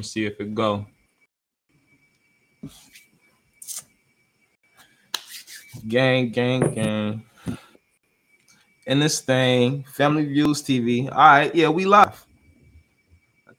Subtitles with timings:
[0.00, 0.86] me see if it go.
[5.86, 7.22] Gang, gang, gang.
[8.86, 11.10] And this thing, Family Views TV.
[11.10, 12.26] All right, yeah, we live.
[13.46, 13.52] I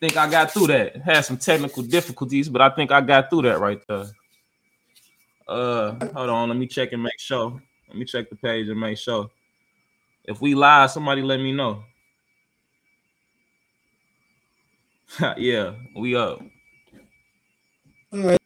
[0.00, 0.96] think I got through that.
[0.96, 4.06] Had some technical difficulties, but I think I got through that right there.
[5.48, 7.62] Uh, hold on, let me check and make sure.
[7.88, 9.30] Let me check the page and make sure.
[10.24, 11.84] If we live, somebody let me know.
[15.36, 16.40] yeah, we up.
[18.12, 18.38] All right,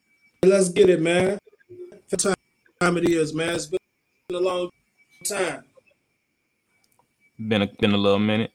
[0.45, 1.38] let's get it, man.
[2.10, 2.37] What
[2.80, 3.55] time it is, man?
[3.55, 3.78] It's been
[4.33, 4.70] a long
[5.24, 5.64] time.
[7.38, 8.52] Been a been a little minute.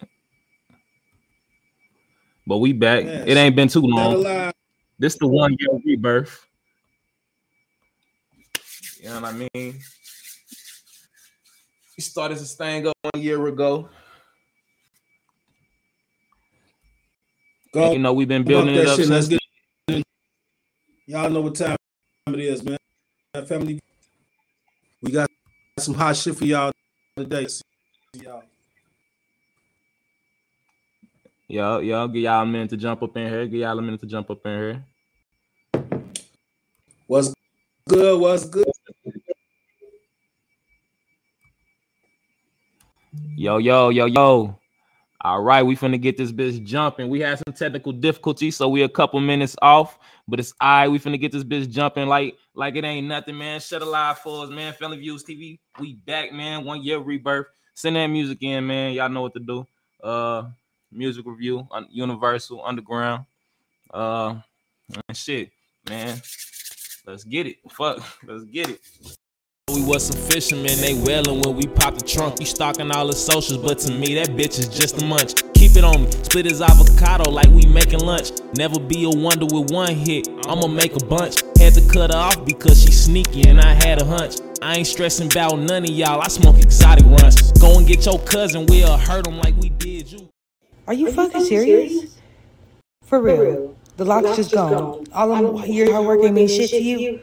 [2.45, 3.05] But we back.
[3.05, 4.51] It ain't been too long.
[4.99, 6.45] This the one year rebirth.
[9.01, 9.79] You know what I mean?
[11.97, 13.89] We started this thing up one year ago.
[17.73, 17.91] Go.
[17.91, 19.07] you know, we've been building it up shit.
[19.07, 19.09] since.
[19.09, 20.05] Let's get
[21.07, 21.75] Y'all know what time
[22.27, 22.77] it is, man.
[23.47, 23.79] Family,
[25.01, 25.29] we got
[25.79, 26.71] some hot shit for y'all
[27.17, 27.47] today.
[27.47, 27.63] See
[28.13, 28.43] y'all.
[31.47, 33.47] Yo, yo, give y'all a minute to jump up in here.
[33.47, 34.85] Give y'all a minute to jump up in here.
[37.07, 37.33] What's
[37.89, 38.19] good?
[38.19, 38.65] What's good?
[43.35, 44.59] Yo, yo, yo, yo.
[45.25, 47.07] All right, we finna get this bitch jumping.
[47.07, 50.87] We had some technical difficulties, so we a couple minutes off, but it's all right.
[50.89, 53.61] We finna get this bitch jumping like like it ain't nothing, man.
[53.61, 54.73] Shut a live for us, man.
[54.73, 56.65] Family Views TV, we back, man.
[56.65, 57.47] One year rebirth.
[57.73, 58.91] Send that music in, man.
[58.91, 59.65] Y'all know what to do.
[60.03, 60.43] Uh,
[60.91, 63.25] music review, on Universal Underground.
[63.93, 64.35] Uh,
[65.13, 65.51] shit,
[65.89, 66.21] man.
[67.07, 67.57] Let's get it.
[67.71, 68.81] Fuck, let's get it.
[69.71, 72.41] We was some fishermen, they wailing when we pop the trunk.
[72.41, 75.35] You stalking all the socials, but to me, that bitch is just a munch.
[75.53, 78.31] Keep it on me, split his avocado like we making lunch.
[78.57, 81.41] Never be a wonder with one hit, I'ma make a bunch.
[81.57, 84.35] Had to cut her off because she sneaky and I had a hunch.
[84.61, 87.53] I ain't stressing about none of y'all, I smoke exotic runs.
[87.53, 90.27] Go and get your cousin, we'll hurt him like we did you.
[90.87, 91.91] Are you, Are fucking, fucking serious?
[91.93, 92.17] serious?
[93.05, 93.35] For real.
[93.37, 93.75] For real.
[93.95, 94.71] The lock's, the lock's just gone.
[94.71, 95.05] gone.
[95.13, 97.21] All of your hard work ain't mean shit to you.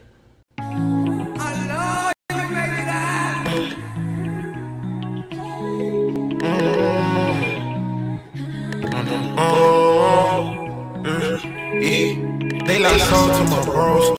[12.81, 14.17] They like soul to my bros.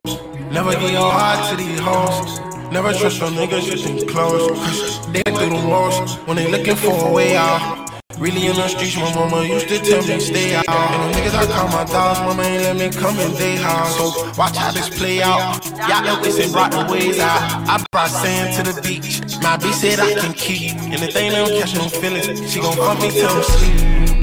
[0.53, 2.39] Never give your heart to these hoes.
[2.71, 5.05] Never trust your niggas, you think close.
[5.09, 7.91] They through the walls when they looking for a way out.
[8.19, 10.69] Really in the streets, my mama used to tell me stay out.
[10.69, 13.97] And the niggas I call my dogs, mama ain't let me come in they house.
[13.97, 15.67] So watch how this play out.
[15.89, 17.43] Y'all know it's and brought the ways out.
[17.69, 19.43] I brought sand to the beach.
[19.43, 20.77] My B said I can keep.
[20.77, 24.22] And if they don't catch no feelings, she gon' fuck me till I'm sleep.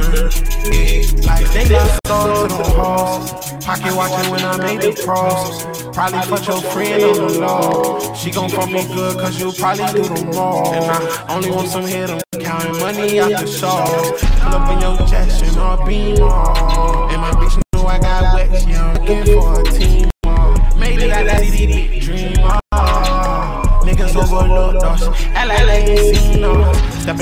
[0.00, 3.32] Like they got sold to the walls.
[3.64, 5.64] Pocket watching when I made the cross.
[5.92, 8.14] Probably fuck your friend on the law.
[8.14, 10.72] She gon' fuck me good cause you probably do them all.
[10.74, 14.20] And I only want some head, I'm counting money out the shawls.
[14.20, 17.12] Pull up in your Jackson or beam on.
[17.12, 19.59] And my bitch know I got wet, she I'm looking for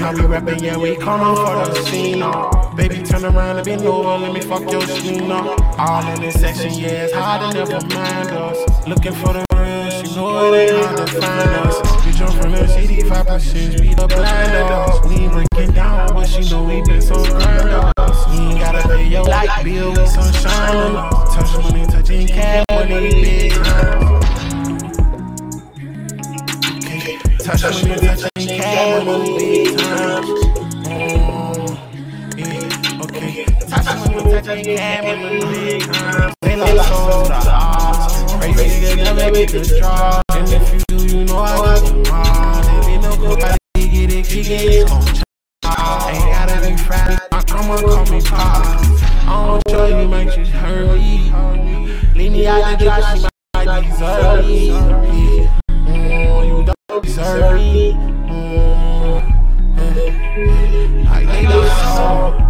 [0.08, 2.22] How we rapping, yeah, we come on for the scene.
[2.22, 2.72] Uh.
[2.74, 5.60] Baby, turn around and bend over, let me fuck your screen up.
[5.78, 8.88] All in this section, yeah, it's hard to never mind us.
[8.88, 12.06] Looking for the real, she know it ain't hard to find us.
[12.06, 15.06] We jump from the city, 5%, we the blind us.
[15.06, 18.34] We ain't breaking down, but she know we been so grind us.
[18.34, 21.34] You ain't gotta pay your light bill, we sunshine on us.
[21.34, 24.07] Touch money, touching cash, money, big time.
[27.48, 30.22] Touch touching cash, money, big time.
[34.44, 36.34] touch hand with the big arms.
[36.42, 37.40] They like soda.
[38.54, 40.20] Crazy nigga never make the draw.
[40.28, 42.62] And if you do, you know I got them all.
[42.62, 45.12] There ain't no good body, get it, kick it, Ain't
[45.64, 47.18] gotta be fried.
[47.32, 48.66] I'ma call me pop.
[49.26, 51.32] I don't show you, might just hurt me.
[52.14, 55.27] Leave me out the dry, she might deserve me.
[56.98, 57.92] You don't deserve me.
[57.92, 59.22] Mm,
[61.04, 62.44] like they love so.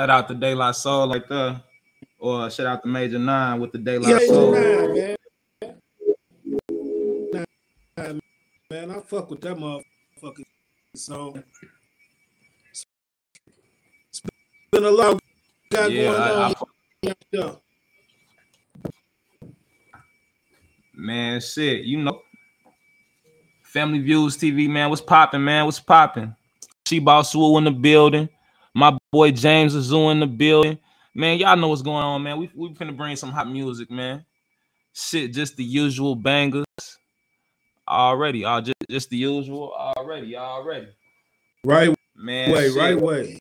[0.00, 1.62] Shout out to De La Soul like that,
[2.18, 5.14] or shout out to Major Nine with the De La Soul.
[7.96, 10.44] Fuck with that motherfucker.
[10.94, 11.34] So
[12.70, 14.22] it's
[14.70, 15.20] been a lot
[15.70, 16.54] got Yeah, going I- on.
[17.06, 17.54] I- Yeah.
[20.94, 22.22] Man, shit, you know.
[23.62, 24.88] Family Views TV, man.
[24.88, 25.64] What's popping, man?
[25.64, 26.34] What's popping?
[26.86, 28.28] She Boss Wu in the building.
[28.72, 30.78] My boy James Azu in the building.
[31.14, 32.38] Man, y'all know what's going on, man.
[32.38, 34.24] We we finna bring some hot music, man.
[34.92, 36.64] Shit, just the usual bangers.
[37.88, 40.88] Already, uh, just, just the usual already, already.
[41.64, 42.76] Right Man, way, shit.
[42.78, 43.38] right way.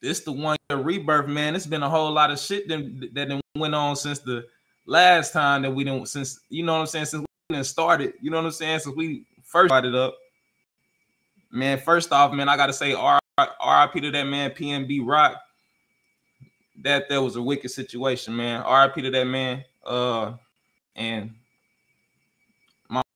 [0.00, 1.54] this the one year rebirth, man.
[1.54, 4.44] It's been a whole lot of shit that that went on since the
[4.84, 8.14] last time that we didn't since you know what I'm saying since we didn't started.
[8.20, 10.16] You know what I'm saying since we first started it up.
[11.50, 15.36] Man, first off, man, I gotta say R- RIP to that man PNB Rock.
[16.82, 18.64] That that was a wicked situation, man.
[18.68, 19.64] RIP to that man.
[19.86, 20.32] Uh,
[20.96, 21.34] and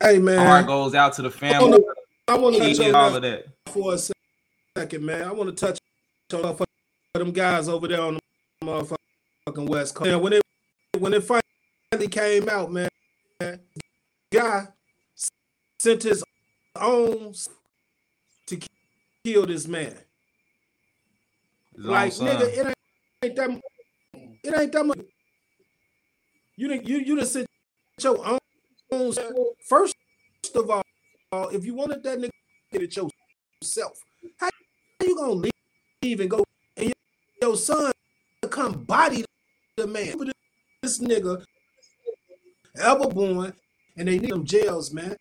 [0.01, 1.85] Hey my heart goes out to the family,
[2.29, 3.47] I wanna touch on all of that.
[3.69, 3.99] for a
[4.79, 5.23] second, man.
[5.23, 5.79] I want to touch
[6.33, 6.57] on
[7.15, 8.21] them guys over there on the
[8.67, 10.11] motherfucking West Coast.
[10.11, 10.43] Man, when it
[10.99, 12.89] when it finally came out, man,
[14.33, 14.69] guy
[15.79, 16.25] sent his
[16.81, 17.35] own
[18.47, 18.61] to
[19.25, 19.95] kill this man.
[21.75, 22.77] His Like nigga, it ain't,
[23.23, 23.61] ain't that
[24.43, 24.99] it ain't that much.
[26.57, 27.47] You didn't you you done sent
[28.01, 28.39] your own
[29.69, 29.95] first
[30.55, 32.31] of all, if you wanted that nigga
[32.73, 33.99] get it yourself,
[34.39, 34.49] how
[35.03, 35.33] you gonna
[36.03, 36.45] leave, and go
[36.77, 36.95] and your,
[37.43, 37.93] your son
[38.49, 39.25] come body
[39.77, 40.15] the man?
[40.83, 41.45] This nigga
[42.79, 43.53] ever born
[43.97, 45.17] and they need them jails, man.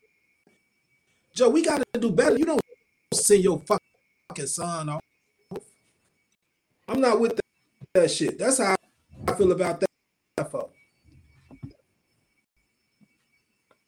[1.33, 2.37] Joe, we gotta do better.
[2.37, 2.61] You don't
[3.13, 5.01] send your fucking son off.
[6.87, 7.45] I'm not with that,
[7.93, 8.37] that shit.
[8.37, 8.75] That's how
[9.27, 10.51] I feel about that.
[10.51, 10.69] fuck.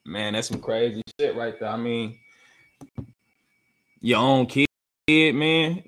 [0.08, 1.68] Man, that's some crazy shit right there.
[1.68, 2.18] I mean,
[4.00, 4.68] your own kid,
[5.36, 5.84] man.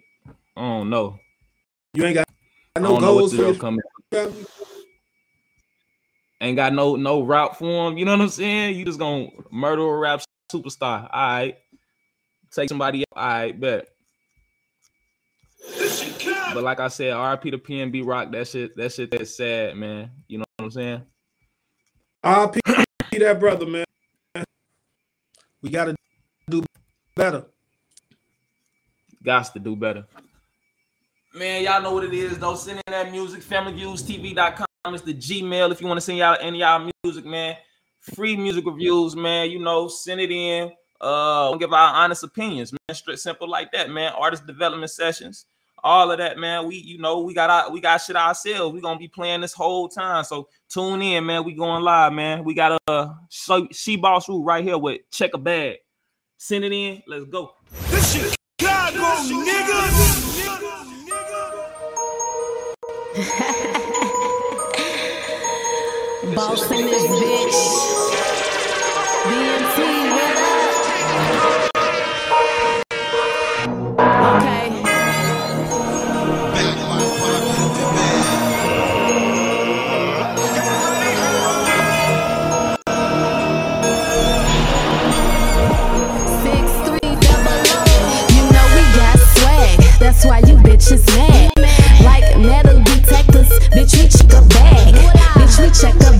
[0.57, 1.17] I don't know.
[1.93, 2.27] You ain't got
[2.75, 3.79] I no don't know what goals for your coming.
[6.41, 7.97] Ain't got no no route for him.
[7.97, 8.75] You know what I'm saying?
[8.75, 10.21] You just gonna murder a rap
[10.51, 11.03] superstar.
[11.03, 11.57] All right.
[12.51, 13.13] Take somebody else.
[13.15, 13.87] All right, bet.
[16.53, 20.11] But like I said, RP to PNB Rock, that shit, that shit that's sad, man.
[20.27, 21.03] You know what I'm saying?
[22.25, 22.59] RP
[23.19, 23.85] that brother, man.
[25.61, 25.95] We gotta
[26.49, 26.63] do
[27.15, 27.45] better.
[29.23, 30.05] Got to do better.
[31.33, 32.55] Man, y'all know what it is, though.
[32.55, 36.61] Send in that music, familyviewstv.com is the Gmail if you want to send y'all any
[36.63, 37.55] of y'all music, man.
[38.15, 39.51] Free music reviews, man.
[39.51, 40.71] You know, send it in.
[41.01, 42.95] Uh, give our honest opinions, man.
[42.95, 44.13] Straight simple like that, man.
[44.13, 45.45] Artist development sessions,
[45.83, 46.67] all of that, man.
[46.67, 48.73] We, you know, we got our, we got shit ourselves.
[48.73, 50.23] We gonna be playing this whole time.
[50.23, 51.43] So tune in, man.
[51.43, 52.43] We going live, man.
[52.43, 53.13] We got a uh,
[53.71, 55.77] she boss rule right here with check a bag.
[56.37, 57.03] Send it in.
[57.07, 57.53] Let's go.
[66.35, 67.53] Boss in this bitch.
[69.25, 71.68] BMT, what up?
[90.79, 91.51] Bitches mad.
[92.03, 94.95] Like metal detectors, bitch we check a bag.
[95.35, 96.18] Bitch we check a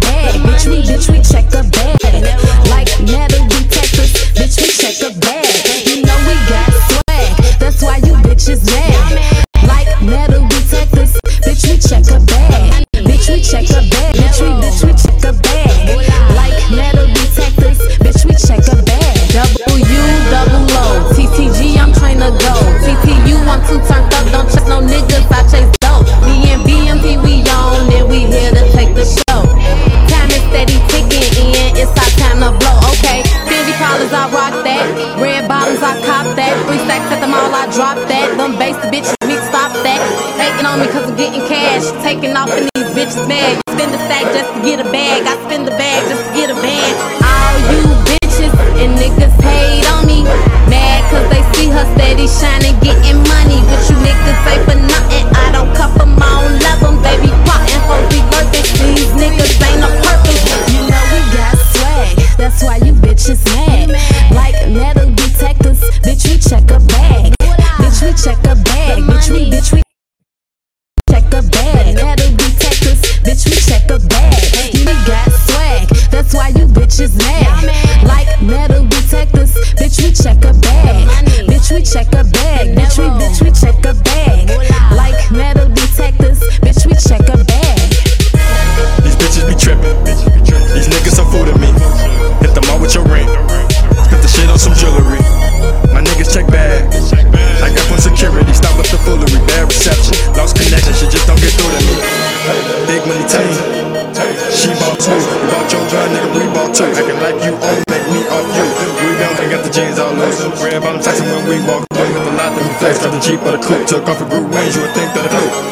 [113.69, 113.85] Coupe.
[113.85, 114.75] Took off a group range.
[114.75, 115.68] You would think that it flew.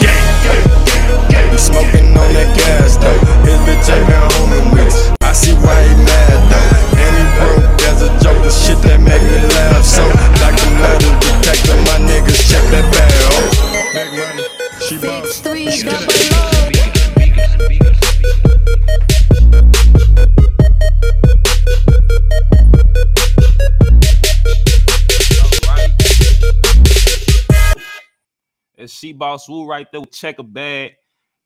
[29.17, 30.93] Boss Woo right there with check a bag.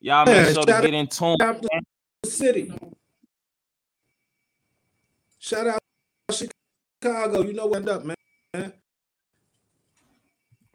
[0.00, 1.36] Y'all make Yeah, sure to get in tune.
[1.40, 1.82] Shout out
[2.22, 2.72] to city.
[5.38, 5.80] Shout out
[6.30, 7.42] Chicago.
[7.42, 8.72] You know what up, man.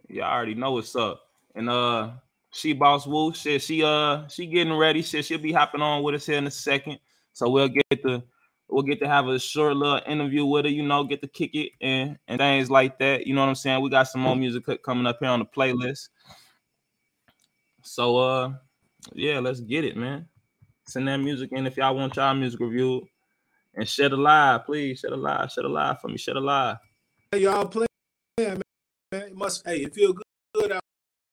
[0.10, 1.22] Y'all already know what's up.
[1.56, 2.12] And uh
[2.52, 5.02] she boss Woo shit, she uh she getting ready.
[5.02, 7.00] Shit, she'll be hopping on with us here in a second.
[7.34, 8.24] So we'll get to
[8.70, 11.56] we'll get to have a short little interview with her, you know, get to kick
[11.56, 13.28] it and and things like that.
[13.28, 13.82] You know what I'm saying?
[13.82, 16.10] We got some more music coming up here on the playlist.
[17.88, 18.54] So uh
[19.14, 20.28] yeah, let's get it, man.
[20.88, 23.04] Send that music in if y'all want y'all music reviewed.
[23.76, 25.00] And shed a live, please.
[25.00, 26.78] Shed a live, shed a live for me, shed a live.
[27.32, 27.88] Hey, y'all playing,
[28.40, 28.62] man.
[29.12, 29.22] man.
[29.22, 30.84] It must hey, it feel good, good out.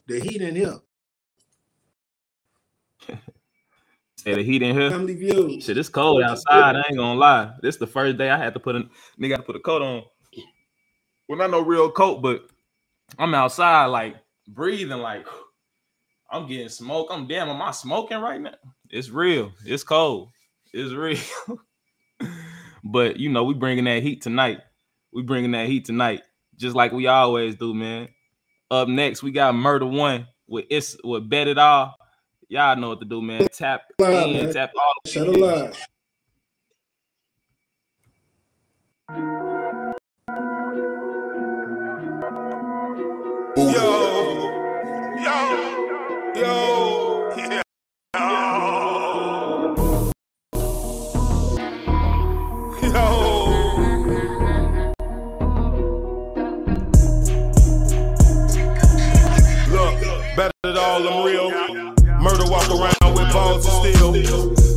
[0.06, 0.78] The heat in here.
[4.18, 4.90] Say the heat in here.
[4.90, 5.60] Family view.
[5.60, 6.76] Shit, it's cold outside.
[6.76, 7.52] I ain't gonna lie.
[7.62, 8.82] This the first day I had to put a
[9.20, 10.02] nigga to put a coat on.
[11.28, 12.46] Well, not no real coat, but
[13.18, 15.26] I'm outside like breathing like
[16.30, 17.08] I'm getting smoke.
[17.10, 17.48] I'm damn.
[17.48, 18.54] Am I smoking right now?
[18.90, 19.52] It's real.
[19.64, 20.30] It's cold.
[20.72, 21.18] It's real.
[22.84, 24.60] but you know, we bringing that heat tonight.
[25.12, 26.22] We bringing that heat tonight,
[26.56, 28.08] just like we always do, man.
[28.70, 31.94] Up next, we got Murder One with it's with Bet It All.
[32.48, 33.46] Y'all know what to do, man.
[33.48, 34.52] Tap Live, in, man.
[34.52, 35.76] tap all the Shut it live.
[43.56, 44.50] Yo,
[45.22, 45.73] yo,
[46.44, 47.62] yo, yeah.
[52.82, 53.04] Yo.
[59.70, 60.00] Look,
[60.36, 61.50] better than all I'm real.
[62.20, 64.12] Murder walk around with balls of steel.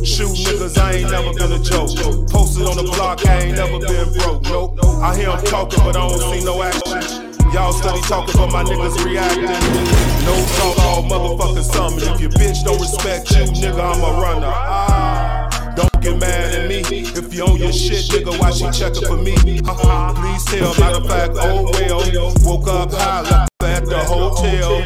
[0.04, 1.90] Shoot niggas, I ain't never been a joke.
[2.30, 4.42] Posted on the block, I ain't never been broke.
[4.44, 4.78] Nope.
[5.02, 7.27] I hear 'em talking, but I don't see no action.
[7.52, 9.44] Y'all study talking, but my niggas reacting.
[10.24, 12.08] No talk, all motherfucking something.
[12.14, 14.52] If your bitch don't respect you, nigga, I'm a runner.
[14.52, 16.80] Ah, don't get mad at me.
[16.80, 19.34] If you own your shit, nigga, why she checking for me?
[19.36, 20.74] Please tell.
[20.78, 22.34] Matter of fact, oh well.
[22.44, 24.80] Woke up high, left at the hotel.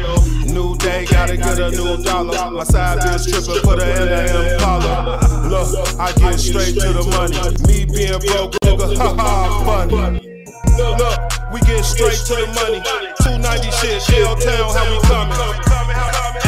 [0.45, 2.49] New day, gotta get a new dollar.
[2.51, 5.19] My side bitch tripping, put her in a Impala.
[5.49, 7.37] Look, I get straight to the money.
[7.67, 10.32] Me being broke, nigga, haha, funny.
[10.77, 11.19] Look,
[11.51, 12.81] we get straight to the money.
[13.21, 15.37] 290 shit, Shell Town, how we coming?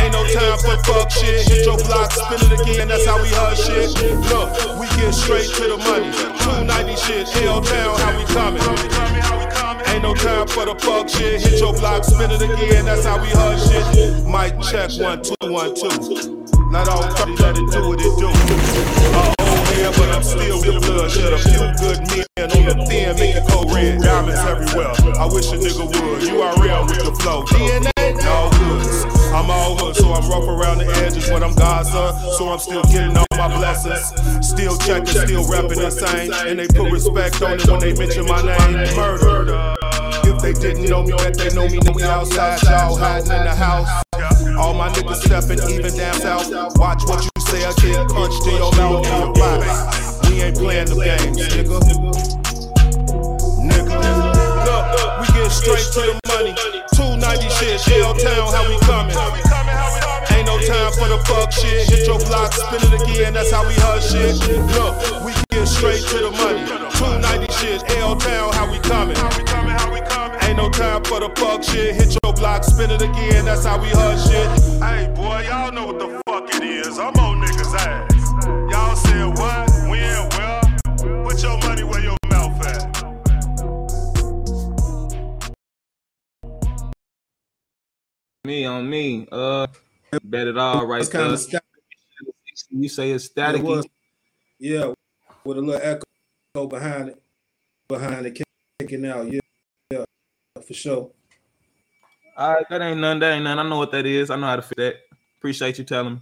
[0.01, 1.47] Ain't no time for fuck shit.
[1.47, 3.93] Hit your block, spin it again, that's how we hush shit.
[4.29, 6.09] Look, we get straight to the money.
[6.41, 8.61] 290 shit, L Town, how we coming?
[9.93, 11.41] Ain't no time for the fuck shit.
[11.41, 14.25] Hit your block, spin it again, that's how we hush shit.
[14.25, 16.45] Mic check, one, two, one, two.
[16.71, 18.29] Not all fucking let it do what it do.
[19.15, 19.34] Uh,
[19.75, 21.11] hair, but I'm still with blood.
[21.11, 24.01] Shit, a few good men on the thin, make it go red.
[24.01, 24.93] Diamonds everywhere.
[25.19, 26.23] I wish a nigga would.
[26.23, 27.43] You are real with the flow.
[27.45, 27.91] DNA,
[28.23, 29.05] no goods.
[29.35, 32.15] I'm all hood, so I'm rough around the edges when I'm Gaza.
[32.37, 34.15] So I'm still getting all my blessings.
[34.47, 36.31] Still checking, still rapping the same.
[36.31, 38.95] And they put respect on it when they mention my name.
[38.95, 39.75] Murder.
[40.23, 41.79] If they didn't know me, bet they know me.
[41.79, 43.89] Then we outside, y'all hiding in the house.
[44.57, 46.49] All my niggas stepping even down south.
[46.77, 50.29] Watch what you say, I get punched in your mouth in your box.
[50.29, 51.79] We ain't playing the games, nigga.
[53.59, 53.95] Nigga.
[54.65, 54.85] Look,
[55.19, 56.55] we get straight to the money.
[56.95, 59.15] 290 shit, Shell Town, how we coming?
[60.31, 61.89] Ain't no time for the fuck shit.
[61.89, 64.39] Hit your block, spin it again, that's how we hush shit.
[64.79, 66.63] Look, we get straight to the money.
[66.95, 69.17] 290 shit, L Town, how we coming?
[70.45, 71.95] Ain't no time for the fuck shit.
[71.95, 74.49] Hit your block, spin it again, that's how we hush shit.
[74.81, 76.97] Hey, boy, y'all know what the fuck it is.
[76.99, 78.45] I'm on niggas' ass.
[78.71, 79.69] Y'all said what?
[79.89, 80.29] When?
[80.37, 81.23] Well?
[81.25, 82.85] Put your money where your mouth at.
[88.43, 89.27] Me on me.
[89.31, 89.67] Uh
[90.23, 91.63] bet it all right It's kind of static.
[92.69, 93.85] You say it's It was.
[93.85, 93.89] staticky.
[94.59, 94.93] Yeah,
[95.43, 97.21] with a little echo behind it,
[97.87, 98.41] behind it,
[98.79, 99.25] kicking out.
[99.25, 99.39] Yeah, yeah,
[100.65, 101.11] for sure.
[102.37, 103.19] All right, that ain't none.
[103.19, 103.59] That ain't none.
[103.59, 104.29] I know what that is.
[104.29, 104.95] I know how to fit that.
[105.37, 106.19] Appreciate you telling me.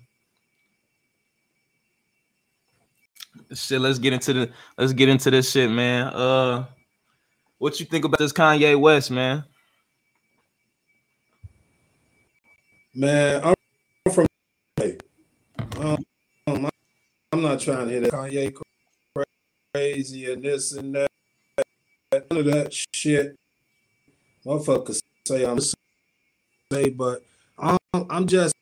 [3.54, 6.08] Shit, let's get into the let's get into this shit, man.
[6.08, 6.66] Uh,
[7.58, 9.44] what you think about this Kanye West, man?
[12.94, 13.56] Man, I'm
[14.14, 14.28] from.
[15.78, 15.98] Um,
[16.48, 16.70] um,
[17.32, 18.54] I'm not trying to hear that Kanye
[19.74, 21.10] crazy and this and that.
[22.12, 23.36] None of that shit.
[24.46, 27.24] Motherfuckers say I'm say, but
[27.58, 27.78] I'm,
[28.10, 28.54] I'm just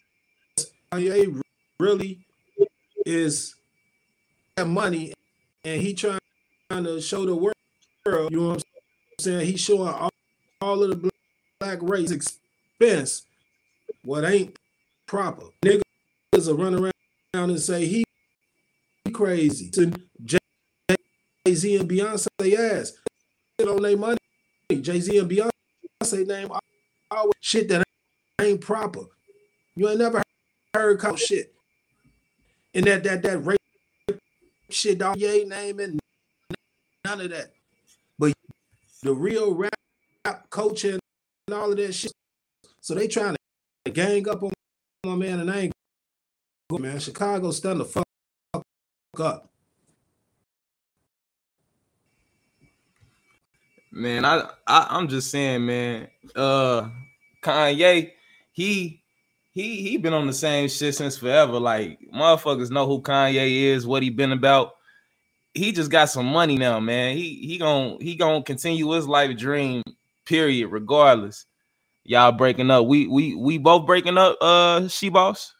[0.91, 1.41] Kanye
[1.79, 2.19] really
[3.05, 3.55] is
[4.55, 5.13] that money
[5.63, 6.19] and he trying
[6.69, 7.55] to show the world,
[8.31, 8.63] you know what I'm
[9.19, 9.45] saying?
[9.47, 10.09] He's showing all,
[10.61, 11.09] all of the
[11.59, 13.23] black race expense
[14.03, 14.57] what ain't
[15.07, 15.45] proper.
[15.63, 15.81] Niggas
[16.33, 18.03] will run around and say he
[19.13, 19.69] crazy.
[19.71, 19.91] To
[20.23, 20.39] Jay
[21.50, 22.93] Z and Beyonce ass
[23.67, 24.17] on their money.
[24.69, 25.50] Jay Z and Beyonce
[26.27, 26.50] name
[27.12, 27.84] all shit that
[28.39, 29.01] ain't proper.
[29.75, 30.22] You ain't never
[30.74, 31.53] heard call shit.
[32.74, 33.60] And that that that rape
[34.70, 36.00] shit, dog, yay name and
[37.05, 37.51] none of that.
[38.17, 38.34] But
[39.03, 41.00] the real rap culture
[41.48, 42.12] and all of that shit.
[42.79, 43.36] So they trying
[43.86, 44.51] to gang up on
[45.05, 45.74] my man, and I ain't
[46.79, 47.00] man.
[47.00, 48.05] Chicago stand the fuck
[49.20, 49.50] up.
[53.91, 56.07] Man, I, I I'm just saying, man.
[56.33, 56.89] Uh,
[57.43, 58.12] Kanye,
[58.53, 59.03] he
[59.51, 61.60] he he been on the same shit since forever.
[61.60, 64.71] Like motherfuckers know who Kanye is, what he been about.
[65.53, 67.17] He just got some money now, man.
[67.17, 69.83] He he gonna he gonna continue his life dream,
[70.25, 71.46] period, regardless.
[72.05, 72.85] Y'all breaking up.
[72.85, 75.53] We we we both breaking up, uh she boss.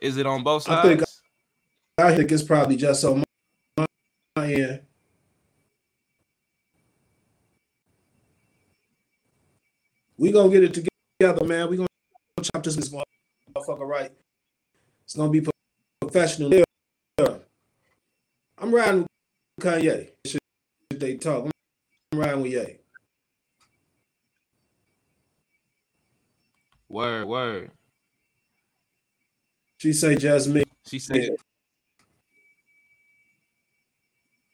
[0.00, 1.21] Is it on both sides?
[1.98, 3.22] I think it's probably just on
[3.76, 3.86] my,
[4.34, 4.80] my end.
[10.16, 10.88] We gonna get it
[11.20, 11.68] together, man.
[11.68, 11.88] We gonna
[12.42, 14.12] chop this motherfucker right.
[15.04, 15.46] It's gonna be
[16.00, 16.62] professional.
[18.58, 20.10] I'm riding with Kanye.
[20.24, 20.40] Should
[20.90, 21.50] they talk?
[22.12, 22.78] I'm riding with Ye.
[26.88, 27.70] Word, word.
[29.78, 30.62] She say just me.
[30.86, 31.30] She said,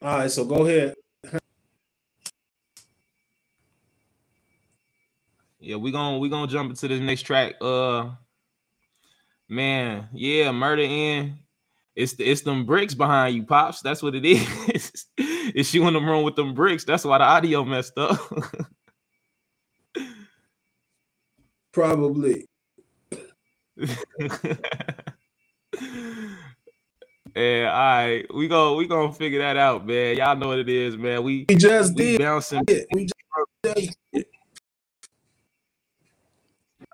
[0.00, 0.94] All right, so go ahead.
[5.60, 7.56] Yeah, we gonna we gonna jump into the next track.
[7.60, 8.10] Uh,
[9.48, 11.38] man, yeah, murder in.
[11.96, 13.82] It's the, it's them bricks behind you, pops.
[13.82, 15.06] That's what it is.
[15.18, 16.84] it's you in the room with them bricks.
[16.84, 18.20] That's why the audio messed up.
[21.72, 22.46] Probably.
[27.34, 28.34] Yeah, all right.
[28.34, 30.16] We go we gonna figure that out, man.
[30.16, 31.22] Y'all know what it is, man.
[31.22, 32.62] We, We just we did bouncing.
[32.68, 32.86] it.
[32.92, 33.14] We just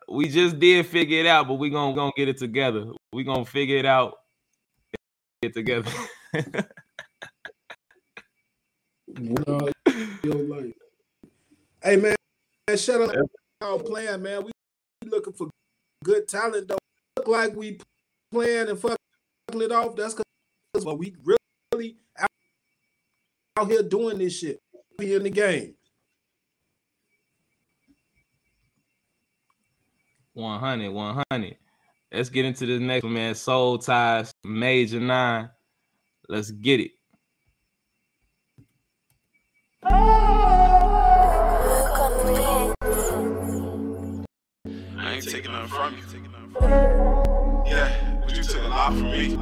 [0.09, 2.87] We just did figure it out, but we gonna gonna get it together.
[3.12, 4.18] We gonna figure it out.
[5.42, 5.90] Get together.
[9.16, 9.68] No,
[10.25, 10.73] your life.
[11.83, 12.16] Hey man,
[12.68, 13.14] man, shut up.
[13.61, 14.44] Y'all playing, man.
[14.44, 14.53] We
[15.09, 15.49] looking for
[16.03, 16.66] good talent.
[16.68, 16.81] Don't
[17.16, 17.79] look like we
[18.33, 18.97] playing and fucking
[19.55, 19.94] it off.
[19.97, 20.24] That's because
[20.83, 22.29] well, we really out,
[23.57, 24.61] out here doing this shit.
[24.99, 25.75] Be in the game.
[30.35, 31.57] 100, 100.
[32.13, 33.35] Let's get into this next one, man.
[33.35, 35.49] Soul Ties, Major Nine.
[36.29, 36.91] Let's get it.
[39.85, 39.89] I
[45.13, 46.03] ain't taking nothing from you.
[47.67, 49.37] Yeah, but you took a lot from me.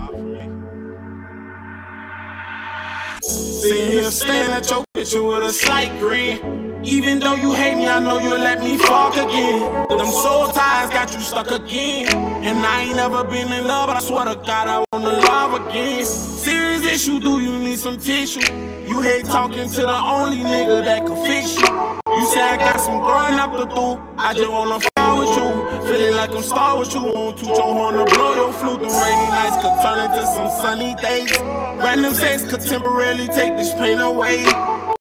[3.22, 6.82] Sitting here staring at your picture with a slight grin.
[6.84, 9.86] Even though you hate me, I know you'll let me fuck again.
[9.88, 12.12] But them soul ties got you stuck again.
[12.42, 15.68] And I ain't never been in love, but I swear to God, I wanna love
[15.68, 16.04] again.
[16.04, 18.40] Serious issue, do you need some tissue?
[18.88, 21.68] You hate talking to the only nigga that can fix you.
[22.12, 24.02] You say I got some growing up to do.
[24.18, 25.51] I just wanna fall with you.
[25.86, 27.00] Feeling like I'm star with you.
[27.00, 28.80] On to your horn to blow your flute.
[28.80, 31.32] The rainy nights could turn into some sunny days.
[31.82, 34.44] Random sex could temporarily take this pain away.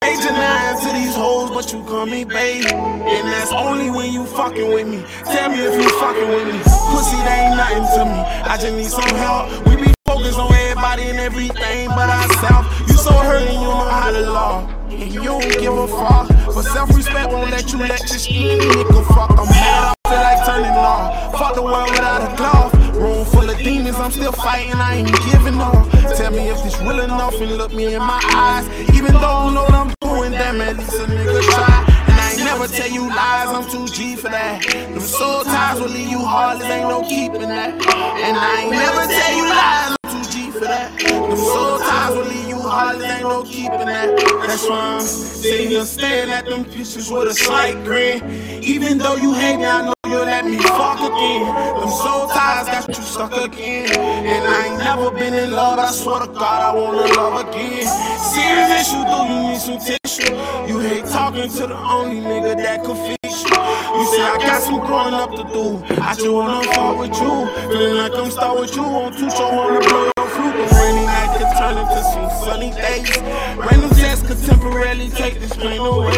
[0.04, 2.65] Major nine to these hoes, but you call me babe.
[2.65, 5.04] And that's only when you fucking with me.
[5.26, 6.60] Tell me if you fucking with me.
[6.89, 8.20] Pussy, that ain't nothing to me.
[8.50, 9.67] I just need some help.
[9.67, 12.67] We be focused on everybody and everything but ourselves.
[12.89, 14.70] You so hurt and you know how to love.
[14.89, 16.28] And you don't give a fuck.
[16.48, 19.32] But self respect won't let you let this nigga fuck.
[19.39, 21.32] I'm mad, Feel like turning law.
[21.32, 22.74] Fuck the world without a glove.
[22.97, 25.88] Room full of demons, I'm still fighting, I ain't giving up.
[26.17, 28.67] Tell me if this real enough and look me in my eyes.
[28.93, 31.86] Even though I know what I'm doing, damn, at least a nigga try.
[32.10, 34.67] And I ain't never tell you lies, I'm too G for that.
[34.67, 37.71] Them soul ties will leave you heartless, ain't no keeping that.
[37.71, 41.00] And I ain't never tell you lies, I'm too G for that.
[41.00, 44.10] Them soul ties will leave you heartless, ain't no keeping that.
[44.45, 48.21] That's why I'm sitting here staring at them pictures with a slight grin.
[48.62, 51.45] Even though you hate me, I know you let me fuck again.
[51.80, 53.89] Them soul ties got you stuck again.
[54.28, 57.88] And I ain't never been in love, I swear to God, I wanna love again.
[58.19, 60.36] Serious issue, do you need some tissue?
[60.67, 63.58] You hate talking to the only nigga that could fix you.
[63.97, 65.65] You say I got some growing up to do.
[66.02, 67.34] I just wanna fuck with you.
[67.71, 70.56] Feeling like I'm stuck with you on two show, wanna blow your flute.
[70.76, 71.31] Rainy night
[71.62, 73.17] turn into some sunny days.
[73.56, 76.17] Random jets could temporarily take this pain away.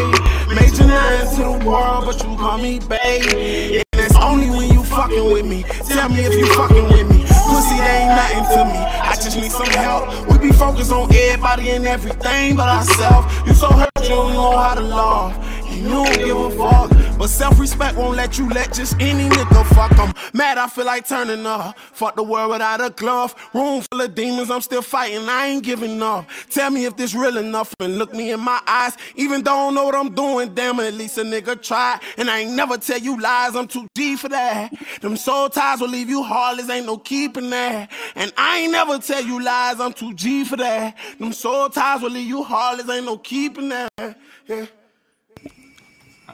[0.56, 3.84] Major nine to the world, but you call me babe.
[3.94, 5.64] And it's only when you fucking with me.
[5.90, 7.24] Tell me if you fucking with me.
[7.50, 8.80] Pussy ain't nothing to me.
[9.12, 10.04] I just need some help.
[10.30, 13.28] We be focused on everybody and everything but ourselves.
[13.46, 15.34] You so hurt, you don't know how to love.
[15.68, 17.03] And you don't give a fuck.
[17.18, 19.98] But self-respect won't let you let just any nigga fuck.
[19.98, 21.78] I'm Mad, I feel like turning up.
[21.78, 23.36] Fuck the world without a glove.
[23.54, 25.30] Room full of demons, I'm still fighting.
[25.30, 26.28] I ain't giving up.
[26.50, 28.98] Tell me if this real enough and look me in my eyes.
[29.16, 32.00] Even though I don't know what I'm doing, damn at least a nigga try.
[32.18, 34.74] And I ain't never tell you lies, I'm too deep for that.
[35.02, 37.92] Them soul ties will leave you heartless, ain't no keeping that.
[38.16, 40.98] And I ain't never tell you lies, I'm too G for that.
[41.20, 44.18] Them soul ties will leave you heartless, ain't no keeping that.
[44.48, 44.66] Yeah.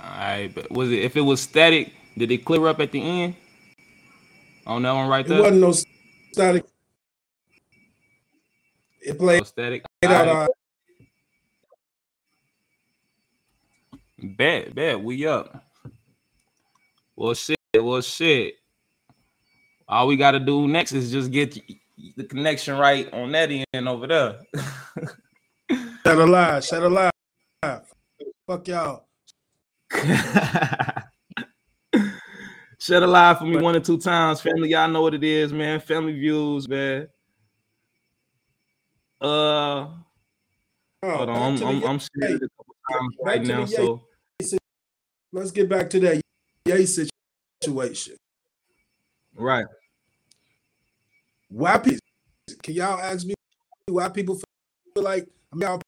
[0.01, 3.35] Alright, but was it if it was static, did it clear up at the end?
[4.65, 5.39] On that one right there?
[5.39, 5.73] It wasn't no
[6.31, 6.65] static.
[9.01, 9.83] It played No static.
[10.03, 10.27] out.
[10.27, 10.49] Alright,
[13.91, 13.97] Uh,
[14.37, 15.63] bet, bet, we up.
[17.15, 18.55] Well shit, well shit.
[19.87, 21.57] All we gotta do next is just get
[22.15, 24.39] the connection right on that end over there.
[26.05, 26.59] Shut a lie.
[26.61, 27.09] Shut a lie.
[28.47, 29.08] Fuck y'all.
[32.79, 34.69] Shed a lie for me one or two times, family.
[34.69, 35.79] Y'all know what it is, man.
[35.81, 37.07] Family views, man.
[39.21, 39.87] Uh,
[41.01, 43.65] Oh, hold on, I'm, I'm, I'm Ye- a couple times back right now.
[43.65, 44.01] So
[45.31, 46.21] Let's get back to that
[46.65, 48.17] Ye situation.
[49.35, 49.65] right,
[51.49, 51.99] Why people?
[52.63, 53.33] Can y'all ask me
[53.87, 55.81] why people feel like I mean, y'all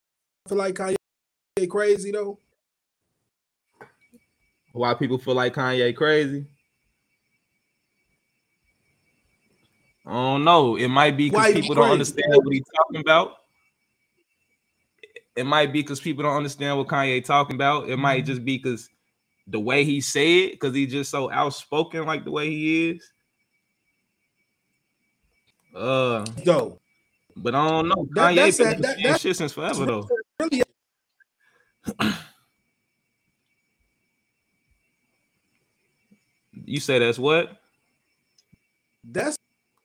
[0.48, 0.96] feel like Kanye
[1.70, 2.40] crazy though?
[4.72, 6.46] Why people feel like Kanye crazy?
[10.06, 10.76] I don't know.
[10.78, 13.38] It might be because people don't understand what he's talking about.
[15.36, 17.90] It might be because people don't understand what Kanye talking about.
[17.90, 18.90] It might just be because
[19.48, 23.12] the way he say it, because he's just so outspoken, like the way he is.
[25.76, 26.82] Uh, Though
[27.38, 28.08] but I don't know.
[28.12, 30.08] That- Kanye that's been that- that- that, shit since forever though.
[30.40, 30.64] really,
[36.72, 37.62] You say that's what?
[39.04, 39.36] that's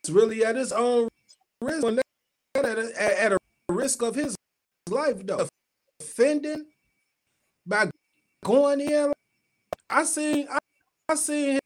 [0.09, 1.09] really at his own
[1.61, 1.85] risk.
[2.55, 4.37] At a, risk of his
[4.89, 5.49] life though,
[6.01, 6.67] offending
[7.67, 7.91] by
[8.45, 9.13] going in.
[9.91, 10.59] I seen I,
[11.09, 11.59] I seen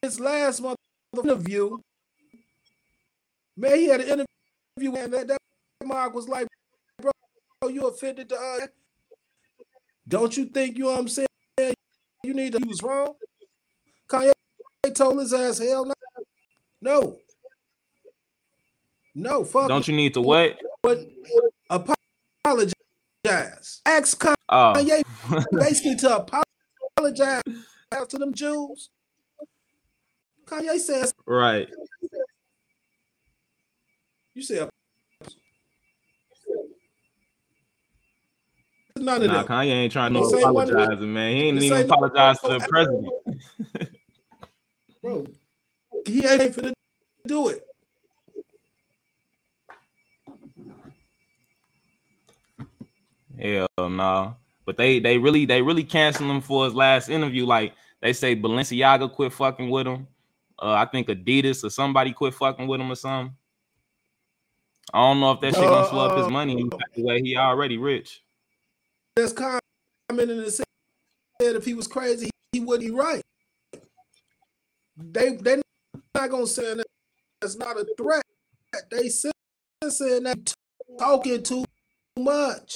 [0.00, 0.76] his last month
[1.12, 1.76] interview.
[3.56, 4.24] Man, he had an
[4.76, 5.38] interview and that, that
[5.84, 6.46] Mark was like,
[7.02, 7.10] bro,
[7.68, 8.58] you offended uh
[10.06, 11.74] don't you think you know what I'm saying?
[12.22, 13.14] You need to use wrong.
[14.08, 14.32] Kanye
[14.90, 15.94] told his ass, hell no.
[16.80, 17.16] No.
[19.14, 20.56] No, fuck Don't you need to what?
[20.82, 20.98] but
[21.70, 22.72] apologize.
[23.84, 25.02] Ask Oh, Kanye
[25.52, 26.16] basically to
[26.96, 27.42] apologize
[28.08, 28.90] to them Jews.
[30.46, 31.68] Kanye says, right.
[34.34, 34.66] you say,
[38.96, 39.46] none of Nah, that.
[39.46, 40.38] Kanye ain't trying to one-
[40.70, 41.36] apologize, man.
[41.36, 43.92] He ain't even apologize to the president.
[45.08, 45.26] Bro,
[46.04, 46.72] he ain't finna
[47.26, 47.64] do it.
[53.40, 54.36] Hell no.
[54.66, 57.46] But they they really they really canceled him for his last interview.
[57.46, 60.06] Like they say Balenciaga quit fucking with him.
[60.58, 63.34] Uh, I think Adidas or somebody quit fucking with him or something.
[64.92, 67.34] I don't know if that shit gonna slow up his Uh, money the way he
[67.34, 68.22] already rich.
[69.16, 70.66] That's commenting and said
[71.40, 73.22] if he was crazy, he wouldn't be right.
[74.98, 75.62] They they
[76.14, 76.86] not gonna say that
[77.40, 78.22] that's not a threat.
[78.90, 79.32] They said
[79.88, 80.54] saying that
[80.98, 81.64] talking too
[82.18, 82.74] much.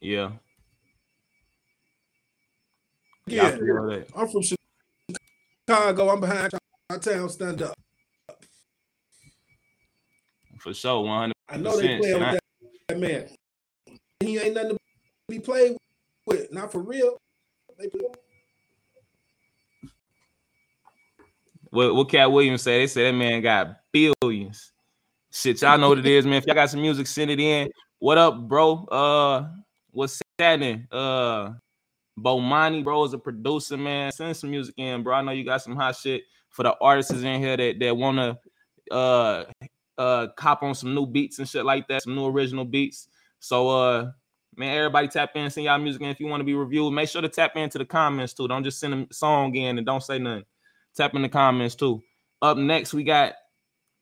[0.00, 0.32] Yeah.
[3.26, 3.58] Yeah, I Yeah.
[3.58, 4.06] feel that.
[4.16, 4.42] I'm from
[5.68, 6.08] Chicago.
[6.08, 6.52] I'm behind
[6.88, 7.74] our town stand up.
[10.58, 11.34] For sure, one hundred.
[11.48, 12.40] I know they play with that,
[12.88, 13.28] that man.
[14.20, 14.76] He ain't nothing
[15.30, 15.76] be played
[16.26, 16.52] with.
[16.52, 17.16] Not for real.
[21.70, 22.80] What what Katt Williams say?
[22.80, 24.72] They say that man got billions.
[25.32, 26.34] Shit, y'all know what it is, man.
[26.34, 27.70] If y'all got some music, send it in.
[28.00, 28.84] What up, bro?
[28.86, 29.48] Uh,
[29.92, 30.88] what's happening?
[30.90, 31.52] Uh,
[32.18, 34.10] Bomani, bro, is a producer, man.
[34.10, 35.14] Send some music in, bro.
[35.14, 38.38] I know you got some hot shit for the artists in here that that wanna
[38.90, 39.44] uh
[39.96, 43.08] uh cop on some new beats and shit like that, some new original beats.
[43.38, 44.10] So uh
[44.60, 46.92] man, everybody tap in, send y'all music in if you want to be reviewed.
[46.92, 48.46] Make sure to tap into the comments too.
[48.46, 50.44] Don't just send a song in and don't say nothing.
[50.94, 52.02] Tap in the comments too.
[52.42, 53.32] Up next, we got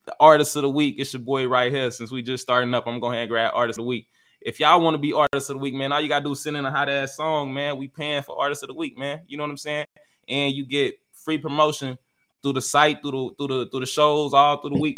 [0.04, 0.96] the artist of the week.
[0.98, 1.92] It's your boy right here.
[1.92, 4.08] Since we just starting up, I'm gonna grab artist of the week.
[4.40, 6.42] If y'all want to be artist of the week, man, all you gotta do is
[6.42, 7.76] send in a hot ass song, man.
[7.76, 9.20] We paying for artist of the week, man.
[9.28, 9.86] You know what I'm saying?
[10.26, 11.96] And you get free promotion
[12.42, 14.96] through the site, through the through the through the shows, all through the week.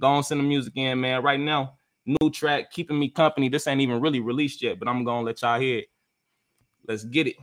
[0.00, 1.24] Go on, send the music in, man.
[1.24, 1.74] Right now,
[2.06, 3.48] new track, keeping me company.
[3.48, 5.86] This ain't even really released yet, but I'm gonna let y'all hear it.
[6.86, 7.36] Let's get it.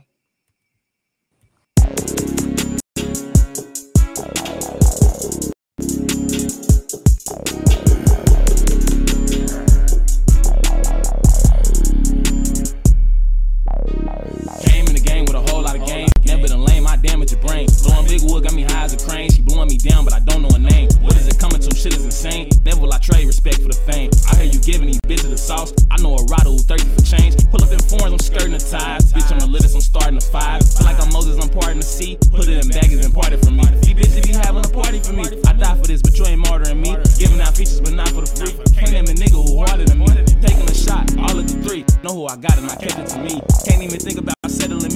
[18.10, 19.30] Big wood got me high as a crane.
[19.30, 20.90] She blowing me down, but I don't know her name.
[20.98, 21.70] What is it coming to?
[21.70, 22.50] Shit is insane.
[22.66, 24.10] Never will I trade respect for the fame.
[24.26, 25.72] I hear you giving these bitches the sauce.
[25.94, 27.38] I know a rider who thirsty for change.
[27.54, 29.12] Pull up in foreigns, I'm skirting the ties.
[29.14, 30.66] Bitch, I'm the littest, I'm starting to five.
[30.66, 32.18] Feel like I'm Moses, I'm parting the sea.
[32.34, 33.62] Put it in baggage and parted for me.
[33.86, 35.30] These bitches be having a party for me.
[35.46, 36.98] I die for this, but you ain't martyring me.
[37.14, 38.58] Giving out features, but not for the free.
[38.74, 40.10] Can't name a nigga who harder than me.
[40.42, 41.86] Taking a shot, all of the three.
[42.02, 43.38] Know who I got and I kept it to me.
[43.62, 44.39] Can't even think about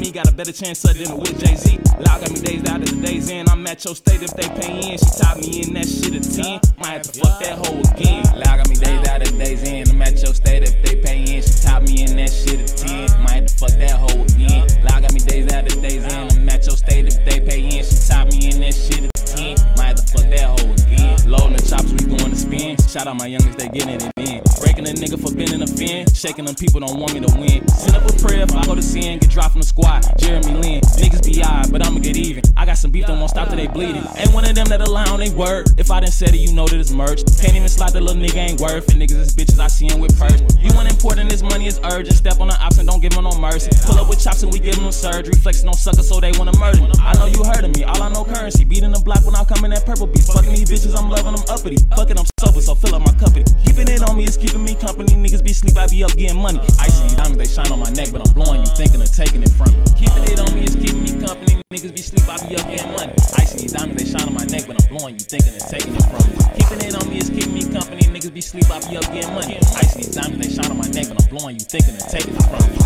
[0.05, 0.13] me.
[0.13, 1.79] Got a better chance of dinner with Jay Z.
[1.99, 3.49] Loud got me days out of the days in.
[3.49, 4.99] I'm at your state if they pay in.
[4.99, 6.61] She taught me in that shit a 10.
[6.79, 8.25] Might have to fuck that hoe again.
[8.37, 9.89] Loud got me days out of the days in.
[9.91, 11.43] I'm at your state if they pay in.
[11.43, 13.23] She taught me in that shit a 10.
[13.23, 14.69] Might have to fuck that hoe again.
[14.85, 16.39] Loud got me days out of the days in.
[16.39, 17.85] I'm at your state if they pay in.
[17.85, 19.57] She taught me in that shit a 10.
[19.77, 21.17] Might have to fuck that hoe again.
[21.31, 22.77] Loading the chops, we going to spin.
[22.89, 24.43] Shout out my youngest, they getting it in.
[24.61, 26.07] Breaking a nigga for bending a fin.
[26.13, 27.67] Shaking them people don't want me to win.
[27.69, 29.19] Send up a if I go to sin.
[29.19, 30.03] Get dropped from the squad.
[30.19, 30.81] Jeremy Lin.
[30.81, 32.43] Niggas be odd, but I'ma get even.
[32.57, 34.05] I got some beef that won't stop till they bleeding.
[34.17, 35.69] Ain't one of them that allow on they word.
[35.79, 37.25] If I didn't say it, you know that it's merch.
[37.41, 38.97] Can't even slide the little nigga ain't worth it.
[38.97, 40.41] Niggas is bitches, I see him with purse.
[40.61, 42.17] You want important, this money is urgent.
[42.17, 43.71] Step on the ops and don't give him no mercy.
[43.85, 45.35] Pull up with chops and we give them surgery.
[45.35, 46.93] Flexing on suckers so they wanna murder me.
[47.01, 48.65] I know you heard of me, all I know currency.
[48.65, 50.25] Beating the block when I come in that purple beat.
[50.25, 51.77] Fucking these bitches, I'm loving them uppity.
[51.97, 53.45] Fucking I'm sober, so fill up my company.
[53.67, 55.13] Keeping it on me is keeping me company.
[55.13, 56.61] Niggas be sleep, I be up getting money.
[56.79, 59.51] Icy diamonds, they shine on my neck, but I'm blowing you, thinking of taking it
[59.51, 59.83] from me.
[59.99, 61.61] Keeping it on me is keeping me company.
[61.75, 63.13] Niggas be sleep, I be up getting money.
[63.35, 65.97] Icy these diamonds, they shine on my neck, but I'm blowing you, thinking of taking
[65.99, 66.39] it from me.
[66.55, 68.07] Keeping it on me is keeping me company.
[68.07, 69.59] Niggas be sleep, I be up getting money.
[69.59, 72.39] Icy these diamonds, they shine on my neck, but I'm blowing you, thinking of taking
[72.39, 72.79] it from me.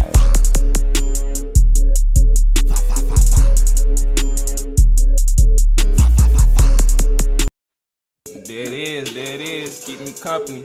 [8.48, 9.84] There it is, there it is.
[9.84, 10.64] Keep me company.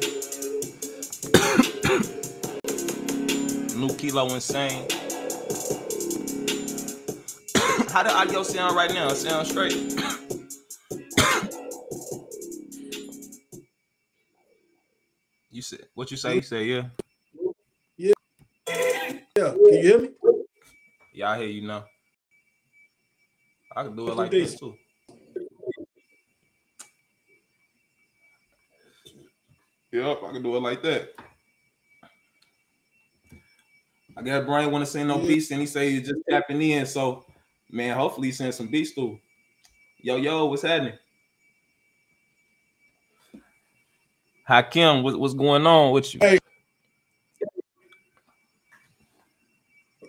[3.76, 4.82] New Kilo Insane.
[7.90, 9.08] How the audio sound right now?
[9.10, 9.74] It sound straight.
[15.52, 16.36] you said what you say?
[16.36, 16.84] You say yeah.
[19.36, 20.10] Yeah, can you hear me?
[21.12, 21.86] Yeah, I hear you now.
[23.76, 24.60] I can do it like this this.
[24.60, 24.76] too.
[29.92, 31.16] Yep, I can do it like that.
[34.16, 36.86] I got Brian want to send no beats, and he say he's just tapping in.
[36.86, 37.26] So,
[37.72, 39.20] man, hopefully he send some beats through.
[40.00, 40.94] Yo, yo, what's happening?
[44.46, 46.20] Hakim, what, what's going on with you?
[46.22, 46.38] Hey.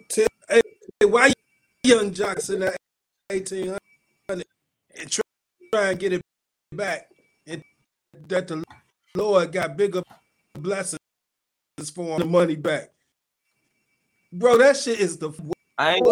[0.09, 0.61] Tell- Hey,
[1.01, 1.33] hey, why
[1.85, 2.77] young Jackson at
[3.31, 3.79] 1800
[4.29, 4.45] and
[5.11, 5.23] try,
[5.73, 6.21] try and get it
[6.73, 7.09] back
[7.47, 7.63] and
[8.29, 8.63] that the
[9.17, 10.03] Lord got bigger
[10.53, 10.99] blessings
[11.95, 12.91] for the money back.
[14.35, 15.33] Bro, that shit is the
[15.79, 16.07] I ain't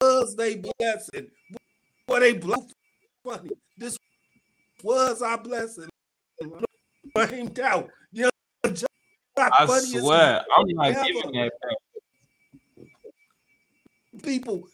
[0.00, 1.28] was they blessing.
[2.06, 2.66] What they blow
[3.24, 3.50] funny.
[3.78, 3.96] This
[4.82, 5.88] was our blessing.
[7.14, 7.88] Blamed out.
[8.10, 8.30] Young
[8.72, 8.88] Jock
[9.38, 11.04] I swear, I'm not ever.
[11.04, 11.76] giving that back.
[14.24, 14.64] people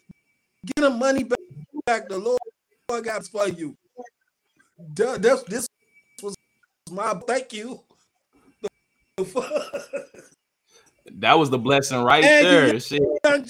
[0.65, 1.39] get the money back.
[1.85, 2.09] back.
[2.09, 3.77] The Lord got for you.
[4.95, 5.69] This, this
[6.23, 6.35] was
[6.91, 7.79] my thank you.
[11.14, 12.81] That was the blessing right And you- there.
[12.81, 13.03] Shit.
[13.25, 13.47] young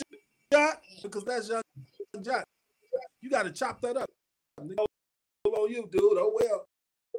[0.53, 1.63] Jock, because that's young
[2.23, 2.45] Jock.
[3.21, 4.09] You got to chop that up.
[4.59, 4.69] On
[5.71, 6.01] you, dude.
[6.03, 6.67] Oh well.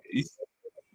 [0.04, 0.26] He,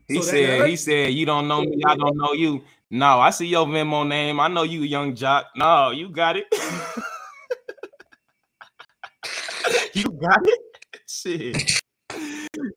[0.07, 2.63] he So said, he said, you don't know me, I don't know you.
[2.91, 4.39] No, I see your Venmo name.
[4.39, 5.47] I know you, young jock.
[5.57, 6.45] No, you got it.
[9.95, 10.59] you got it.
[11.09, 11.81] Shit.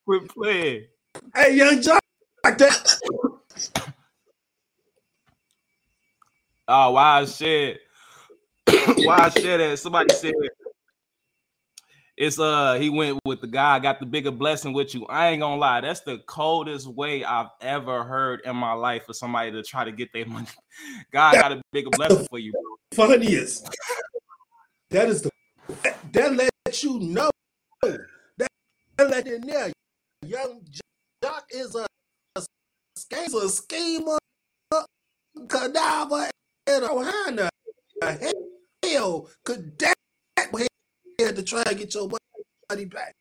[0.05, 0.85] Quit playing.
[1.33, 2.01] Hey, young Jock,
[2.43, 2.99] that.
[6.67, 7.79] Oh, why I said,
[8.67, 9.79] why I said that?
[9.79, 10.33] Somebody said
[12.17, 15.05] it's uh he went with the guy got the bigger blessing with you.
[15.07, 19.13] I ain't gonna lie, that's the coldest way I've ever heard in my life for
[19.13, 20.47] somebody to try to get their money.
[21.11, 23.05] God got a bigger blessing for you, bro.
[23.07, 23.69] Funniest.
[24.91, 25.29] That is the
[26.13, 27.29] that let you know.
[27.81, 28.47] That,
[28.97, 29.71] that let you know.
[30.25, 30.61] Young
[31.21, 31.85] Jock is a,
[32.35, 34.17] a, a schemer,
[35.49, 36.29] cadaver,
[36.67, 37.49] and a Ohana.
[38.83, 39.95] Hell, could that
[41.17, 42.09] here to try and get your
[42.69, 43.13] money back,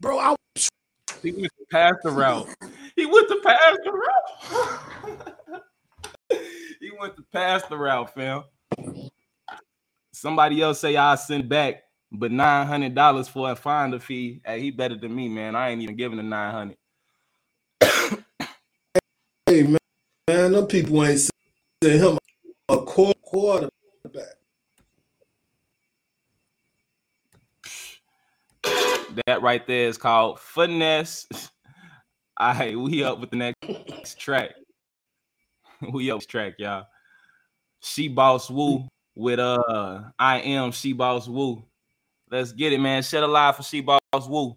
[0.00, 0.18] bro?
[0.18, 0.34] I
[1.22, 2.48] He went to pass the route.
[2.96, 5.62] He went to pass the route.
[6.80, 8.44] he went to pass the route, fam.
[10.12, 14.40] Somebody else say I send back, but nine hundred dollars for a finder fee.
[14.44, 15.56] Hey, he better than me, man.
[15.56, 16.76] I ain't even giving the nine hundred.
[19.46, 19.78] hey man,
[20.28, 21.30] man, them people ain't
[21.82, 22.18] sending him
[22.72, 23.68] a quarter quarterback.
[29.26, 31.26] That right there is called finesse.
[32.38, 34.50] All right, we up with the next track.
[35.92, 36.86] We up track, y'all.
[37.80, 41.64] She Boss Woo with uh I am She Boss Woo.
[42.30, 43.02] Let's get it, man.
[43.02, 44.56] Shed a live for She Boss Woo.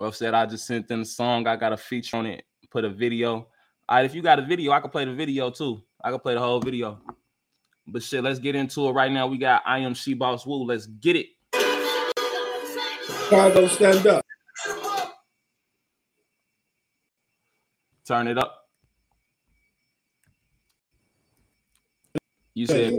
[0.00, 1.46] Ruff said I just sent them the song.
[1.46, 2.42] I got a feature on it.
[2.70, 3.48] Put a video.
[3.90, 5.82] All right, if you got a video, I can play the video too.
[6.00, 7.00] I can play the whole video.
[7.88, 9.26] But shit, let's get into it right now.
[9.26, 10.62] We got I am She Boss Woo.
[10.62, 11.26] Let's get it.
[13.24, 14.24] Chicago, stand up.
[18.06, 18.68] Turn it up.
[22.54, 22.96] You said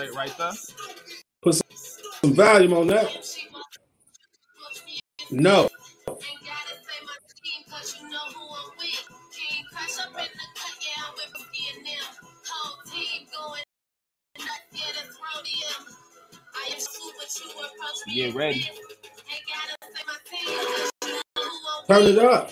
[0.00, 0.52] straight right there.
[1.42, 1.68] Put some,
[2.22, 3.36] some volume on that.
[5.30, 5.68] No.
[18.14, 18.68] Get ready.
[21.86, 22.50] Turn it up.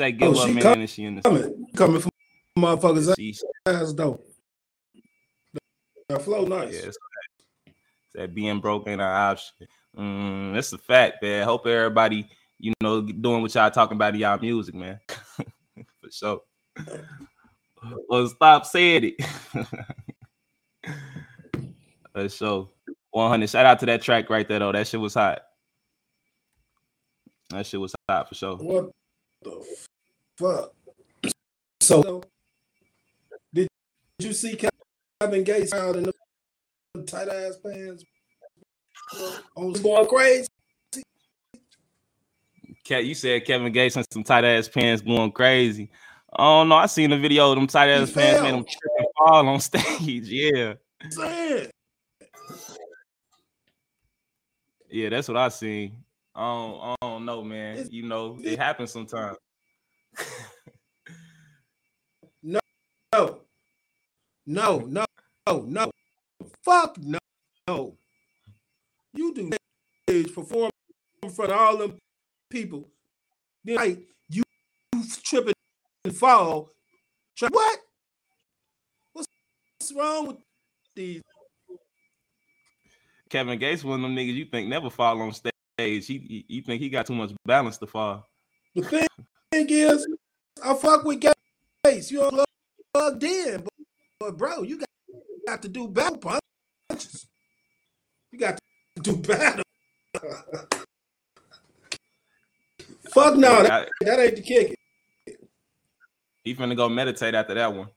[0.00, 2.10] Say give Oh, she man, come- and she in the Coming, coming from
[2.58, 3.36] motherfuckers she,
[3.66, 4.20] ass though.
[6.08, 6.72] That flow nice.
[6.72, 6.98] yeah, it's
[7.66, 7.74] that,
[8.14, 9.54] that being broke ain't an option.
[9.96, 11.44] Mm, that's a fact, man.
[11.44, 12.26] Hope everybody,
[12.58, 14.98] you know, doing what y'all talking about in y'all music, man.
[16.00, 16.40] For sure.
[18.08, 19.24] Well, stop saying it.
[22.12, 22.68] For sure.
[23.12, 23.48] 100.
[23.50, 24.72] Shout out to that track right there, though.
[24.72, 25.42] That shit was hot.
[27.50, 28.56] That shit was hot for sure.
[28.56, 28.90] What
[29.42, 29.64] the
[30.40, 30.72] fuck?
[31.80, 32.22] So,
[33.52, 33.68] did
[34.20, 34.58] you see
[35.20, 38.04] Kevin Gates out in the tight ass pants?
[39.14, 40.46] Oh, on going crazy.
[42.84, 45.90] Cat, you said Kevin Gates and some tight ass pants going crazy.
[46.38, 48.42] Oh no, I seen the video of them tight ass He pants fell.
[48.44, 50.28] made him trip and fall on stage.
[50.28, 50.74] Yeah,
[54.90, 55.96] yeah, that's what I seen.
[56.34, 57.72] I don't, I don't know, man.
[57.74, 59.36] It's- You know, it happens sometimes.
[62.42, 62.60] No,
[64.46, 65.04] no, no,
[65.46, 65.90] no, no.
[66.64, 67.18] Fuck no.
[67.68, 67.96] No.
[69.14, 69.50] You do
[70.08, 70.70] stage perform
[71.22, 71.98] in front of all them
[72.50, 72.88] people.
[73.64, 74.42] Then like you
[75.24, 75.52] trip
[76.04, 76.70] and fall.
[77.40, 77.80] What?
[79.12, 79.28] What's
[79.94, 80.36] wrong with
[80.94, 81.22] these?
[83.28, 85.52] Kevin Gates, one of them niggas you think never fall on stage.
[85.78, 88.26] He, he- you think he got too much balance to fall.
[88.74, 89.06] The thing,
[89.50, 90.06] thing is,
[90.64, 92.10] I fuck with Gates.
[92.10, 92.44] You know,
[92.92, 93.72] plugged in, but,
[94.18, 94.88] but bro, you got,
[95.46, 97.26] got to do battle punches.
[98.30, 98.58] You got
[98.96, 99.64] to do battle.
[103.10, 104.76] fuck no, that, that ain't the kick.
[106.44, 107.88] he finna go meditate after that one.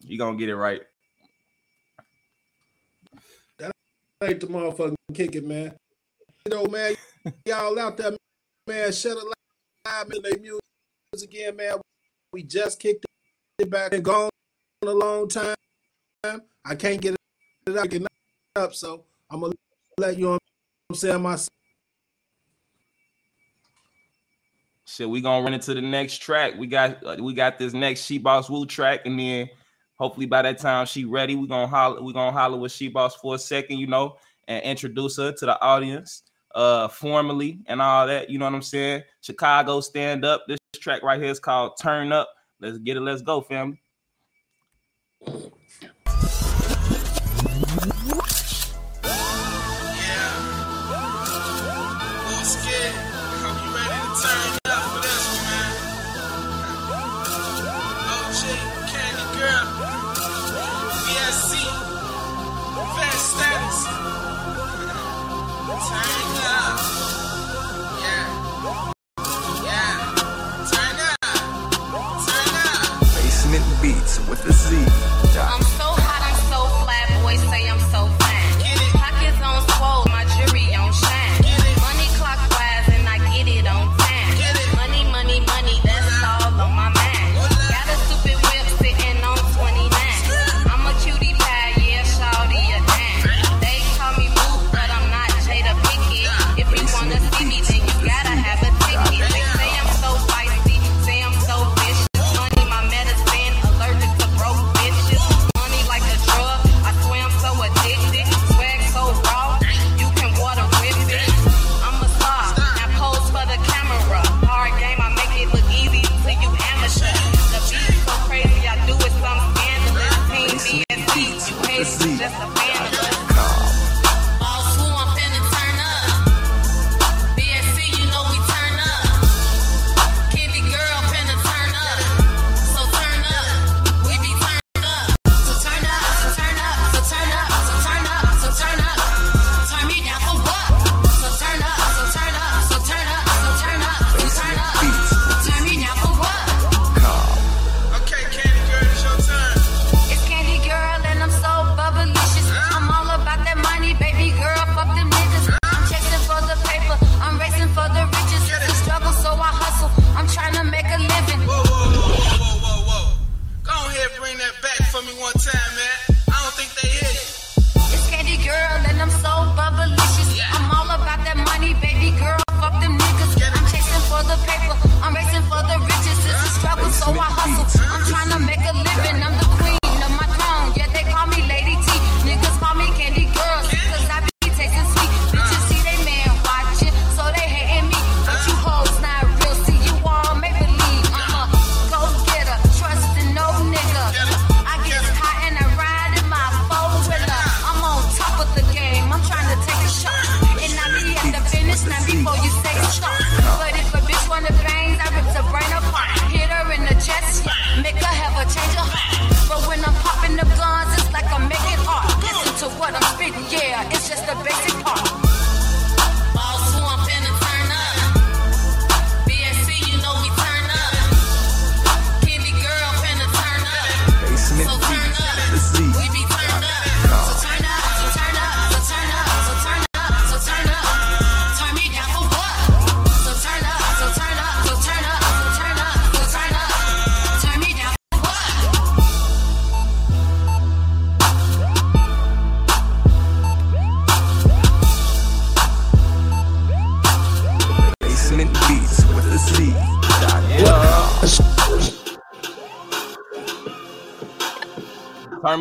[0.00, 0.82] He gonna get it right.
[3.58, 3.72] That
[4.22, 5.74] ain't the motherfucking kick it, man.
[6.46, 6.94] You know, man,
[7.44, 8.12] y'all out there,
[8.66, 10.67] man, shut it live in their music
[11.14, 11.76] again, man.
[12.32, 13.06] We just kicked
[13.58, 14.30] it back and gone
[14.82, 15.54] a long time.
[16.64, 17.14] I can't get
[17.66, 18.08] it up, get it
[18.56, 19.54] up so I'm gonna
[19.96, 20.42] let you what
[20.90, 21.48] I'm saying myself.
[24.84, 26.54] Shit, we gonna run into the next track.
[26.58, 29.48] We got uh, we got this next She Boss Woo track, and then
[29.98, 33.14] hopefully by that time she ready, we gonna holler we gonna holler with She Boss
[33.16, 36.22] for a second, you know, and introduce her to the audience
[36.54, 38.28] uh formally and all that.
[38.28, 39.02] You know what I'm saying?
[39.20, 40.44] Chicago stand up.
[40.46, 42.28] This track right here is called Turn Up.
[42.60, 43.00] Let's get it.
[43.00, 43.80] Let's go, family.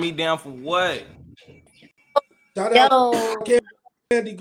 [0.07, 1.03] Turn me down for what?
[2.55, 3.43] Shout out Yo,
[4.09, 4.39] Candy.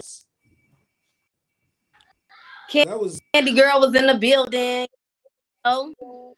[2.70, 4.86] Can- That was Candy Girl was in the building.
[5.64, 6.36] Oh,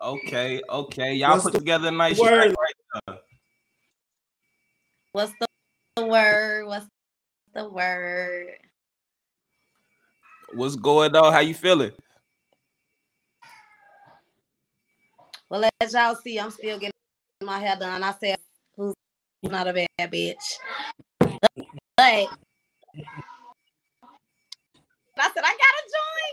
[0.00, 1.14] Okay, okay.
[1.14, 2.54] Y'all What's put the together a nice word?
[3.08, 3.18] right
[5.12, 5.46] what's the,
[5.96, 6.66] the word?
[6.66, 6.86] What's
[7.54, 8.50] the word?
[10.54, 11.32] What's going on?
[11.32, 11.90] How you feeling?
[15.50, 16.92] Well, as y'all see, I'm still getting
[17.42, 18.02] my hair done.
[18.02, 18.38] I said,
[18.76, 18.94] who's
[19.42, 20.36] not a bad bitch?
[25.16, 26.32] But I said, I gotta join.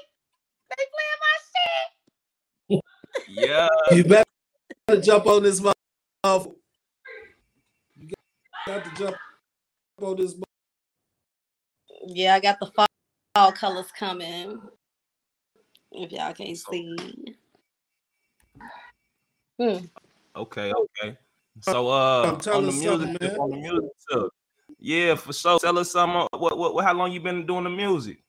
[0.70, 1.38] They playing my
[2.70, 2.82] shit.
[3.28, 3.70] Yeah.
[3.91, 6.56] you better jump on this motherfucker.
[7.97, 8.10] You
[8.68, 9.18] got to jump
[10.01, 10.36] on this.
[10.38, 10.43] mo-
[12.08, 12.88] Yeah, I got the fall,
[13.36, 14.60] fall colors coming.
[15.91, 16.95] If y'all can't see.
[19.60, 19.86] Hmm.
[20.36, 21.18] Okay, okay.
[21.62, 23.40] So uh tell on the music man.
[23.40, 24.30] on the music tip.
[24.80, 25.60] Yeah, for sure.
[25.60, 28.24] Tell us some uh, What, what, what how long you been doing the music?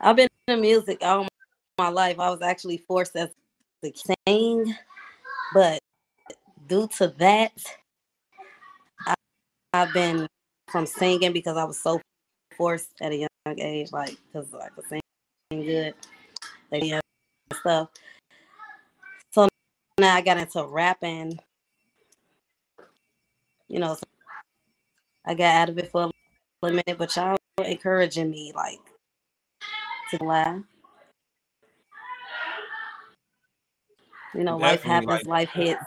[0.00, 1.28] I've been in music all
[1.78, 2.18] my life.
[2.18, 3.30] I was actually forced as
[3.84, 3.92] to
[4.26, 4.74] sing,
[5.54, 5.78] but
[6.66, 7.52] due to that,
[9.06, 9.14] I,
[9.72, 10.26] I've been
[10.68, 12.00] from singing because I was so
[12.56, 15.00] forced at a young age, like because I could sing
[15.50, 15.94] good,
[16.70, 17.00] like yeah,
[17.52, 17.88] stuff.
[19.32, 19.48] So
[19.98, 21.38] now I got into rapping.
[23.68, 24.02] You know, so
[25.26, 26.10] I got out of it for
[26.62, 28.80] a minute, but y'all encouraging me, like
[30.10, 30.62] to laugh.
[34.34, 35.84] You know, life happens, like- life hits.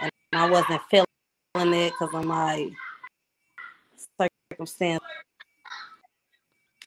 [0.00, 1.06] And I wasn't feeling
[1.74, 2.72] it because I'm like,
[4.50, 5.02] circumstance.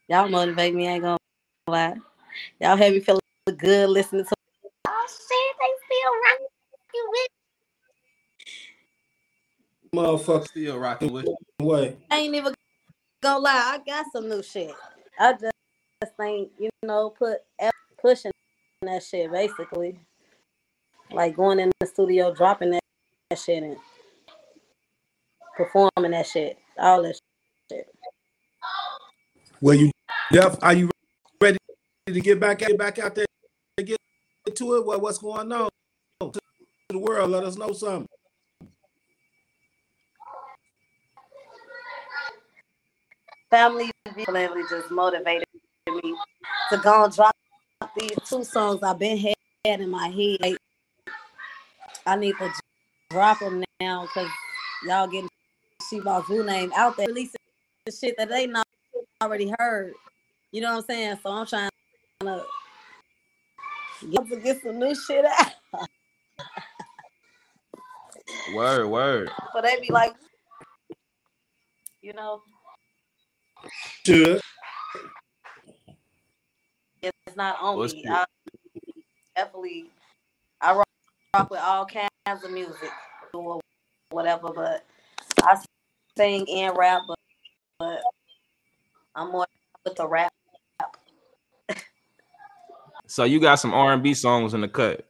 [0.10, 1.18] Y'all motivate me, I ain't gonna
[1.68, 1.96] lie.
[2.60, 3.22] Y'all have me feeling
[3.60, 4.34] good listening to.
[4.88, 6.48] Oh shit, they still rocking
[6.96, 7.28] you with.
[9.96, 11.38] Motherfucker Still rocking with you.
[11.66, 11.96] way.
[12.10, 12.56] I ain't even
[13.22, 14.74] gonna lie, I got some new shit.
[15.20, 15.54] I just
[16.18, 18.32] think, you know, put F- pushing
[18.82, 20.00] that shit basically.
[21.12, 22.82] Like going in the studio, dropping that,
[23.30, 23.78] that shit and
[25.56, 26.58] performing that shit.
[26.80, 27.20] All that
[27.72, 27.88] shit.
[29.62, 29.92] Well, you
[30.32, 30.90] def, are you
[31.42, 31.58] ready
[32.08, 33.26] to get back get back out there
[33.84, 33.98] get
[34.56, 34.86] to it?
[34.86, 35.70] What, what's going on
[36.22, 36.40] to
[36.90, 37.32] the world?
[37.32, 38.08] Let us know something.
[43.50, 43.90] Family
[44.26, 45.48] family just motivated
[45.88, 46.14] me
[46.70, 47.36] to go and drop
[47.98, 50.58] these two songs I've been had in my head.
[52.06, 52.52] I need to
[53.10, 54.30] drop them now because
[54.86, 55.30] y'all getting
[55.90, 57.40] Shiba Vu name out there, releasing
[57.86, 58.68] the shit that they not
[59.22, 59.94] already heard.
[60.52, 61.20] You know what I'm saying?
[61.22, 61.70] So I'm trying
[62.22, 62.44] to
[64.10, 65.52] get, to get some new shit out.
[68.56, 69.30] Word, word.
[69.54, 70.14] But they be like,
[72.02, 72.42] you know,
[74.06, 74.42] Should.
[77.04, 78.04] it's not on What's me.
[78.04, 78.12] good?
[78.12, 78.26] I
[79.36, 79.86] definitely,
[80.62, 80.88] I rock,
[81.36, 82.90] rock with all kinds of music
[83.34, 83.60] or
[84.10, 84.84] whatever, but
[85.44, 85.62] I
[86.18, 87.18] sing and rap, but,
[87.78, 88.02] but
[89.16, 89.46] I'm more
[89.86, 90.32] with the rap.
[93.10, 95.04] So you got some R and B songs in the cut.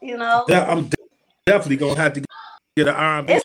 [0.00, 0.96] You know, Yeah, I'm de-
[1.44, 2.22] definitely gonna have to
[2.74, 3.38] get an R&B.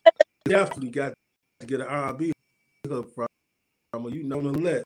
[0.45, 1.13] Definitely got
[1.59, 2.31] to get an R&B
[2.85, 3.27] from
[3.91, 4.83] from you know the let.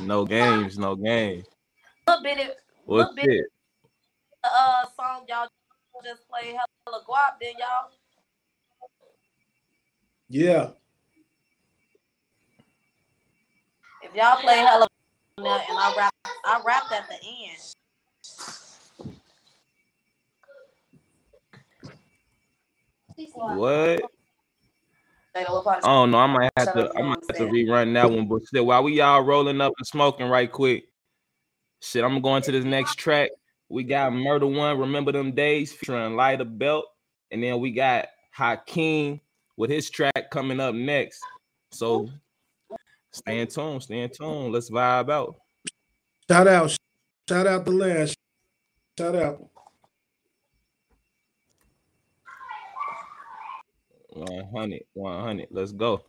[0.00, 1.46] No games, no games.
[2.08, 3.46] little bit of What's little bit it?
[4.42, 5.46] of uh song y'all
[6.04, 7.90] just play hella guap, then y'all.
[10.28, 10.70] Yeah,
[14.02, 14.88] If y'all play hella
[15.38, 15.46] and
[15.78, 16.14] I rap.
[16.44, 17.58] I rapped at the end.
[23.34, 24.02] What?
[25.82, 28.66] Oh no, I might have to I might have to rerun that one, but still
[28.66, 30.84] while we y'all rolling up and smoking right quick.
[31.80, 33.30] Shit, I'm going to this next track.
[33.68, 36.86] We got Murder One, Remember Them Days featuring a Belt.
[37.30, 39.20] And then we got Hakeem
[39.56, 41.20] with his track coming up next.
[41.72, 42.08] So
[43.14, 44.52] stay in tune, stay in tune.
[44.52, 45.36] Let's vibe out.
[46.28, 46.76] Shout out,
[47.28, 48.16] shout out the last.
[48.98, 49.48] Shout out.
[54.10, 55.48] 100, 100.
[55.50, 56.04] Let's go.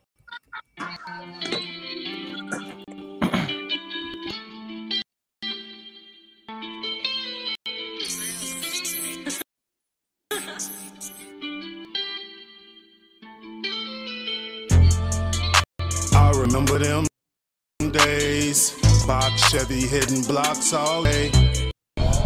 [17.97, 18.71] Days.
[19.07, 21.31] Box Chevy hitting blocks all day.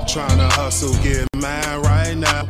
[0.07, 2.47] Trying to hustle, get mine right now.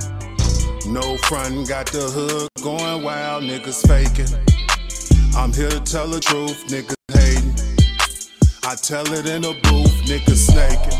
[0.87, 4.33] No front, got the hood going wild, niggas faking.
[5.35, 7.53] I'm here to tell the truth, niggas hating.
[8.63, 10.99] I tell it in a booth, niggas snaking.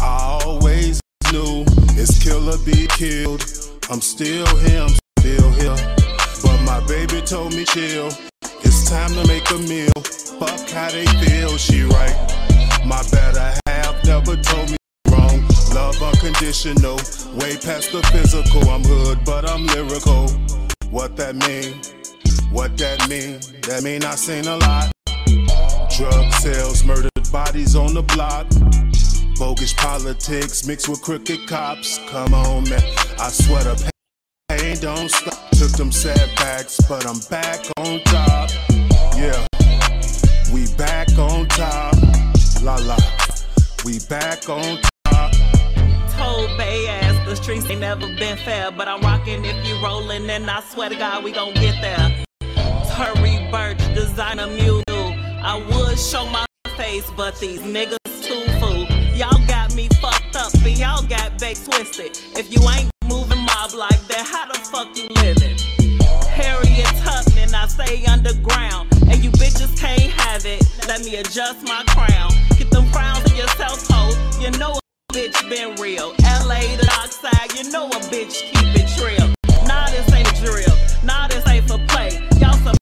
[0.00, 1.00] I always
[1.32, 1.64] knew
[1.96, 3.42] it's killer be killed.
[3.90, 5.96] I'm still here, I'm still here.
[6.42, 8.08] But my baby told me chill.
[8.62, 10.19] It's time to make a meal.
[10.40, 12.16] Fuck how they feel, she right.
[12.86, 14.76] My better half never told me
[15.10, 15.46] wrong.
[15.74, 16.96] Love unconditional,
[17.36, 18.66] way past the physical.
[18.70, 20.28] I'm hood, but I'm lyrical.
[20.90, 21.82] What that mean?
[22.50, 23.38] What that mean?
[23.68, 24.90] That mean I seen a lot.
[25.94, 28.46] Drug sales, murdered bodies on the block.
[29.38, 31.98] Bogus politics mixed with crooked cops.
[32.08, 32.82] Come on, man.
[33.18, 33.90] I swear the
[34.48, 35.50] pain don't stop.
[35.50, 38.50] Took them setbacks, but I'm back on top.
[39.16, 39.46] Yeah,
[40.52, 41.94] we back on top.
[42.62, 42.96] La la,
[43.84, 45.32] we back on top.
[46.16, 50.28] Told Bay ass the streets ain't never been fair, but I'm rocking if you rollin',
[50.28, 52.24] and I swear to God we gon' get there.
[52.94, 54.82] Tory Burch, designer mule.
[54.88, 56.44] I would show my
[56.76, 58.84] face, but these niggas too fool.
[59.14, 62.18] Y'all got me fucked up, and y'all got back twisted.
[62.36, 65.56] If you ain't moving mob like that, how the fuck you living?
[66.80, 70.62] Harriet Tubman, I stay underground, and you bitches can't have it.
[70.88, 72.30] Let me adjust my crown.
[72.58, 74.10] Get them frowns in yourself, ho.
[74.40, 76.14] You know a bitch been real.
[76.22, 79.28] LA, the dark side, you know a bitch keep it real.
[79.66, 80.76] Nah, this ain't a drill.
[81.04, 82.18] Nah, this ain't for play.
[82.38, 82.76] Y'all some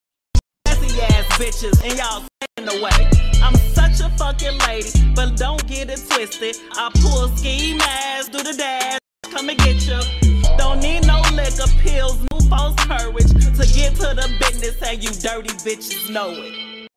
[0.65, 2.23] messy ass bitches, and y'all
[2.57, 3.09] in the way.
[3.43, 6.55] I'm such a fucking lady, but don't get it twisted.
[6.73, 8.99] I pull ski mask, do the dash,
[9.31, 10.28] come and get you.
[10.69, 15.49] Don't need no liquor pills, false courage to get to the business, and you dirty
[15.65, 16.87] bitches know it.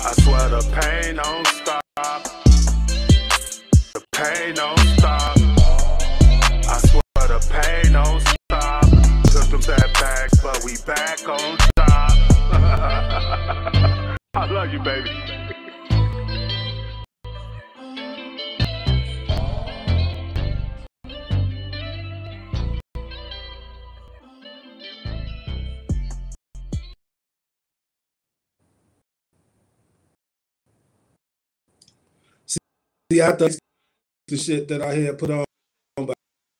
[0.00, 1.84] I swear the pain don't stop.
[3.94, 5.36] The pain don't stop.
[6.66, 8.82] I swear the pain don't stop.
[9.30, 12.10] Took them setbacks, but we back on top.
[14.34, 15.53] I love you, baby.
[33.14, 33.52] See, I thought
[34.26, 35.44] the shit that I had put on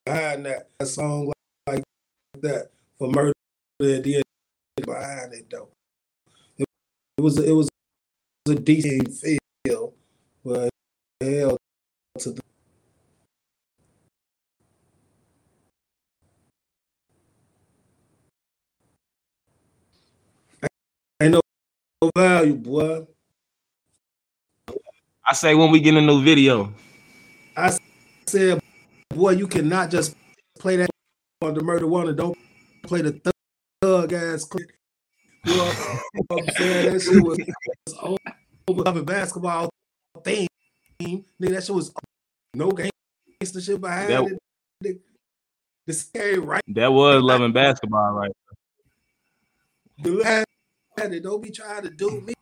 [0.06, 1.32] behind that, that song
[1.66, 1.82] like
[2.42, 3.32] that for murder
[3.80, 4.22] and then
[4.86, 5.70] behind it though.
[6.56, 6.66] It,
[7.18, 7.68] it was it was
[8.48, 9.12] a decent
[9.66, 9.94] feel,
[10.44, 10.70] but
[11.20, 11.56] hell
[12.20, 12.40] to the
[21.20, 21.40] ain't no
[22.16, 23.06] value, boy.
[25.26, 26.72] I say when we get a new video.
[27.56, 27.76] I
[28.26, 28.60] said,
[29.08, 30.16] boy, you cannot just
[30.58, 30.90] play that
[31.40, 32.36] on the murder one and don't
[32.82, 33.20] play the
[33.80, 34.70] thug, ass clip.
[35.44, 35.64] You know
[36.26, 36.92] what I'm saying?
[36.92, 37.38] That shit was,
[38.02, 38.18] was
[38.68, 39.70] over basketball
[40.22, 40.46] thing.
[41.00, 41.92] Nigga, that shit was
[42.54, 44.38] no gangster shit behind That-
[44.82, 45.00] it.
[45.86, 48.32] The scary right That was loving basketball, right?
[50.02, 51.22] it.
[51.22, 52.34] Don't be trying to do me.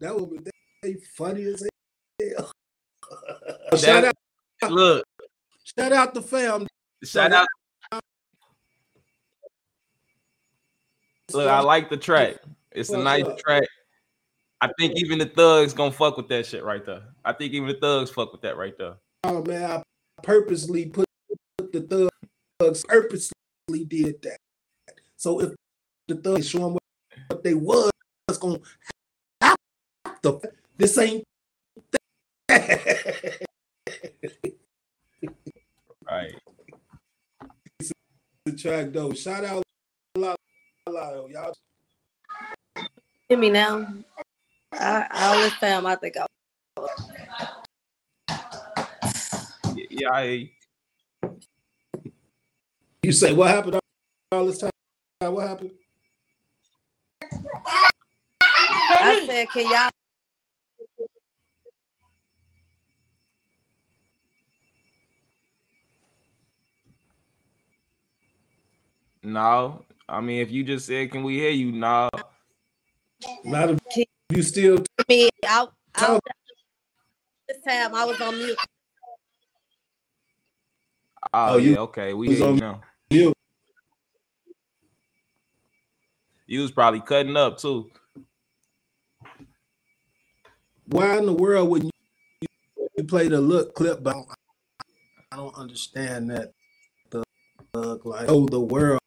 [0.00, 0.50] That would be
[0.82, 1.66] that funny as
[2.20, 2.52] hell.
[3.72, 4.14] shout That-
[4.62, 5.04] out, Look,
[5.64, 6.66] shout out the fam.
[7.04, 7.48] shout out.
[11.32, 12.36] Look, I like the track.
[12.72, 13.64] It's a nice track.
[14.60, 17.02] I think even the thugs gonna fuck with that shit right there.
[17.24, 18.94] I think even the thugs fuck with that right there.
[19.24, 19.82] Oh man, I
[20.22, 21.06] purposely put,
[21.58, 22.08] the
[22.60, 23.32] thugs purposely
[23.88, 24.38] did that.
[25.16, 25.54] So if
[26.06, 26.78] the thugs show them
[27.28, 27.90] what, they was,
[28.28, 28.60] it's gonna
[29.40, 29.56] have
[30.22, 30.40] the
[30.82, 31.22] this ain't
[36.10, 36.34] Right.
[38.58, 39.12] track though.
[39.14, 39.62] Shout out,
[40.16, 40.34] La
[40.88, 41.54] La, y'all.
[43.28, 43.86] Hear me now.
[44.72, 45.86] I, I always fam.
[45.86, 46.26] I think I.
[49.88, 50.48] Yeah, I you.
[53.04, 53.78] You say what happened
[54.32, 54.70] all this time?
[55.20, 55.70] What happened?
[59.00, 59.90] I said, can y'all?
[69.22, 72.08] No, I mean if you just said, "Can we hear you?" No,
[73.44, 76.18] Not if you still Me, I, I,
[77.48, 78.56] this time I was on mute.
[81.34, 82.80] Oh, Oh, you yeah, okay, we was hear you on now.
[83.10, 83.34] mute.
[86.46, 87.90] You was probably cutting up too.
[90.86, 91.92] Why in the world wouldn't
[92.40, 92.48] you,
[92.98, 94.02] you play the look clip?
[94.02, 94.16] But
[95.30, 96.52] I don't understand that.
[97.10, 97.22] The
[97.74, 98.98] look like oh the world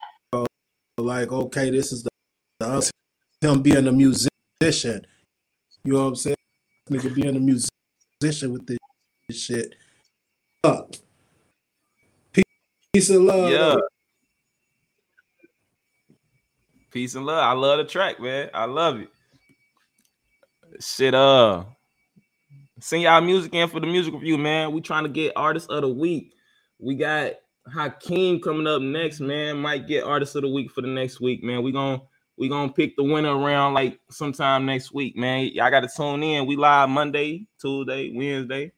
[0.97, 2.09] like okay this is the,
[2.59, 2.91] the us
[3.41, 5.05] him being a musician.
[5.83, 6.35] You know what I'm saying?
[6.89, 8.79] Nigga being a musician with this
[9.29, 9.75] shit.
[10.63, 10.95] Fuck.
[12.93, 13.51] Peace and love.
[13.51, 13.75] Yeah.
[16.91, 17.43] Peace and love.
[17.43, 18.49] I love the track, man.
[18.53, 19.09] I love it.
[20.79, 21.65] Shit, uh,
[22.79, 24.71] send y'all music in for the music review, man.
[24.71, 26.33] We trying to get artist of the week.
[26.79, 27.33] We got
[27.73, 29.57] Hakeem coming up next, man.
[29.57, 31.63] Might get artist of the week for the next week, man.
[31.63, 32.01] We gonna
[32.37, 35.47] we gonna pick the winner around like sometime next week, man.
[35.53, 36.45] Y'all got to tune in.
[36.45, 38.71] We live Monday, Tuesday, Wednesday.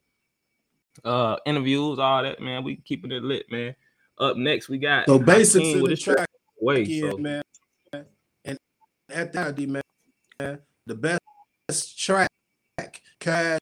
[1.04, 2.64] Uh, interviews, all that, man.
[2.64, 3.76] We keeping it lit, man.
[4.20, 6.28] Up next, we got So in with the track.
[6.60, 7.44] Way, yeah, so man.
[8.46, 8.58] And
[9.10, 9.82] at that, man,
[10.88, 12.30] the best track
[13.20, 13.60] cash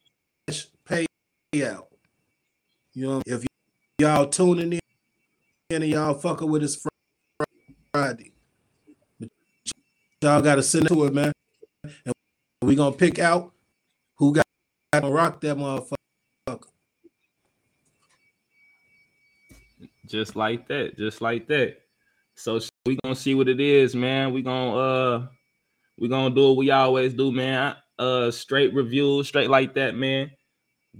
[0.87, 1.87] payout.
[2.93, 3.45] You know, if
[3.99, 4.79] y'all tuning in
[5.69, 7.45] and y'all fucking with us Fri-
[7.91, 8.31] Friday,
[9.19, 9.29] but
[10.21, 11.31] y'all got to send it to it, man.
[12.05, 12.13] And
[12.61, 13.51] we gonna pick out
[14.17, 14.45] who got
[14.93, 15.95] to rock that motherfucker.
[20.07, 21.77] just like that, just like that.
[22.35, 24.33] So we gonna see what it is, man.
[24.33, 25.27] We gonna uh
[25.97, 27.75] we gonna do what we always do, man.
[27.97, 30.29] Uh straight review, straight like that, man.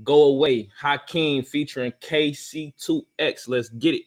[0.04, 3.48] Go away, Hakeem featuring KC2X.
[3.48, 4.04] Let's get it.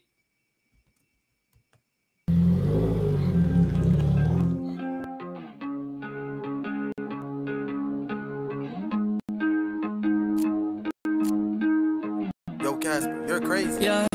[13.48, 13.84] Crazy.
[13.84, 14.06] Yeah.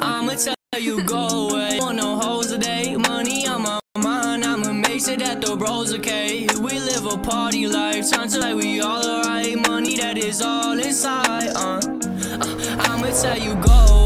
[0.00, 1.78] I'ma tell you go away.
[1.80, 2.94] Want no hoes today.
[2.96, 4.44] Money on my mind.
[4.44, 6.46] I'ma make sure that the bros okay.
[6.60, 8.10] We live a party life.
[8.10, 9.56] Time to like we all alright.
[9.68, 11.52] Money that is all inside.
[11.56, 14.03] Uh, uh, I'ma tell you go away.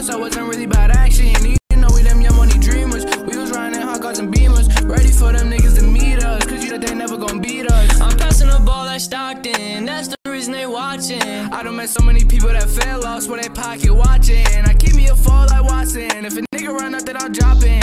[0.00, 1.26] They also wasn't really bad action.
[1.44, 3.04] You know we them young money dreamers.
[3.04, 4.66] We was riding in hot cars and beamers.
[4.88, 6.42] Ready for them niggas to meet us.
[6.46, 8.00] Cause you know they never gonna beat us.
[8.00, 9.84] I'm passing the ball like Stockton.
[9.84, 11.20] That's the reason they watching.
[11.20, 14.46] I done met so many people that fell lost with their pocket watching.
[14.46, 16.24] I keep me a fall like Watson.
[16.24, 17.79] If a nigga run up, then I'm dropping.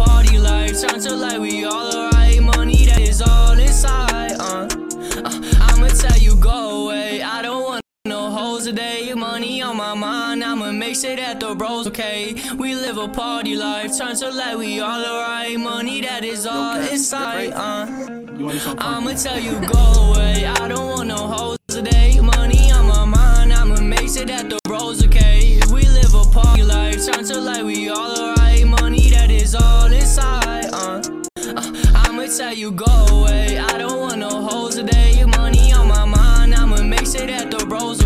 [0.00, 0.80] Party life.
[0.80, 2.40] To like we all alright.
[2.42, 4.32] Money that is all inside.
[4.32, 4.68] Uh,
[5.28, 7.22] uh, I'ma tell you go away.
[7.22, 9.12] I don't want no hoes today.
[9.14, 10.42] Money on my mind.
[10.44, 12.34] I'ma make sure that the bros okay.
[12.56, 13.96] We live a party life.
[13.96, 15.58] Trying to like we all alright.
[15.58, 17.52] Money that is all inside.
[17.52, 17.86] Uh,
[18.78, 20.46] I'ma tell you go away.
[20.46, 22.20] I don't want no hoes today.
[22.20, 23.52] Money on my mind.
[23.52, 25.60] I'ma make sure that the bros okay.
[25.72, 26.98] We live a party life.
[27.06, 28.39] Trying to like we all alright.
[32.36, 33.58] Tell you go away.
[33.58, 35.14] I don't want no hoes today.
[35.18, 36.54] Your money on my mind.
[36.54, 37.98] I'ma make sure that the bros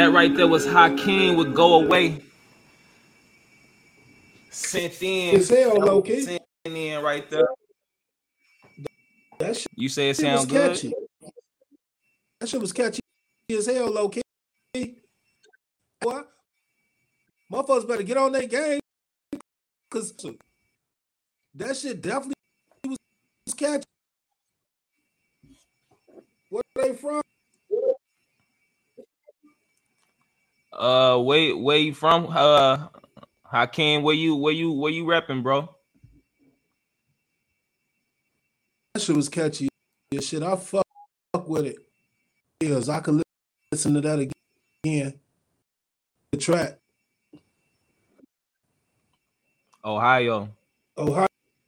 [0.00, 2.22] That right there was Hakeem would go away.
[4.48, 5.34] Sent in.
[5.34, 6.22] Gazelle, low key.
[6.22, 7.46] Sent in right there.
[9.38, 10.72] That shit, you say it sounds good.
[10.72, 10.94] Catchy.
[12.38, 13.00] That shit was catchy
[13.50, 14.22] as hell, low key.
[16.00, 16.22] Boy,
[17.52, 18.80] motherfuckers better get on their game,
[19.90, 20.14] cause
[21.54, 22.32] that shit definitely
[22.86, 22.96] was
[23.54, 23.84] catchy.
[26.48, 27.20] Where they from?
[30.80, 32.26] Uh, where where you from?
[32.30, 32.88] Uh,
[33.44, 35.68] Hakeem, where you where you where you repping, bro?
[38.94, 39.68] That shit was catchy.
[40.10, 40.86] Yeah, shit, I fuck,
[41.34, 41.76] fuck with it.
[42.60, 43.22] Yes, I could
[43.70, 44.30] listen to that
[44.82, 45.20] again.
[46.32, 46.78] The track,
[49.84, 50.48] Ohio.
[50.96, 51.26] Ohio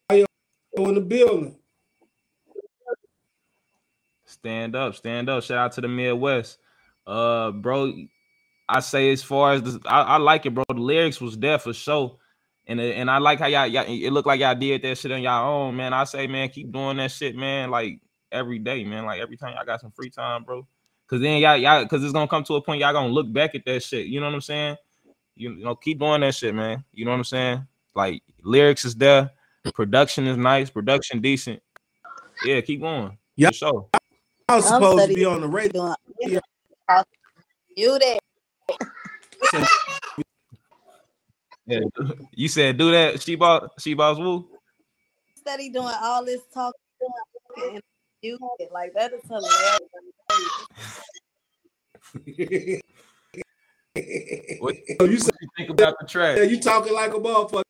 [0.09, 1.57] in the building.
[4.25, 5.43] Stand up, stand up.
[5.43, 6.57] Shout out to the Midwest.
[7.07, 7.93] Uh, bro,
[8.69, 10.65] I say as far as the, I, I like it, bro.
[10.69, 12.17] The lyrics was there for sure.
[12.67, 15.11] And, uh, and I like how y'all, y'all it looked like y'all did that shit
[15.13, 15.93] on y'all own, man.
[15.93, 17.71] I say, man, keep doing that shit, man.
[17.71, 18.01] Like
[18.31, 19.05] every day, man.
[19.05, 20.67] Like every time y'all got some free time, bro.
[21.09, 23.55] Cause then y'all, y'all, cause it's gonna come to a point y'all gonna look back
[23.55, 24.07] at that shit.
[24.07, 24.77] You know what I'm saying?
[25.37, 26.85] You, you know, keep doing that shit, man.
[26.93, 27.67] You know what I'm saying?
[27.95, 29.31] Like lyrics is there,
[29.75, 31.61] production is nice, production decent.
[32.45, 33.19] Yeah, keep going.
[33.37, 33.89] Yeah, for sure.
[34.49, 35.95] I was supposed to be on the radio.
[36.21, 36.45] doing-
[37.77, 38.19] You there?
[41.67, 41.81] Yeah,
[42.33, 43.23] you said do that.
[43.23, 44.49] She bought she boss woo.
[45.37, 46.81] Study doing all this talking.
[47.73, 47.81] and
[48.21, 48.39] You
[48.73, 49.81] like that is hilarious.
[54.61, 54.75] What,
[55.11, 56.39] you said you think about the track?
[56.39, 57.63] Yeah, you talking like a motherfucker.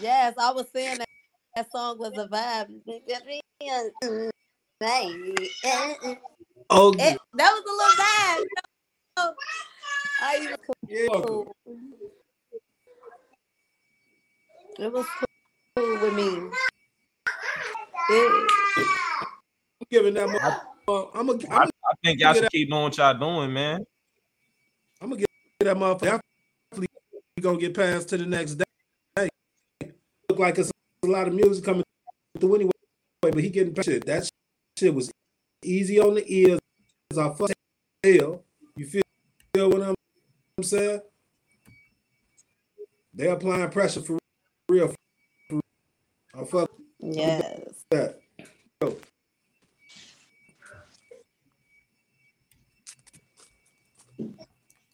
[0.00, 1.08] Yes, I was saying that
[1.56, 2.68] that song was a vibe.
[6.70, 8.44] Oh, It, that was a little bad.
[9.18, 9.34] Oh,
[10.22, 10.56] I even
[11.20, 11.52] cool.
[14.78, 15.06] It was
[15.76, 16.48] cool with me.
[18.08, 18.46] Yeah.
[18.78, 20.28] I'm giving that.
[20.28, 21.38] motherfucker- I'm gonna.
[21.50, 21.70] I, I'm
[22.02, 23.84] think y'all should keep doing what y'all doing, man.
[25.00, 25.28] I'm gonna get
[25.60, 26.20] that motherfucker.
[26.72, 26.86] Definitely
[27.40, 29.28] gonna get passed to the next day.
[30.28, 30.70] Look like it's
[31.04, 31.84] a lot of music coming
[32.38, 32.70] through anyway,
[33.20, 34.06] but he getting shit.
[34.06, 34.28] That
[34.80, 35.12] shit was
[35.62, 36.58] easy on the ears.
[37.12, 37.50] I fuck
[38.02, 38.42] hell.
[38.76, 39.02] You feel,
[39.54, 39.94] feel what I'm,
[40.56, 41.00] I'm saying?
[43.12, 44.18] They're applying pressure for
[44.70, 44.94] real.
[45.50, 45.60] For,
[46.34, 47.84] I fuck Yes.
[47.90, 48.20] that.
[48.80, 48.96] Yo.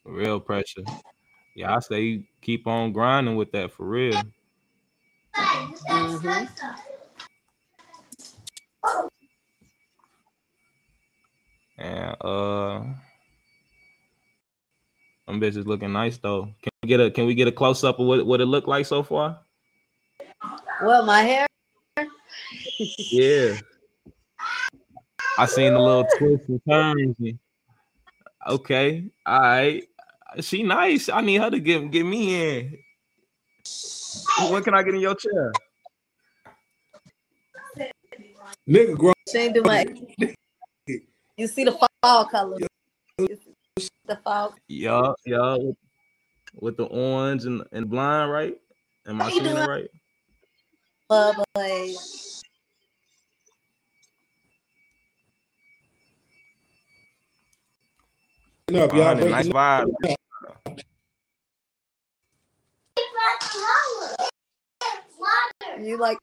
[0.05, 0.83] Real pressure.
[1.55, 4.21] Yeah, I say keep on grinding with that for real.
[5.37, 6.49] Mhm.
[11.79, 12.85] And uh
[15.27, 16.45] them bitches looking nice though.
[16.63, 18.69] Can we get a can we get a close up of what, what it looked
[18.69, 19.39] like so far?
[20.83, 21.47] Well, my hair.
[23.11, 23.59] Yeah.
[25.39, 27.17] I seen the little twists and turns.
[28.49, 29.85] Okay, all right.
[30.41, 31.09] She nice.
[31.09, 32.79] I need her to get get me in.
[34.51, 35.53] When can I get in your chair?
[38.69, 39.13] Nigga, grow.
[39.31, 39.87] She ain't do my.
[41.37, 42.59] You see the fall color.
[43.19, 43.29] You
[44.07, 44.55] The fall.
[44.69, 45.57] Yeah, yeah.
[45.59, 45.77] With,
[46.55, 48.57] with the orange and, and blind, right?
[49.07, 49.69] Am I How seeing it doing?
[49.69, 49.89] right?
[51.09, 51.95] Boy.
[58.75, 59.19] up, y'all.
[59.19, 59.93] It, nice vibe.
[65.83, 66.19] You like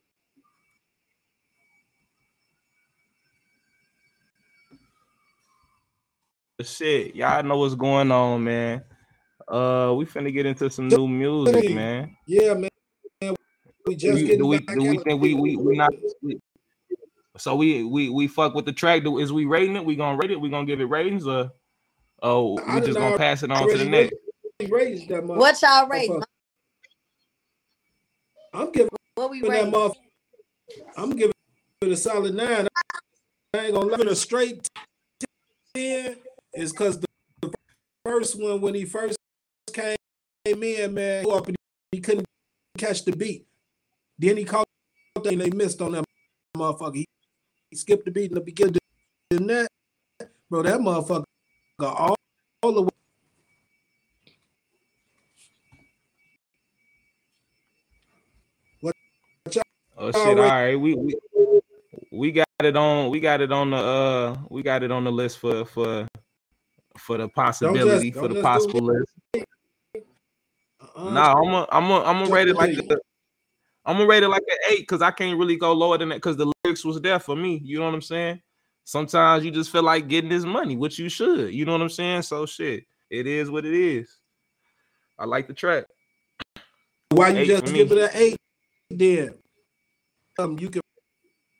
[6.63, 8.83] Shit, y'all know what's going on, man.
[9.47, 12.15] Uh, we finna get into some new music, man.
[12.27, 12.69] Yeah, man.
[13.85, 15.91] We just do, getting do we back do we think we we we not?
[16.21, 16.39] we-
[17.37, 19.03] so we we we fuck with the track.
[19.03, 19.83] Do is we rating it?
[19.83, 20.39] We gonna rate it?
[20.39, 21.51] We gonna give it ratings or
[22.21, 24.13] oh I we just gonna pass it on to the next?
[24.69, 25.37] raised that motherfucker.
[25.37, 26.11] what y'all rate?
[28.53, 29.73] I'm giving What we that rate?
[29.73, 29.95] motherfucker.
[30.95, 31.33] I'm giving
[31.81, 32.67] it a solid nine.
[33.55, 34.67] I ain't gonna give it a straight
[35.73, 36.17] ten.
[36.53, 37.07] Is because the,
[38.05, 39.17] first one when he first
[39.73, 39.95] came
[40.45, 41.55] in, man, up and
[41.91, 42.25] he couldn't
[42.77, 43.47] catch the beat.
[44.19, 44.67] Then he caught
[45.25, 46.05] and they missed on that
[46.55, 46.95] motherfucker.
[46.95, 47.05] He,
[47.69, 48.77] he skipped the beat in the beginning.
[49.29, 49.67] Then that,
[50.49, 51.23] bro, that motherfucker
[51.79, 52.15] got all,
[52.61, 52.89] all the way.
[58.81, 58.95] What?
[59.97, 60.15] Oh shit!
[60.17, 61.15] All right, we we
[62.11, 63.09] we got it on.
[63.09, 64.37] We got it on the uh.
[64.49, 66.07] We got it on the list for for
[66.97, 69.11] for the possibility for the just possible list.
[69.35, 72.97] Uh, Nah, I'm a, I'm a, I'm gonna just rate it like a,
[73.85, 76.15] I'm gonna rate it like an eight because I can't really go lower than that
[76.15, 77.61] because the lyrics was there for me.
[77.63, 78.41] You know what I'm saying?
[78.83, 81.53] sometimes you just feel like getting this money, which you should.
[81.53, 82.23] You know what I'm saying?
[82.23, 84.17] So shit, it is what it is.
[85.17, 85.85] I like the track.
[87.09, 88.37] Why you Eight just give it an eight?
[88.89, 89.35] Then
[90.39, 90.81] um, you can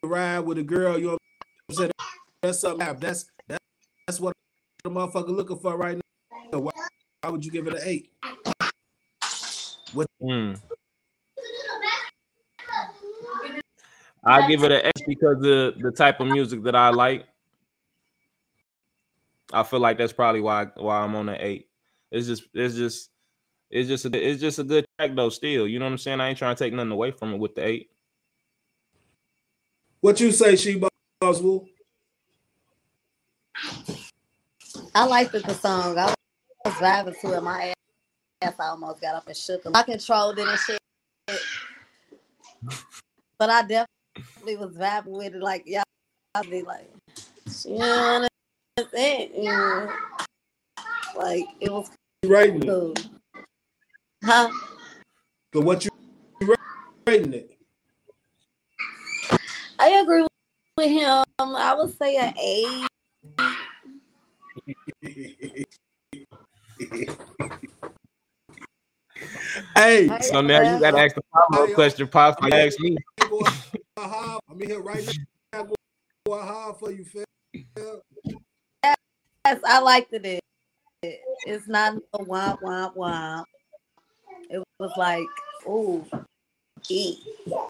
[0.04, 0.98] ride with a girl.
[0.98, 1.20] You know what
[1.70, 1.92] I'm saying?
[2.42, 3.00] That's something.
[3.00, 3.64] That's that's
[4.08, 4.34] that's what
[4.84, 5.98] the motherfucker looking for right
[6.52, 6.60] now.
[6.60, 6.72] Why,
[7.22, 8.12] why would you give it an eight?
[9.94, 10.08] What?
[10.22, 10.60] Mm.
[14.26, 17.26] I give it an X because the the type of music that I like.
[19.54, 21.70] I feel like that's probably why why I'm on an eight.
[22.12, 23.10] It's just it's just
[23.70, 25.30] it's just a, it's just a good track though.
[25.30, 26.20] Still, you know what I'm saying.
[26.20, 27.90] I ain't trying to take nothing away from it with the eight.
[30.02, 30.82] What you say, she
[31.22, 31.68] boss Woo?
[34.96, 35.98] I liked it, the song.
[35.98, 36.14] I
[36.66, 37.42] was vibing to it.
[37.42, 37.74] My
[38.42, 39.66] ass I almost got up and shook.
[39.66, 39.76] Him.
[39.76, 40.80] I controlled it and shit.
[43.40, 45.42] But I definitely was vibing with it.
[45.42, 45.84] Like, y'all
[46.36, 46.90] I'd be like,
[47.50, 48.28] she wanna
[48.78, 49.90] it.
[51.16, 51.90] Like, it was
[52.26, 53.08] Rating it.
[54.24, 54.50] Huh?
[55.52, 55.92] But what you
[57.06, 57.58] rating it?
[59.78, 60.26] I agree
[60.78, 61.26] with him.
[61.40, 62.88] I would say an eight.
[69.76, 72.42] Hey, So now you gotta ask the follow up question, Pops.
[72.42, 72.98] Like ask me.
[73.98, 75.04] I'm in here right
[75.54, 75.64] now.
[76.26, 77.24] Going hard for you, fam.
[79.46, 80.40] Yes, I liked it.
[81.46, 83.44] It's not no womp womp womp.
[84.50, 85.26] It was like,
[85.68, 86.06] ooh,
[86.90, 87.18] e,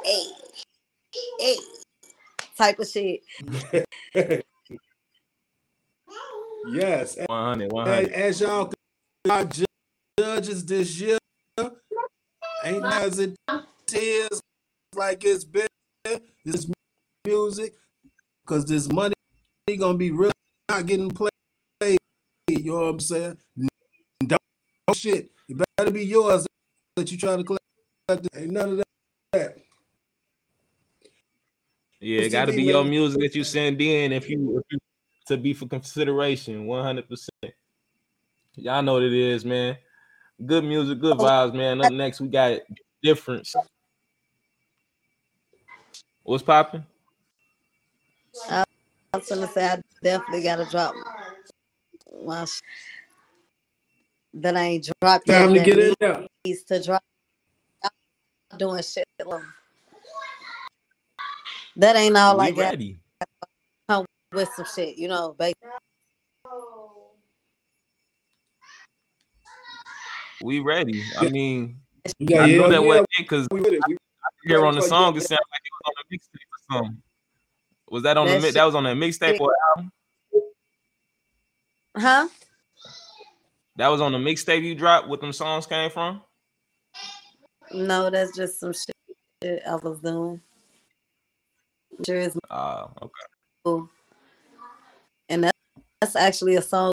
[0.05, 0.25] a,
[1.41, 1.57] a
[2.57, 3.21] type of shit.
[6.68, 7.18] Yes.
[7.28, 8.09] 100, 100.
[8.11, 9.66] as y'all can- our ju-
[10.20, 11.18] judges this year,
[12.64, 13.36] ain't as it
[13.93, 14.41] is
[14.95, 15.68] like it's been.
[16.45, 16.68] This
[17.26, 17.74] music,
[18.45, 19.14] because this money
[19.78, 20.32] gonna be real
[20.70, 21.32] not getting played.
[22.49, 23.38] You know what I'm saying?
[24.28, 24.39] Don't,
[24.88, 25.32] don't shit.
[25.47, 26.45] It better be yours
[26.97, 28.28] that you trying to collect.
[28.36, 28.84] Ain't none of
[29.32, 29.57] that.
[32.01, 34.80] Yeah, it got to be your music that you send in if you, if you
[35.28, 36.65] to be for consideration.
[36.65, 37.53] One hundred percent.
[38.55, 39.78] Y'all know what it is, man.
[40.45, 41.24] Good music, good oh.
[41.24, 41.82] vibes, man.
[41.82, 42.59] Up next, we got
[43.01, 43.55] difference.
[46.24, 46.86] What's popping?
[48.49, 48.63] I
[49.13, 50.95] was gonna say I definitely gotta drop
[52.26, 52.61] my sh-
[54.34, 55.39] that I ain't dropped yet.
[55.39, 56.26] Time to get in there.
[56.45, 57.03] Needs to drop.
[57.84, 59.05] I'm doing shit.
[59.30, 59.53] Um,
[61.76, 62.59] that ain't all We I got.
[62.59, 62.99] ready.
[63.89, 65.53] Come with some shit, you know, baby.
[70.41, 71.01] We ready.
[71.17, 71.77] I mean,
[72.19, 72.88] Yeah, I yeah, knew that yeah.
[72.88, 73.81] was it because We with it.
[73.88, 73.97] We-
[74.45, 77.03] here on the song, it sounded like it was on the mixtape or something.
[77.89, 79.91] Was that on the That mi- shit- that was on the mixtape or album?
[81.95, 82.27] Huh?
[83.77, 85.07] That was on the mixtape you dropped.
[85.07, 86.21] What them songs came from?
[87.71, 90.41] No, that's just some shit I was doing.
[92.05, 93.11] Sure is Uh, okay.
[93.63, 93.89] cool.
[96.04, 96.91] And that, that's actually a song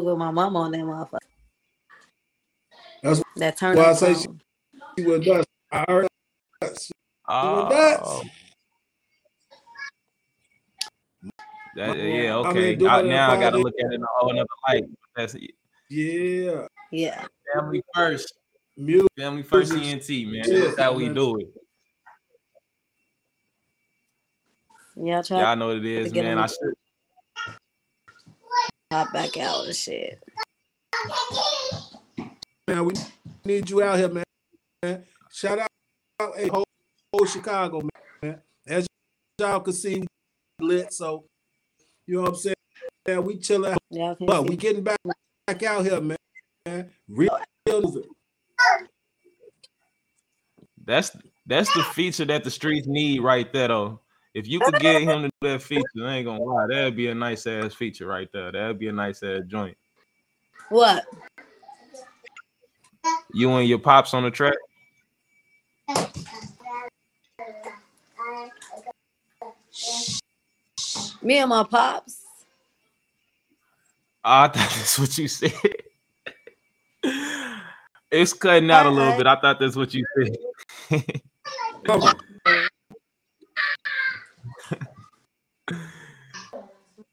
[0.00, 1.18] with my mom on that motherfucker.
[3.02, 4.28] That's That turn why I say she,
[4.98, 5.46] she was nuts.
[5.70, 6.08] I heard
[6.60, 6.80] that.
[6.82, 6.92] She was
[7.30, 8.22] Oh,
[11.76, 12.86] that, yeah, I'm okay.
[12.86, 14.84] I- now I got to look at it in a whole another light.
[15.14, 15.36] That's
[15.90, 16.66] Yeah.
[16.90, 17.26] Yeah.
[17.54, 18.32] family first.
[18.76, 19.08] Music.
[19.16, 20.10] Family first Music.
[20.10, 20.50] ENT, man.
[20.50, 21.48] Yeah, That's how we do it.
[24.96, 26.38] Yeah, I try Y'all know what it is, man.
[26.38, 26.74] I should.
[28.92, 30.22] Hop back out and shit.
[32.66, 32.94] Man, we
[33.44, 35.04] need you out here, man.
[35.30, 35.68] Shout out,
[36.20, 36.64] out hey, whole,
[37.12, 37.82] whole Chicago,
[38.22, 38.40] man.
[38.66, 38.86] As
[39.38, 40.04] y'all can see,
[40.58, 40.92] we lit.
[40.92, 41.24] So,
[42.06, 42.54] you know what I'm saying?
[43.06, 43.76] Yeah, we chilling.
[43.90, 44.48] Y'all But see.
[44.48, 44.98] we getting back,
[45.46, 46.90] back out here, man.
[47.08, 48.02] Real, real moving.
[50.84, 51.16] That's
[51.46, 54.00] that's the feature that the streets need right there, though.
[54.38, 57.08] If you could get him to do that feature, I ain't gonna lie, that'd be
[57.08, 58.52] a nice ass feature right there.
[58.52, 59.76] That'd be a nice ass joint.
[60.68, 61.04] What?
[63.34, 64.54] You and your pops on the track.
[71.20, 72.24] Me and my pops.
[74.24, 75.52] Oh, I thought that's what you said.
[78.08, 79.18] it's cutting out a little uh-uh.
[79.18, 79.26] bit.
[79.26, 80.04] I thought that's what you
[80.88, 81.22] said.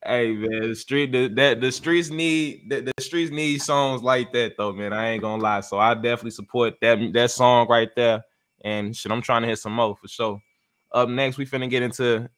[0.06, 4.32] Hey man, the street the, that the streets need the, the streets need songs like
[4.34, 4.94] that though, man.
[4.94, 5.62] I ain't gonna lie.
[5.62, 8.24] So I definitely support that that song right there.
[8.64, 10.42] And shit, I'm trying to hit some more for sure.
[10.92, 12.30] Up next, we finna get into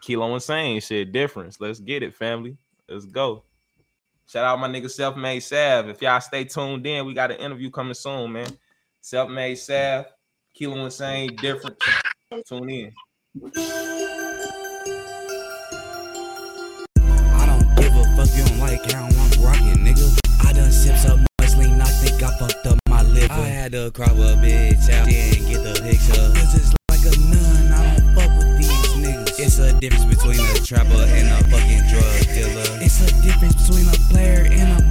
[0.00, 1.60] Kilo Insane, shit, difference.
[1.60, 2.56] Let's get it, family.
[2.88, 3.44] Let's go.
[4.26, 5.88] Shout out my nigga Self-Made Sav.
[5.88, 8.56] If y'all stay tuned in, we got an interview coming soon, man.
[9.00, 10.06] Self-Made Sav,
[10.54, 11.76] Kilo Insane, different.
[12.46, 14.09] Tune in.
[20.80, 23.32] I done sip so I think I fucked up my liver.
[23.32, 26.14] I had to crop a bitch out and get the picture.
[26.14, 29.40] Cause it's like a nun, I don't fuck with these niggas.
[29.40, 32.64] It's a difference between a trapper and a fucking drug dealer.
[32.80, 34.89] It's a difference between a player and a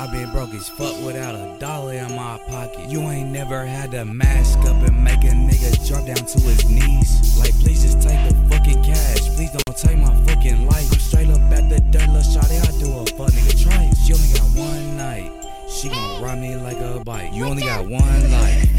[0.00, 2.88] I've been broke as fuck without a dollar in my pocket.
[2.88, 6.70] You ain't never had to mask up and make a nigga drop down to his
[6.70, 7.38] knees.
[7.38, 9.28] Like, please just take the fucking cash.
[9.36, 10.90] Please don't take my fucking life.
[10.90, 12.56] I'm straight up at the dirt, little shawty.
[12.66, 13.90] I do a fuck nigga try.
[14.02, 15.32] She only got one night.
[15.68, 17.34] She gon' ride me like a bike.
[17.34, 18.70] You only got one life.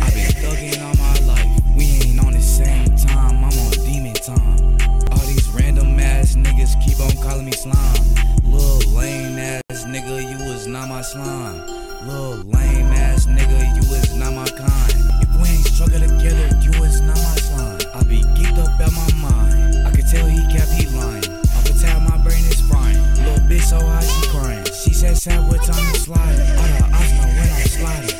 [0.00, 1.62] I've been thugging all my life.
[1.76, 3.44] We ain't on the same time.
[3.44, 4.78] I'm on demon time.
[5.12, 8.00] All these random ass niggas keep on calling me slime.
[8.44, 10.39] Little lame ass nigga, you
[10.80, 11.60] not my slime.
[12.06, 14.94] Little lame ass nigga, you was not my kind.
[15.20, 17.78] If we ain't struggle together, you was not my slime.
[17.94, 19.86] I be geeked up out my mind.
[19.86, 21.24] I can tell he kept he lying.
[21.54, 22.96] I can tell my brain is frying.
[23.16, 24.64] Little bitch so high she crying.
[24.64, 26.48] She said sad what time you sliding.
[26.56, 28.19] All the eyes know when I'm sliding.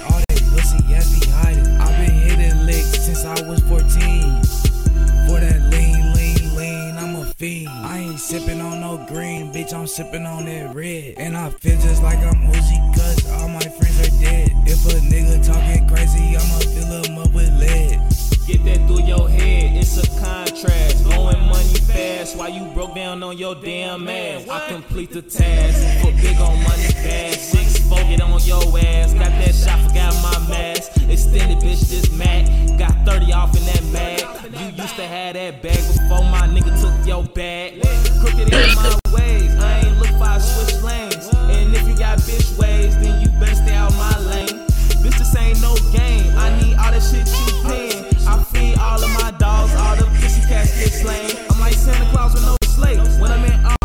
[7.40, 7.70] Fiend.
[7.70, 11.14] I ain't sipping on no green, bitch, I'm sipping on that red.
[11.16, 14.50] And I feel just like I'm Uzi, cause all my friends are dead.
[14.66, 17.98] If a nigga talking crazy, I'ma fill him up with lead.
[18.46, 21.02] Get that through your head, it's a contrast.
[21.04, 24.46] Blowing money fast while you broke down on your damn ass.
[24.46, 27.52] I complete the task, put big on money fast.
[27.52, 29.14] Six get on your ass.
[29.14, 30.92] Got that shot, forgot my mask.
[31.08, 32.46] Extended bitch, this Mac.
[32.78, 34.20] Got 30 off in that mag.
[34.58, 37.82] You used to have that bag before my nigga took your bag.
[38.20, 41.28] Crooked in my ways, I ain't look for I switch lanes.
[41.34, 44.66] And if you got bitch ways, then you better stay out my lane.
[45.02, 46.32] Bitch, this ain't no game.
[46.36, 48.04] I need all that shit you paying.
[48.26, 51.30] I feed all of my dogs, all the pussy cats get slain.
[51.50, 52.98] I'm like Santa Claus with no sleigh.
[53.20, 53.79] When I'm in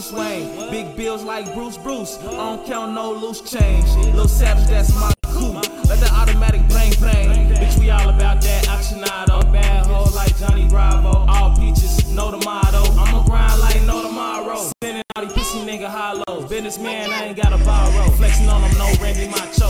[0.00, 0.70] Bruce Wayne.
[0.70, 2.16] Big bills like Bruce Bruce.
[2.20, 3.84] I don't count no loose change.
[3.96, 5.52] Little savage, that's my coup.
[5.52, 7.54] Let the automatic bang bang.
[7.54, 9.42] Bitch, we all about that actionado.
[9.52, 11.26] Bad hoe like Johnny Bravo.
[11.28, 12.82] All peaches, know the motto.
[12.98, 14.70] I'ma grind like no tomorrow.
[14.82, 16.48] Sending all these pussy nigga hollows.
[16.48, 18.08] Businessman, I ain't gotta borrow.
[18.12, 19.68] Flexing on them, no Randy Macho.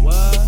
[0.00, 0.47] What?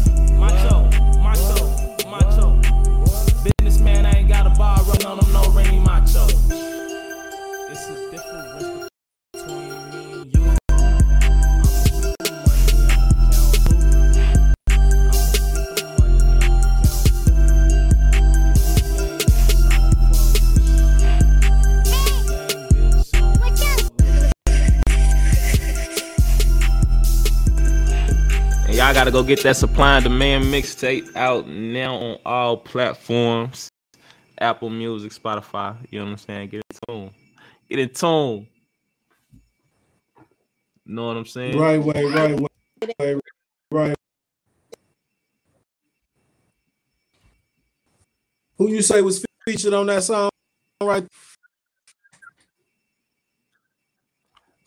[29.11, 33.69] Gotta go get that supply and demand mixtape out now on all platforms.
[34.39, 35.77] Apple Music, Spotify.
[35.91, 36.51] You understand?
[36.51, 37.11] Get in tune.
[37.69, 38.47] Get in tune.
[40.87, 41.59] Know what I'm saying?
[41.59, 42.49] Right way, right way,
[43.01, 43.21] right,
[43.73, 43.97] right.
[48.59, 50.31] Who you say was featured on that song?
[50.81, 51.07] Right.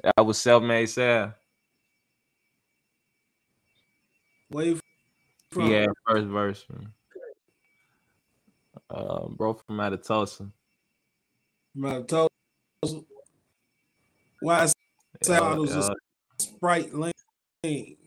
[0.04, 1.34] That was self-made Sam.
[4.54, 4.80] Wave
[5.52, 6.66] from Yeah, first verse.
[6.70, 6.94] man.
[8.90, 10.52] Uh, bro from out of Tulsa.
[11.76, 12.30] my toes.
[14.40, 14.74] Why I say
[15.28, 15.92] Yeah, I was just
[16.40, 17.14] Sprite lane.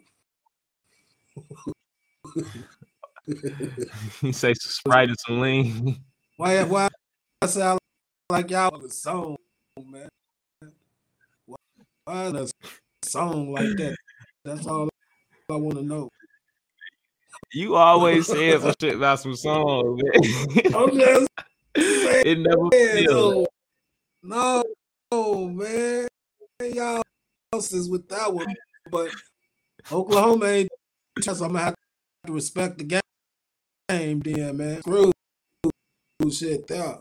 [4.21, 6.05] he say some Sprite and some lean.
[6.37, 6.89] Why why
[7.43, 7.81] I sound
[8.31, 9.37] like y'all on the song,
[9.85, 10.09] man?
[11.47, 11.57] Why,
[12.05, 12.47] why a
[13.05, 13.97] song like that?
[14.45, 14.89] That's all
[15.49, 16.09] I want to know.
[17.53, 20.75] You always saying some shit about some songs, man.
[20.75, 21.29] I'm just
[21.77, 23.47] it never fails.
[24.23, 24.65] no,
[25.13, 26.09] no, man.
[26.61, 27.03] Y'all
[27.53, 28.55] else is with that one,
[28.91, 29.11] but
[29.91, 30.69] Oklahoma ain't.
[31.21, 31.75] Just I'm gonna have
[32.27, 33.01] to respect the
[33.89, 34.81] game, then, man.
[34.83, 35.13] Screw
[36.31, 36.99] shit there.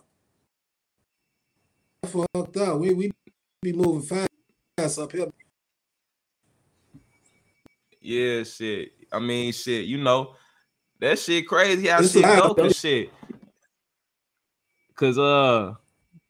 [2.06, 2.80] Fucked up.
[2.80, 3.12] We we
[3.62, 4.28] be moving
[4.78, 5.28] fast up here.
[8.00, 8.94] Yeah, shit.
[9.16, 9.86] I mean, shit.
[9.86, 10.36] You know
[11.00, 13.12] that shit crazy how It's shit go, cause shit.
[14.96, 15.74] Cause uh,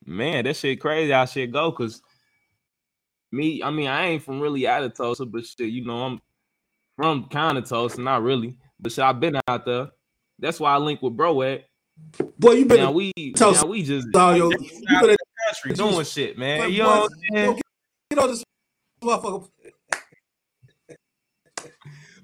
[0.05, 2.01] man, that shit crazy how shit go, cause
[3.31, 6.21] me, I mean, I ain't from really out of Tulsa, but shit, you know, I'm
[6.95, 9.89] from kind of Tulsa, not really, but shit, I've been out there.
[10.39, 11.65] That's why I link with bro at.
[12.39, 15.17] Boy, you been now we Tulsa now we just all your- out you the
[15.47, 16.59] country doing shit, man.
[16.59, 17.53] But You know what I'm saying?
[17.55, 17.61] Get,
[18.09, 18.43] get on this
[19.01, 19.47] motherfucker.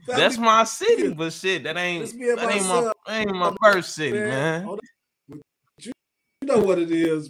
[0.07, 3.55] That's my city, but shit, that ain't This me and that ain't my ain't my
[3.61, 4.65] birth city, man.
[4.65, 4.77] man.
[5.29, 5.91] You
[6.43, 7.29] know what it is,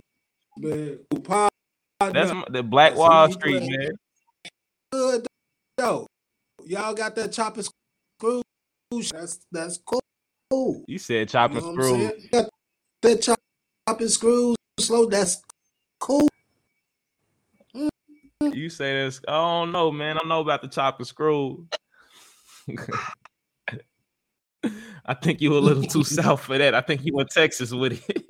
[0.58, 1.00] man.
[2.00, 3.92] That's my, the Black Wall Street, man.
[4.92, 5.28] good
[5.78, 6.08] though.
[6.66, 8.42] Y'all got that chopping screw.
[9.12, 9.80] That's that's
[10.50, 10.84] cool.
[10.88, 12.50] You said chopping You know screw.
[13.02, 13.40] That chop-
[13.88, 15.06] chopping screws slow.
[15.06, 15.42] That's
[16.00, 16.28] cool.
[17.76, 18.54] Mm-hmm.
[18.54, 19.22] You say this.
[19.28, 20.18] I don't know, man.
[20.18, 21.68] I don't know about the chopping screw.
[25.06, 26.76] I think you were a little too south for that.
[26.76, 28.26] I think you in Texas with it.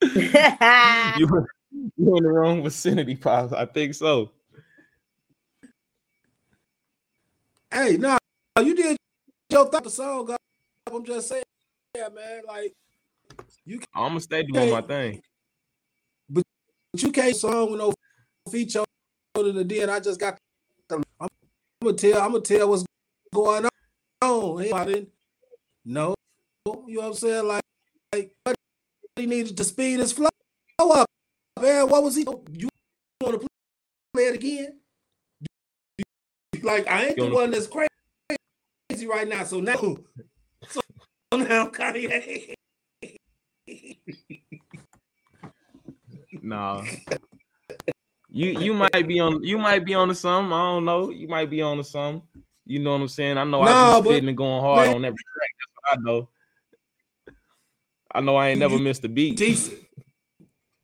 [1.18, 1.48] you, were-
[1.96, 3.52] you in the wrong vicinity, Pops.
[3.52, 4.30] I think so.
[7.70, 8.16] Hey, nah,
[8.60, 8.96] you did
[9.50, 10.24] your type of song.
[10.24, 10.38] God.
[10.90, 11.44] I'm just saying,
[11.94, 12.40] yeah, man.
[12.46, 12.72] Like
[13.66, 15.20] you, I'm gonna stay doing my thing.
[16.30, 16.42] but
[16.92, 17.92] but you can't song with no
[18.50, 18.84] feature
[19.34, 19.90] than then.
[19.90, 20.38] I just got.
[20.88, 21.28] The, I'm,
[21.82, 22.22] gonna tell.
[22.22, 22.84] I'm gonna tell what's
[23.32, 23.68] going
[24.22, 24.62] on.
[24.86, 25.08] Didn't.
[25.84, 26.14] No,
[26.66, 27.46] you know what I'm saying?
[27.46, 27.62] Like,
[28.12, 28.56] like
[29.16, 30.28] he needed to speed his flow
[30.78, 31.06] up.
[31.60, 32.26] Man, what was he?
[32.52, 32.68] You
[33.22, 33.46] want to
[34.12, 34.80] play it again?
[36.62, 39.44] Like I ain't the one that's crazy right now.
[39.44, 39.96] So now,
[40.68, 40.80] so
[41.32, 42.54] now Kanye.
[46.40, 46.82] Nah.
[48.30, 50.52] You you might be on you might be on to something.
[50.52, 51.10] I don't know.
[51.10, 52.22] You might be on to something.
[52.68, 53.38] You know what I'm saying?
[53.38, 55.50] I know I Nah, be but- spitting and going hard man- on every track.
[55.58, 56.28] That's what I know.
[58.14, 59.38] I know I ain't never missed a beat.
[59.38, 59.78] Decent.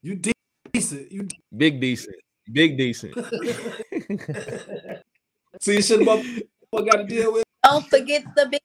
[0.02, 0.32] You de-
[0.72, 1.12] decent.
[1.12, 2.16] You de- Big decent.
[2.50, 3.14] Big decent.
[5.60, 6.24] see shit about
[6.70, 7.44] what got to deal with.
[7.62, 8.60] Don't forget the big.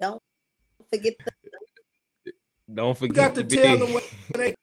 [0.00, 0.22] Don't
[0.90, 1.32] forget the.
[2.74, 3.86] Don't You forget got the to tell big.
[3.86, 4.02] them where
[4.34, 4.54] they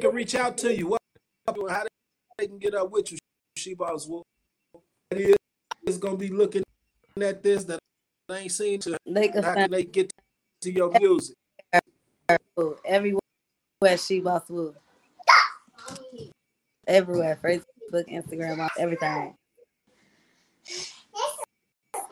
[0.00, 0.88] can reach out to you.
[0.88, 1.00] What
[1.46, 1.84] how
[2.38, 3.18] they can get up with you,
[3.56, 4.06] she boss.
[4.08, 4.22] Well,
[5.10, 5.36] it
[5.86, 6.62] is it's gonna be looking
[7.20, 7.78] at this that
[8.28, 8.80] they ain't seen.
[8.80, 10.12] To, They can how can they get
[10.62, 11.36] to your music?
[12.84, 13.20] Everywhere
[13.80, 14.74] Where she boss woo.
[16.86, 19.34] Everywhere, Facebook, Instagram, everything.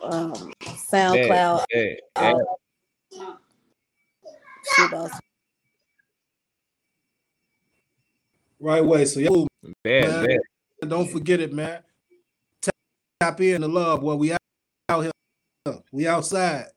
[0.01, 1.65] Um, SoundCloud.
[1.73, 2.59] Yeah, yeah, all-
[4.75, 5.11] She boss.
[8.59, 9.05] Right way.
[9.05, 9.29] So yeah,
[9.83, 10.27] Bad,
[10.81, 10.89] bad.
[10.89, 11.81] don't forget it, man.
[13.21, 14.01] Tap, in the love.
[14.01, 15.11] Well, we out, here.
[15.91, 16.67] We outside.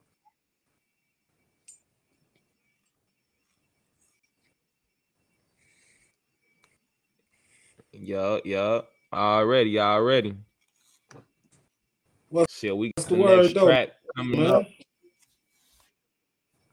[7.93, 8.89] Yup, yup.
[9.13, 10.35] Already, already.
[12.27, 14.51] What- Shit, we got the next though, track coming man?
[14.51, 14.65] up.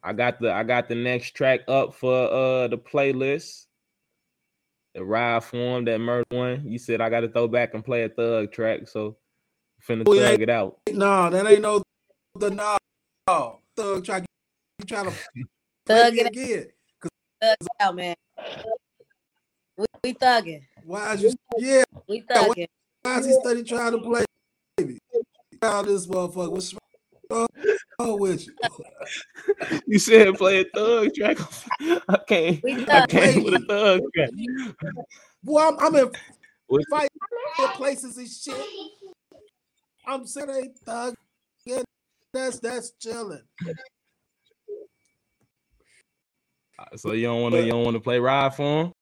[0.03, 3.67] I got the I got the next track up for uh the playlist.
[4.95, 6.65] The ride form, that murder one.
[6.67, 9.17] You said I gotta throw back and play a thug track, so
[9.87, 10.79] finna Oh, thug it out.
[10.93, 11.83] No, that ain't no
[12.39, 12.77] the no.
[13.29, 13.59] no.
[13.77, 15.13] Thug try you trying to
[15.87, 16.67] Thug it again.
[17.41, 18.15] Thug it out, man.
[19.77, 20.63] We, we thugging.
[20.85, 21.85] Why is you yeah?
[22.09, 22.67] We Yeah, thugging.
[23.03, 24.25] Why is he study trying to play?
[24.77, 24.99] Baby?
[25.63, 26.51] How this motherfucker?
[26.53, 26.75] What's
[27.31, 27.49] wrong
[28.19, 28.55] with you?
[29.87, 31.39] You said play a thug track.
[31.81, 33.09] I can't We I thug.
[33.09, 34.31] can't with a thug track.
[35.43, 36.11] Boy, I'm, I'm in
[36.67, 37.09] What- fight
[37.75, 38.55] places and shit.
[40.07, 41.15] I'm saying they thug.
[41.65, 41.83] Yeah,
[42.33, 43.43] that's that's chilling.
[46.79, 48.93] Uh, so you don't wanna you don't wanna play ride for him?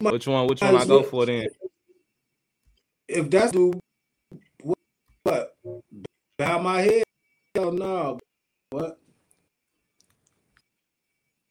[0.00, 0.46] Which one?
[0.46, 1.48] Which one I go for then?
[3.08, 3.72] If that's the
[5.22, 5.54] what,
[6.38, 7.04] bow my head,
[7.54, 8.18] hell no.
[8.70, 8.98] What?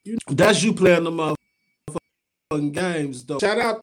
[0.05, 1.11] You, that's you playing the
[2.51, 3.39] motherfucking games though.
[3.39, 3.81] Shout out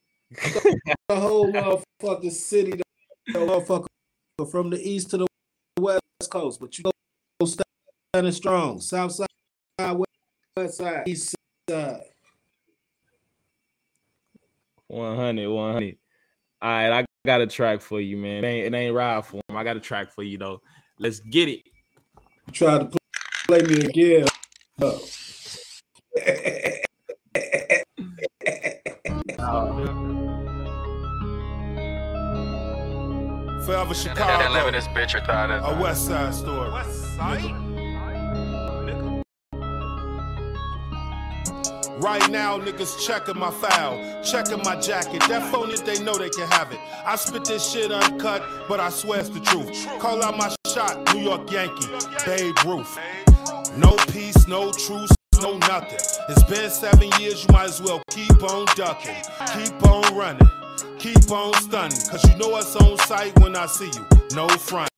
[1.07, 2.81] the whole motherfucking city,
[3.29, 3.87] motherfucker
[4.49, 5.27] from the east to the
[5.79, 6.59] west coast.
[6.59, 6.91] But you go
[7.45, 9.27] standing strong, south side,
[10.57, 11.35] west side, east
[11.69, 12.01] side.
[14.87, 15.97] 100, 100.
[16.61, 18.43] All right, I got a track for you, man.
[18.43, 19.57] It ain't, it ain't ride for him.
[19.57, 20.61] I got a track for you though.
[20.99, 21.63] Let's get it.
[22.51, 22.89] Try to
[23.47, 24.25] play me again.
[24.81, 25.01] Oh.
[33.65, 34.53] Forever Chicago.
[34.53, 36.69] living this bitch or thought A West Side story.
[41.97, 45.23] Right now, niggas checking my foul, checking my jacket.
[45.27, 46.79] That phone it, they know they can have it.
[47.05, 49.87] I spit this shit uncut, but I swear it's the truth.
[49.99, 51.87] Call out my shot, New York Yankee,
[52.23, 52.99] Babe Ruth.
[53.77, 55.09] No peace, no truce,
[55.41, 55.97] no nothing.
[56.29, 59.15] It's been seven years, you might as well keep on ducking,
[59.55, 60.47] keep on running,
[61.05, 61.97] keep on stunning.
[62.09, 64.89] Cause you know it's on sight when I see you, no front.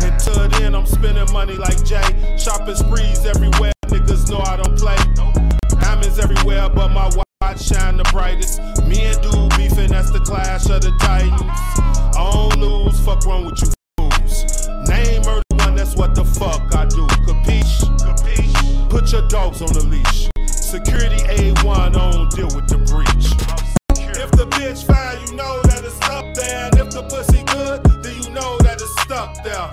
[0.00, 3.72] Until then, I'm spending money like Jay, shopping sprees everywhere.
[3.86, 4.96] Niggas know I don't play.
[5.80, 8.60] Diamonds everywhere, but my watch shine the brightest.
[8.84, 11.42] Me and dude beefing, that's the clash of the titans.
[12.16, 13.68] I don't lose, fuck wrong with you
[13.98, 14.68] fools.
[14.88, 17.06] Name murder one, that's what the fuck I do.
[17.28, 17.84] Capiche?
[17.98, 18.88] Capiche?
[18.88, 20.30] Put your dogs on the leash.
[20.46, 23.51] Security A1, I don't deal with the breach.
[24.42, 26.66] The bitch fine, you know that it's up there.
[26.66, 29.70] And if the pussy good, then you know that it's stuck there.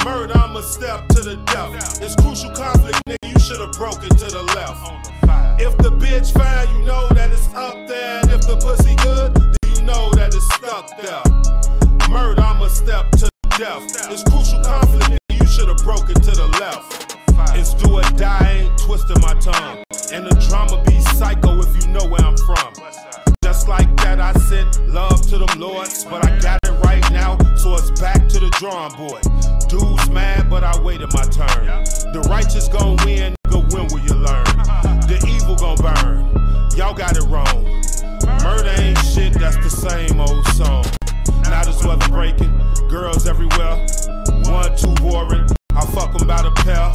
[0.00, 2.00] Murder, I'm a step to the death.
[2.00, 3.28] It's crucial conflict, nigga.
[3.28, 5.12] You should've broken to the left.
[5.60, 8.24] If the bitch fine, you know that it's up there.
[8.24, 12.08] And if the pussy good, then you know that it's stuck there.
[12.08, 13.84] Murder, I'm a step to the death.
[14.08, 15.36] It's crucial conflict, nigga.
[15.36, 17.20] You should've broken to the left.
[17.52, 19.84] It's do or die, ain't twisting my tongue.
[20.16, 22.72] And the drama be psycho if you know where I'm from.
[23.62, 27.38] Just like that, I sent love to them lords, but I got it right now,
[27.54, 29.22] so it's back to the drawing board.
[29.68, 31.66] Dude's mad, but I waited my turn.
[32.12, 34.42] The righteous gon' win, nigga, when will you learn?
[35.06, 36.26] The evil gon' burn.
[36.76, 37.62] Y'all got it wrong.
[38.42, 40.84] Murder ain't shit, that's the same old song.
[41.44, 42.50] Now this weather breaking,
[42.88, 43.86] girls everywhere.
[44.50, 45.46] One, two boring.
[45.74, 46.92] I fuck 'em by the pair.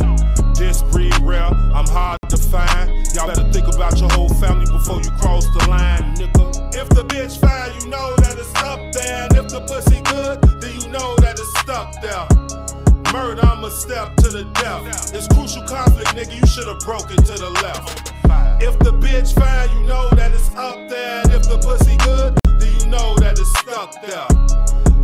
[0.55, 2.89] This breed rare, I'm hard to find.
[3.13, 6.75] Y'all better think about your whole family before you cross the line, nigga.
[6.75, 9.23] If the bitch fine, you know that it's up there.
[9.25, 12.27] And if the pussy good, then you know that it's stuck there.
[13.13, 15.13] Murder, I'm a step to the death.
[15.13, 16.39] It's crucial conflict, nigga.
[16.39, 18.13] You should've broken to the left.
[18.61, 21.21] If the bitch fine, you know that it's up there.
[21.23, 24.27] And if the pussy good, then you know that it's stuck there.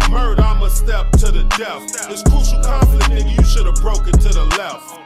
[0.10, 1.84] Murder, I'm a step to the death.
[2.10, 3.38] It's crucial conflict, nigga.
[3.38, 5.04] You should've broken to the left.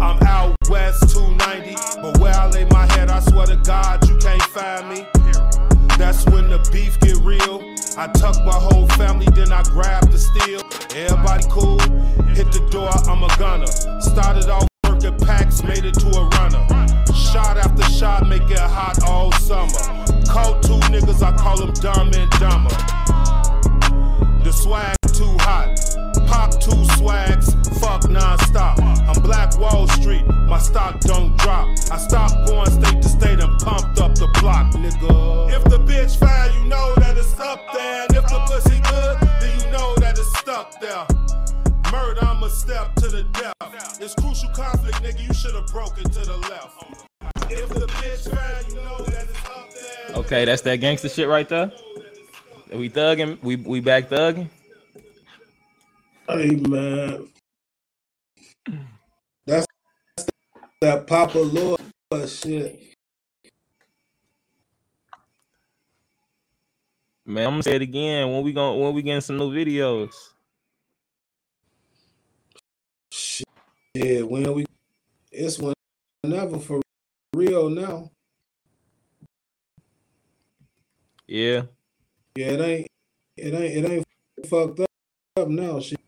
[0.00, 4.16] I'm out west 290, but where I lay my head, I swear to God, you
[4.18, 5.06] can't find me.
[5.96, 7.62] That's when the beef get real.
[7.96, 10.60] I tuck my whole family, then I grab the steel.
[10.94, 11.80] Everybody cool,
[12.34, 13.66] hit the door, I'm a gunner.
[14.00, 16.66] Started off working packs, made it to a runner.
[17.14, 19.70] Shot after shot, make it hot all summer.
[20.28, 22.76] Caught two niggas, I call them dumb and dumber.
[24.56, 25.78] Swag too hot.
[26.26, 28.80] Pop two swags, fuck non-stop.
[28.80, 31.68] I'm Black Wall Street, my stock don't drop.
[31.92, 35.52] I stopped going state to state and pumped up the block, nigga.
[35.54, 38.06] If the bitch fine, you know that it's up there.
[38.08, 41.06] And if the pussy good, then you know that it's stuck there.
[41.92, 43.54] Murder, I'm a step to the death.
[44.00, 45.26] It's crucial conflict, nigga.
[45.26, 46.82] You should've broken to the left.
[47.50, 50.16] If the bitch fine, you know that it's up there.
[50.16, 51.70] Okay, that's that gangster shit right there.
[52.72, 53.40] We thugging.
[53.42, 54.48] We we back thugging.
[56.28, 57.28] Hey man,
[59.46, 59.66] that's
[60.80, 61.80] that Papa Lord
[62.28, 62.82] shit.
[67.24, 68.32] Man, I'm gonna say it again.
[68.32, 70.12] When we going when we getting some new videos?
[73.12, 73.46] Shit,
[73.94, 74.66] Yeah, when we,
[75.32, 75.60] it's
[76.22, 76.80] whenever for
[77.34, 78.10] real now.
[81.26, 81.62] Yeah.
[82.36, 82.88] Yeah, it ain't,
[83.38, 84.06] it ain't, it ain't
[84.46, 84.86] fucked up,
[85.38, 85.80] up now.
[85.80, 85.98] Shit.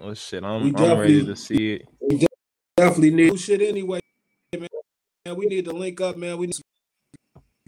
[0.00, 1.88] Oh shit, I'm, We I'm ready to see it.
[2.00, 2.26] We
[2.74, 4.00] definitely need shit anyway.
[4.56, 6.38] Man, We need to link up, man.
[6.38, 6.56] We need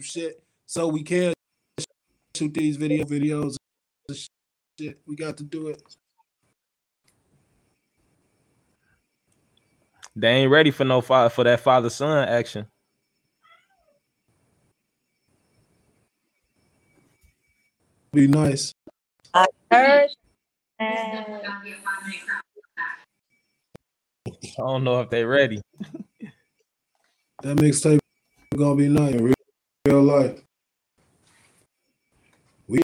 [0.01, 1.35] shit so we can
[2.35, 3.55] shoot these video videos.
[4.79, 5.83] Shit, we got to do it.
[10.15, 12.67] They ain't ready for no father for that father son action.
[18.11, 18.73] Be nice.
[19.33, 20.09] I heard.
[20.79, 21.41] I
[24.57, 25.61] don't know if they're ready.
[27.41, 27.99] That mixtape
[28.55, 29.33] gonna be nice in real,
[29.87, 30.39] real life.
[32.67, 32.81] We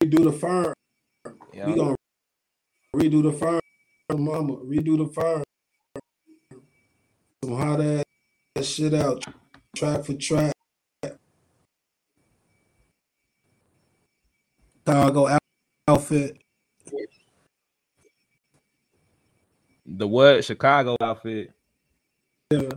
[0.00, 0.72] do the firm.
[1.52, 1.66] Yeah.
[1.66, 1.96] We gonna
[2.94, 3.60] redo the firm,
[4.16, 4.58] mama.
[4.58, 5.42] Redo the firm.
[7.48, 9.24] Some hot ass shit out,
[9.74, 10.52] track for track.
[14.86, 15.40] Chicago out-
[15.88, 16.36] outfit.
[19.86, 20.44] The what?
[20.44, 21.50] Chicago outfit.
[22.50, 22.68] Yeah.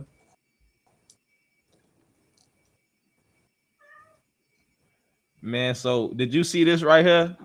[5.42, 7.36] Man, so did you see this right here?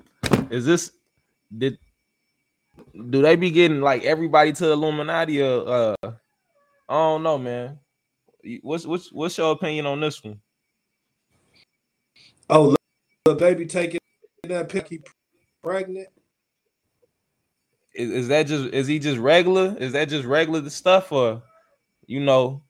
[0.50, 0.94] Is this
[1.58, 1.78] did
[3.10, 6.12] do they be getting like everybody to Illuminati or uh
[6.90, 7.80] I don't know, man.
[8.62, 10.40] What's what's what's your opinion on this one?
[12.50, 12.76] Oh,
[13.26, 14.00] the baby taking
[14.44, 15.02] that picky
[15.64, 16.08] pregnant.
[17.96, 19.76] Is, is that just is he just regular?
[19.80, 21.44] Is that just regular the stuff or
[22.08, 22.64] you know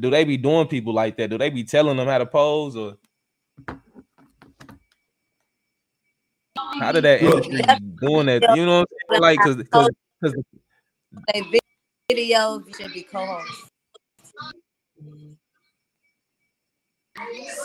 [0.00, 1.30] do they be doing people like that?
[1.30, 2.96] Do they be telling them how to pose or
[6.78, 7.64] how did that industry
[8.00, 8.48] doing that?
[8.48, 9.22] You know what I'm saying?
[9.22, 9.90] Like cause cause,
[10.22, 10.34] 'cause
[11.34, 11.60] They vi-
[12.10, 13.64] videos you should be co-host.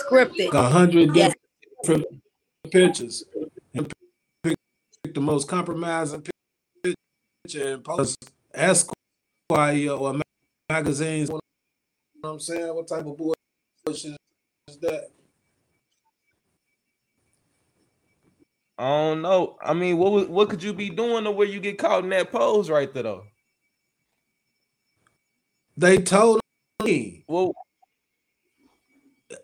[0.09, 0.53] Scripted.
[0.53, 1.33] a hundred Yes.
[1.83, 2.05] different
[2.71, 3.23] pictures
[3.73, 3.91] and
[4.43, 4.55] pick,
[5.03, 6.95] pick the most compromising pic-
[7.43, 8.17] picture and post
[8.53, 10.21] Esquire or ma-
[10.69, 11.29] magazines.
[11.29, 11.39] You know
[12.21, 12.75] what I'm saying?
[12.75, 14.17] What type of bullshit
[14.67, 15.09] is that?
[18.77, 19.57] I don't know.
[19.61, 22.31] I mean, what what could you be doing to where you get caught in that
[22.31, 23.23] pose right there though?
[25.80, 26.41] They told
[26.84, 27.23] me.
[27.26, 27.53] Well,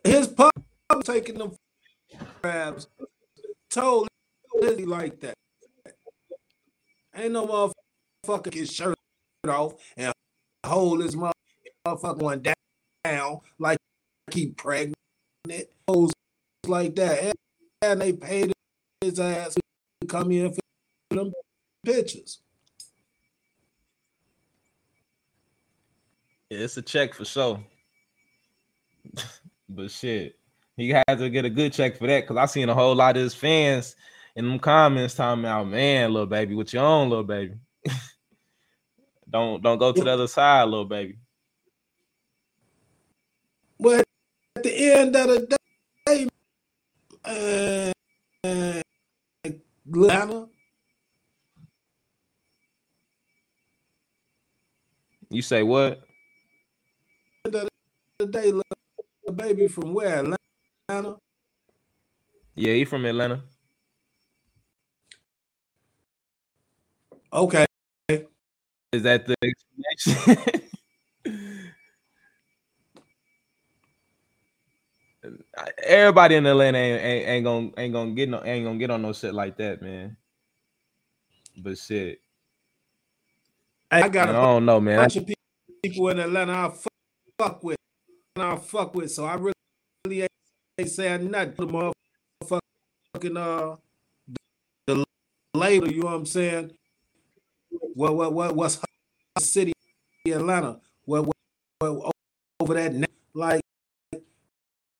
[0.04, 0.52] his pub
[1.06, 1.54] taking them
[2.42, 2.88] crabs.
[3.70, 4.10] Told
[4.54, 5.36] Lizzie like that.
[7.16, 7.72] Ain't no
[8.28, 8.96] motherfucker his shirt
[9.48, 10.12] off and
[10.66, 12.44] hold his motherfucker one
[13.06, 13.78] down like
[14.30, 14.96] he pregnant.
[15.88, 16.12] Hoes
[16.68, 17.24] like that.
[17.24, 17.36] And,
[17.82, 18.52] and they paid
[19.00, 19.56] his ass
[20.02, 20.62] to come in for
[21.12, 21.32] them
[21.86, 22.42] pictures.
[26.50, 27.64] Yeah, it's a check for sure.
[29.70, 30.38] but shit,
[30.78, 33.18] he had to get a good check for that because I seen a whole lot
[33.18, 33.96] of his fans
[34.36, 37.56] in them comments talking about, man, little baby, with your own little baby.
[39.30, 41.18] don't don't go to the other side, little baby.
[43.80, 44.06] But
[44.56, 45.58] at the end of the
[46.06, 46.28] day,
[47.26, 47.92] uh,
[48.48, 48.82] uh,
[49.88, 50.48] Atlanta,
[55.30, 56.05] You say what?
[58.32, 58.64] The
[59.34, 60.24] baby from where?
[60.90, 61.18] Atlanta.
[62.56, 63.42] Yeah, he from Atlanta.
[67.34, 67.66] Okay.
[68.94, 70.44] Is that the explanation?
[75.84, 79.02] Everybody in Atlanta ain't, ain't, ain't gonna ain't gonna get no ain't gonna get on
[79.04, 80.18] no shit like that, man.
[81.58, 82.20] But shit,
[83.92, 84.98] Hey, I got man, I don't know, man.
[84.98, 85.28] bunch of
[85.84, 86.94] people in Atlanta I fuck,
[87.40, 87.78] fuck with.
[88.38, 90.32] I fuck with, so I really ain't,
[90.78, 91.92] ain't saying nothing the
[93.14, 93.78] motherfucking uh
[94.88, 95.06] the
[95.54, 95.92] label.
[95.92, 96.72] You know what I'm saying?
[97.70, 99.74] What what what what's her city,
[100.28, 100.80] Atlanta?
[101.06, 101.36] What what,
[101.80, 102.14] what
[102.60, 103.62] over that na- like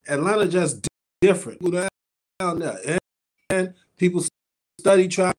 [0.08, 0.86] Atlanta just
[1.20, 1.60] different.
[2.38, 3.00] Down there, and,
[3.50, 4.24] and people
[4.80, 5.32] study try.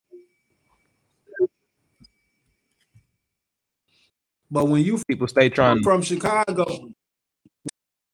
[4.49, 6.89] But when you people stay trying from Chicago,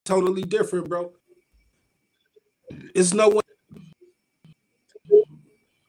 [0.04, 1.12] totally different, bro.
[2.94, 3.42] It's no one.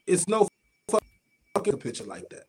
[0.07, 0.47] It's no
[0.89, 0.99] fu-
[1.53, 2.45] fucking picture like that.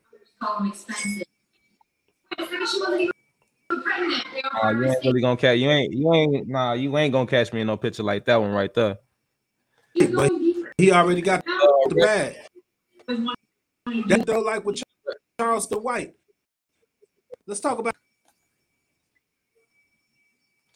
[4.62, 7.52] Uh, you ain't really gonna catch you ain't you ain't nah you ain't gonna catch
[7.52, 8.98] me in no picture like that one right there.
[10.14, 10.30] But
[10.78, 12.36] he already got the bag.
[14.08, 14.82] That though, like with
[15.40, 16.14] Charleston White.
[17.46, 17.94] Let's talk about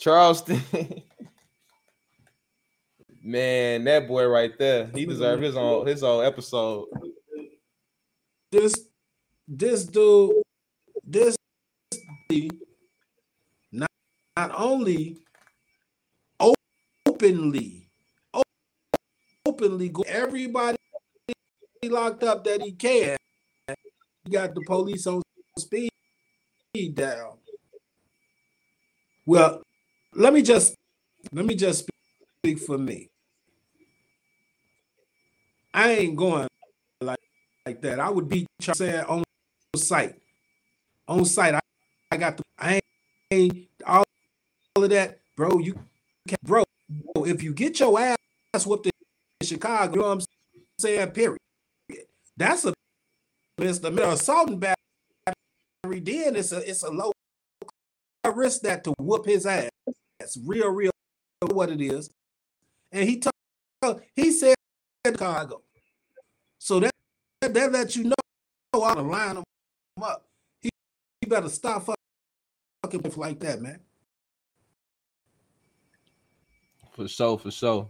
[0.01, 0.63] Charleston.
[3.23, 6.87] Man, that boy right there, he deserved his own his own episode.
[8.51, 8.75] this.
[9.53, 10.45] This dude,
[11.05, 11.35] this
[13.73, 13.91] not,
[14.37, 15.19] not only
[17.05, 17.89] openly,
[19.45, 20.77] openly go everybody
[21.83, 23.17] locked up that he can.
[24.23, 25.21] He got the police on
[25.59, 25.91] speed
[26.95, 27.39] down.
[29.27, 29.65] Well,
[30.15, 30.75] let me just
[31.33, 31.89] let me just
[32.39, 33.09] speak for me.
[35.73, 36.49] I ain't going
[37.01, 37.19] like
[37.67, 38.01] like that.
[38.01, 39.23] I would be say on
[39.77, 40.17] site.
[41.07, 41.61] On site, I,
[42.11, 42.81] I got the I
[43.31, 44.05] ain't, all,
[44.77, 45.59] all of that, bro.
[45.59, 45.75] You
[46.29, 46.65] can bro,
[47.17, 48.93] if you get your ass whooped in
[49.43, 50.27] Chicago, you know what I'm
[50.79, 51.11] saying?
[51.11, 51.39] Period.
[52.37, 52.75] That's a
[53.59, 56.01] misdemeanor assault and battery.
[56.01, 57.13] Then it's a it's a low
[58.35, 59.71] risk that to whoop his ass.
[60.21, 60.93] That's real, real
[61.41, 62.11] what it is.
[62.93, 64.55] And he told he said
[65.07, 65.63] Chicago.
[66.59, 66.93] So that
[67.41, 68.15] that lets you know
[68.75, 69.43] I'm gonna line
[70.03, 70.25] up.
[70.61, 70.69] He,
[71.21, 71.89] he better stop
[72.83, 73.81] fucking with like that, man.
[76.93, 77.89] For so, for so.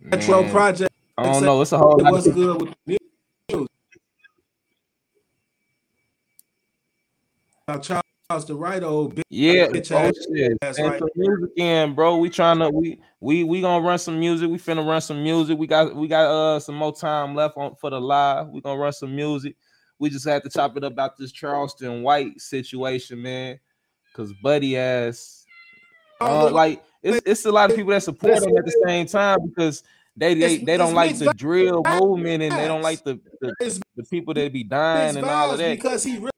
[0.00, 0.50] Metro man.
[0.50, 0.92] project.
[1.16, 1.62] I don't know.
[1.62, 1.96] It's a whole.
[1.98, 2.98] What's good with the
[7.68, 8.02] news?
[8.28, 9.22] Charleston White, old bitch.
[9.28, 10.58] Yeah, bitch oh shit.
[10.80, 11.02] right.
[11.14, 12.16] music in, bro.
[12.16, 14.50] We trying to we we we gonna run some music.
[14.50, 15.56] We finna run some music.
[15.56, 18.48] We got we got uh some more time left on for the live.
[18.48, 19.54] We gonna run some music.
[20.00, 23.60] We just had to chop it up about this Charleston White situation, man.
[24.12, 25.44] Cause buddy ass,
[26.20, 29.38] uh, like it's, it's a lot of people that support him at the same time
[29.46, 29.84] because
[30.16, 34.02] they they, they don't like the drill movement and they don't like the the, the
[34.04, 35.76] people that be dying and all of that.
[35.76, 36.30] because he really,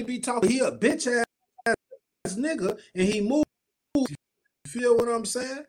[0.00, 0.50] really be talking.
[0.50, 1.24] He a bitch ass,
[1.66, 3.44] ass nigga, and he moves.
[3.94, 4.06] You
[4.66, 5.64] feel what I'm saying?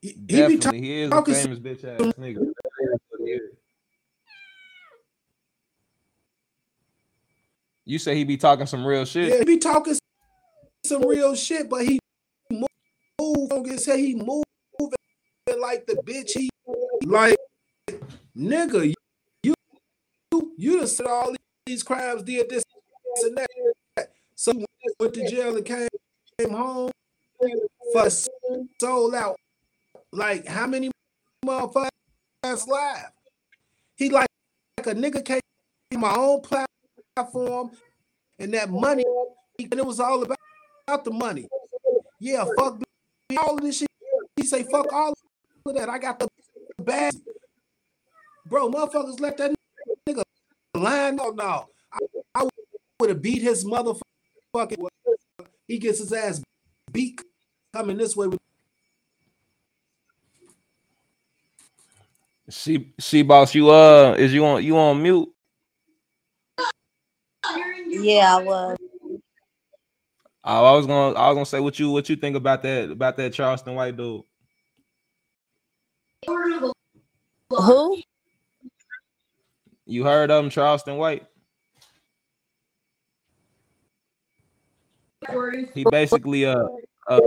[0.00, 2.34] He, he be Definitely, he is a famous bitch ass nigga.
[2.34, 3.42] That is what he is.
[7.84, 9.32] You say he be talking some real shit.
[9.32, 9.96] Yeah, he be talking
[10.84, 11.98] some real shit, but he
[12.50, 12.68] move.
[13.18, 14.44] Don't get say he moving
[15.58, 16.50] like the bitch he
[17.04, 17.36] like,
[18.36, 18.92] nigga.
[20.56, 21.34] You you said all
[21.66, 22.62] these crimes, did this,
[23.22, 24.08] and that.
[24.34, 24.66] So you
[25.00, 25.88] went to jail and came,
[26.38, 26.90] came home
[27.92, 29.36] for sold out.
[30.12, 30.90] Like how many
[31.44, 33.10] motherfuckers live?
[33.96, 34.28] He like,
[34.76, 35.40] like a nigga came
[35.96, 36.40] my own
[37.16, 37.70] platform
[38.38, 39.04] and that money,
[39.58, 40.38] and it was all about,
[40.86, 41.48] about the money.
[42.20, 42.80] Yeah, fuck
[43.38, 43.88] all of this shit.
[44.36, 45.14] He say fuck all
[45.66, 45.88] of that.
[45.88, 46.28] I got the
[46.78, 47.12] bag.
[48.46, 49.57] Bro, motherfuckers let that
[50.74, 51.16] line.
[51.16, 51.68] No, no.
[51.92, 51.98] I,
[52.34, 52.48] I
[53.00, 54.86] would have beat his motherfucking.
[55.66, 56.42] He gets his ass
[56.92, 57.22] beat
[57.72, 58.40] coming this way with
[62.50, 65.28] She she boss you uh is you on you on mute?
[67.88, 68.76] Yeah, I was.
[70.44, 72.90] Oh, I was gonna I was gonna say what you what you think about that
[72.90, 74.22] about that Charleston White dude.
[77.50, 78.02] Who?
[79.88, 81.24] You heard of him, Charleston White?
[85.74, 86.62] He basically uh,
[87.08, 87.20] uh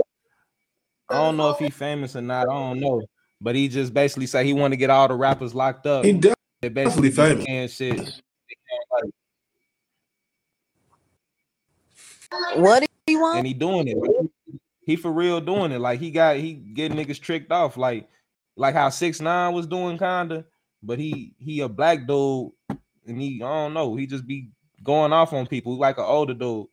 [1.10, 3.02] I don't know if he famous or not, I don't know.
[3.40, 6.04] But he just basically said he want to get all the rappers locked up.
[6.04, 8.22] He def- They basically definitely and shit.
[12.54, 13.38] What do you want?
[13.38, 13.96] and he doing it.
[13.98, 14.30] Like,
[14.86, 15.80] he for real doing it.
[15.80, 17.76] Like he got he getting niggas tricked off.
[17.76, 18.08] Like
[18.56, 20.44] like how six nine was doing kinda,
[20.82, 22.52] but he he a black dude
[23.06, 23.94] and he I don't know.
[23.96, 24.50] He just be
[24.82, 26.66] going off on people like an older dude.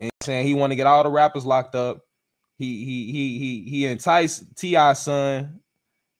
[0.00, 2.00] And saying he want to get all the rappers locked up.
[2.58, 4.92] He he he he he enticed T.I.
[4.94, 5.60] son.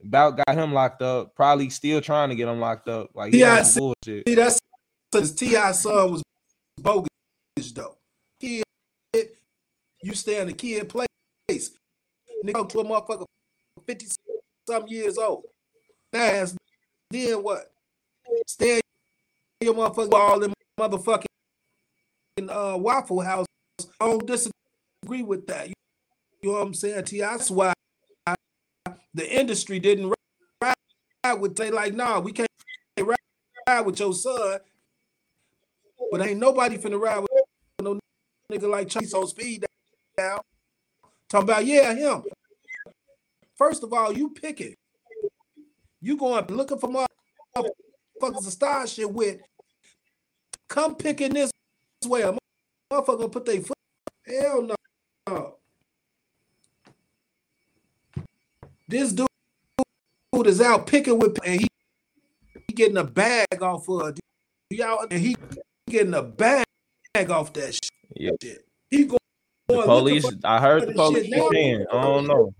[0.04, 1.34] About got him locked up.
[1.36, 3.10] Probably still trying to get him locked up.
[3.14, 3.62] Like T.I.
[3.76, 4.28] bullshit.
[4.28, 4.58] See, that's
[5.10, 5.72] because T.I.
[5.72, 6.22] son was
[6.80, 7.08] bogus,
[7.72, 7.96] though.
[8.40, 8.64] Kid,
[10.02, 11.06] you stay in the kid place.
[12.44, 13.26] Nigga, to a motherfucker
[13.86, 14.06] 50
[14.68, 15.44] some years old.
[16.12, 16.54] That's
[17.10, 17.70] then what?
[18.46, 18.80] Stay
[19.60, 21.26] in your motherfucker all in motherfucking
[22.48, 23.46] uh, Waffle House.
[24.00, 25.68] I don't disagree with that.
[25.68, 25.74] You,
[26.42, 27.04] know what I'm saying?
[27.04, 27.30] T.I.
[27.30, 27.72] That's why
[29.14, 30.12] the industry didn't
[30.62, 30.74] ride,
[31.38, 32.48] with say like, nah, we can't
[32.98, 34.58] ride, with your son.
[36.10, 37.30] But ain't nobody finna ride with
[37.80, 37.98] no
[38.50, 39.64] nigga like Chase on speed
[40.16, 40.40] down.
[41.28, 42.24] Talking about, yeah, him.
[43.56, 44.76] First of all, you pick it.
[46.02, 49.38] You going looking for motherfuckers to start shit with.
[50.68, 51.52] Come picking this
[52.04, 52.22] way.
[52.22, 52.36] A
[52.92, 53.76] motherfucker gonna put their foot.
[54.26, 54.68] Hell
[55.28, 55.54] no.
[58.88, 59.28] This dude
[60.44, 61.68] is out picking with and he,
[62.66, 64.18] he getting a bag off of
[64.70, 65.36] y'all and he
[65.88, 66.66] getting a bag
[67.30, 67.90] off that shit.
[68.16, 68.32] Yeah.
[68.90, 69.18] He going
[69.68, 72.52] The police, I heard the police saying, I don't know.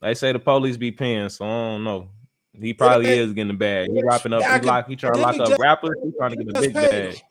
[0.00, 2.08] They say the police be paying, so I don't know.
[2.52, 3.90] He probably they- is getting the bag.
[3.90, 5.96] He wrapping up, Yeah, he can- lock, he trying to lock up just- rappers.
[6.02, 7.22] He trying to get a big paid bag.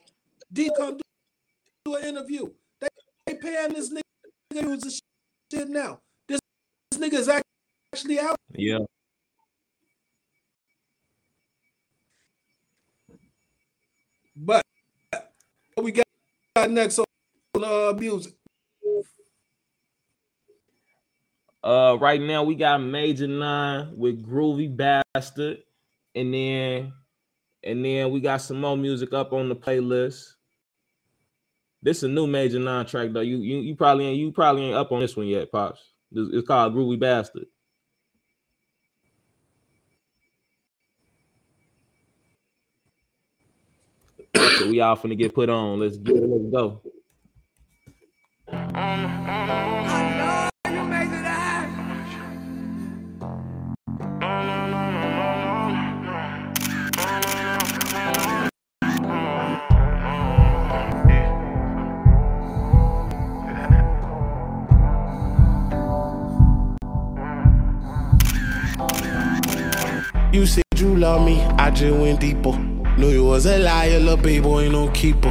[0.52, 1.02] D come do,
[1.84, 2.50] do an interview.
[2.80, 2.88] They,
[3.26, 4.90] they paying this nigga who's a
[5.56, 6.00] shit now.
[6.26, 6.40] This,
[6.90, 7.28] this nigga is
[7.92, 8.36] actually out.
[8.52, 8.78] Yeah.
[14.36, 14.64] But
[15.74, 17.04] what we got next on
[17.64, 18.34] uh, music.
[21.62, 25.58] Uh, right now we got Major Nine with Groovy Bastard,
[26.14, 26.92] and then
[27.62, 30.34] and then we got some more music up on the playlist.
[31.82, 33.20] This is a new Major Nine track though.
[33.20, 35.82] You you you probably ain't you probably ain't up on this one yet, pops.
[36.12, 37.46] It's called Groovy Bastard.
[44.34, 45.80] So we all finna get put on.
[45.80, 46.28] Let's get it.
[46.28, 46.80] Let's go.
[70.32, 72.56] You said you love me, I just went deeper.
[72.96, 75.30] Knew you was a liar, little baby, boy, ain't no keeper.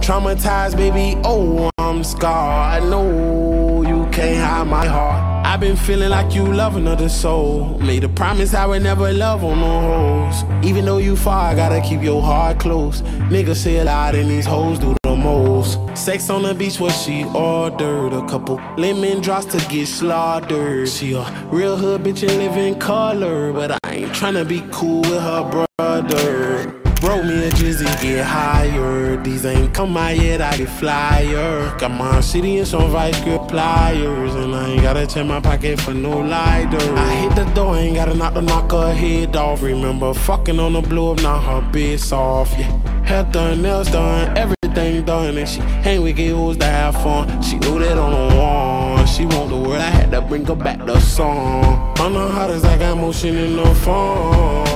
[0.00, 2.82] Traumatized, baby, oh, I'm scarred.
[2.82, 5.46] I know you can't hide my heart.
[5.46, 7.76] I've been feeling like you love another soul.
[7.78, 10.44] Made a promise I would never love on no hoes.
[10.64, 13.02] Even though you far, I gotta keep your heart close.
[13.30, 15.78] Niggas say a lot and these hoes do the most.
[15.94, 18.14] Sex on the beach, what she ordered.
[18.14, 20.88] A couple lemon drops to get slaughtered.
[20.88, 23.52] She a real hood bitch and live in color.
[23.52, 26.72] But I ain't tryna be cool with her brother.
[27.00, 29.16] Broke me a Jizzy get higher.
[29.22, 31.76] These ain't come out yet, I get flyer.
[31.78, 34.34] Got my city and some vice grip pliers.
[34.34, 36.94] And I ain't gotta check my pocket for no lighter.
[36.96, 39.62] I hit the door, ain't gotta knock the knock her head off.
[39.62, 42.50] Remember fucking on the blue up, now her bitch off.
[42.58, 44.57] Yeah, hair done, nails done, everything
[45.04, 45.36] done.
[45.36, 47.42] And she hang with girls to have fun.
[47.42, 49.04] She knew that on the wall.
[49.06, 51.98] She want the world, I had to bring her back the song.
[51.98, 54.66] On the hottest, I got motion in the phone.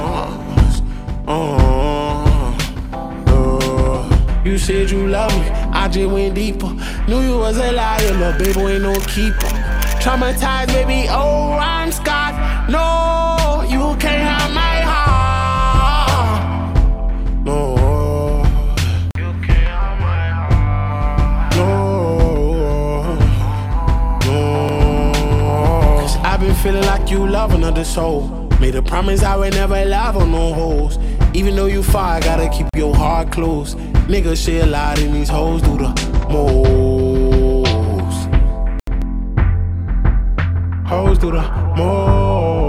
[1.28, 2.56] Uh,
[3.28, 6.72] uh, you said you love me, I just went deeper.
[7.06, 9.52] Knew you was a liar, but baby ain't no keeper.
[10.02, 12.34] Traumatized, baby, oh, I'm scarred.
[12.68, 14.61] No, you can't have my
[26.62, 28.48] feeling like you love another soul.
[28.60, 30.96] Made a promise I would never love on no hoes.
[31.34, 33.76] Even though you far, I gotta keep your heart closed.
[34.06, 35.88] Niggas share a lot and these hoes do the
[36.30, 37.66] most.
[40.86, 41.42] Hoes do the
[41.76, 42.61] most.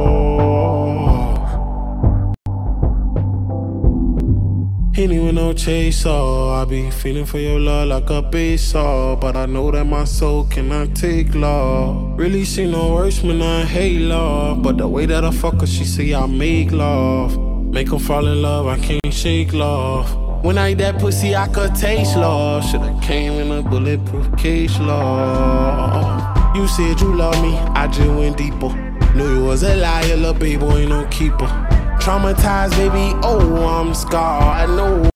[4.93, 6.07] Henny with no chaser.
[6.07, 9.13] Oh, I be feeling for your love like a baseball.
[9.13, 9.15] Oh.
[9.15, 12.15] But I know that my soul cannot take love.
[12.15, 14.61] Really see no worse when I hate love.
[14.61, 17.35] But the way that I fuck her, she say I make love.
[17.73, 20.15] Make her fall in love, I can't shake love.
[20.45, 22.63] When I eat that pussy, I could taste love.
[22.63, 26.55] Shoulda came in a bulletproof case, love.
[26.55, 28.69] You said you love me, I just went deeper.
[29.15, 31.72] Knew you was a liar, little baby, ain't no keeper.
[31.99, 34.43] Traumatized, baby, oh, I'm scarred.
[34.43, 35.09] I know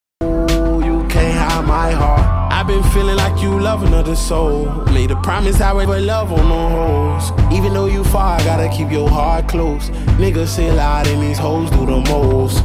[0.80, 2.38] you can't hide my heart.
[2.52, 4.66] I've been feeling like you love another soul.
[4.86, 7.32] Made a promise I would put love on no hoes.
[7.54, 9.90] Even though you far, I gotta keep your heart close.
[10.18, 12.58] Niggas say lot and these hoes do the most.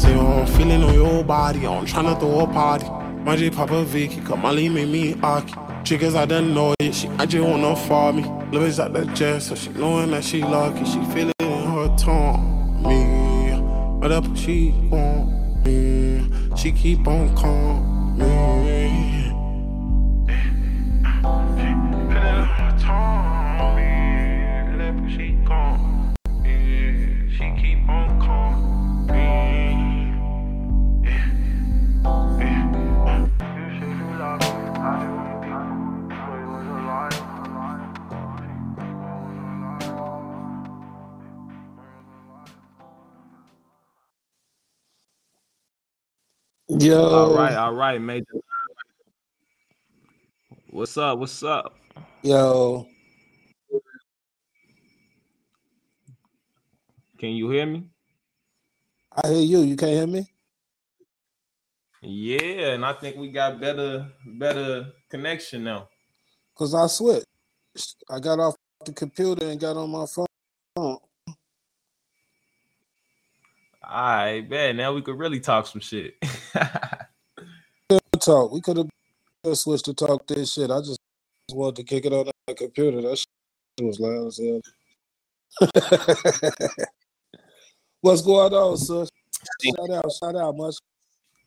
[0.00, 3.01] Say oh, I'm feeling on your body, I'm tryna throw a party.
[3.24, 5.54] My J Papa Vicky, cause my lean made me arky.
[5.84, 8.24] Triggers I done know it, she I just wanna fall me.
[8.50, 10.84] Louis at the jet, so she knowing that she lucky.
[10.84, 12.82] She feel it in her tongue.
[12.82, 16.28] Me, but up she want me.
[16.56, 18.61] She keep on calling me.
[46.80, 47.06] Yo.
[47.06, 48.40] All right, all right, Major.
[50.70, 51.18] What's up?
[51.18, 51.76] What's up?
[52.22, 52.86] Yo.
[57.18, 57.84] Can you hear me?
[59.22, 59.58] I hear you.
[59.60, 60.26] You can't hear me?
[62.00, 65.90] Yeah, and I think we got better better connection now.
[66.56, 67.26] Cause I switched.
[68.08, 68.54] I got off
[68.86, 70.98] the computer and got on my phone.
[73.92, 74.78] All right, man.
[74.78, 76.14] Now we could really talk some shit.
[78.20, 78.50] Talk.
[78.50, 80.70] We could have switched to talk this shit.
[80.70, 80.98] I just
[81.50, 83.02] wanted to kick it on the computer.
[83.02, 83.26] That shit
[83.84, 84.62] was loud as hell.
[88.00, 89.04] What's going on, sir?
[89.62, 90.76] Shout out, shout out, much.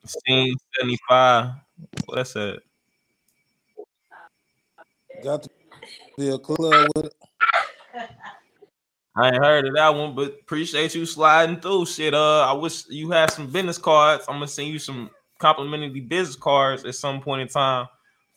[0.05, 1.51] Scene 75.
[2.05, 2.59] What that's it?
[5.23, 5.49] Got to
[6.17, 7.13] be a club with it.
[9.17, 11.85] I ain't heard of that one, but appreciate you sliding through.
[11.85, 14.25] Shit, uh, I wish you had some business cards.
[14.27, 15.09] I'm gonna send you some
[15.39, 17.87] complimentary business cards at some point in time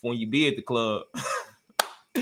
[0.02, 1.02] when you be at the club.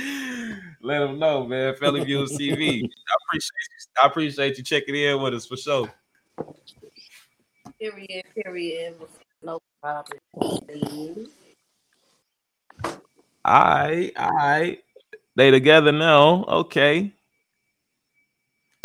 [0.83, 1.75] Let them know, man.
[1.77, 2.83] Felly Views TV.
[2.83, 4.03] I appreciate you.
[4.03, 5.93] I appreciate you checking in with us for sure.
[7.79, 8.95] Period, period.
[9.43, 10.19] No problem.
[13.45, 14.79] All right, all right.
[15.35, 16.45] They together now.
[16.45, 17.13] Okay.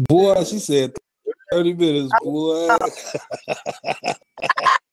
[0.07, 0.93] Boy, she said
[1.51, 2.75] 30 minutes, boy.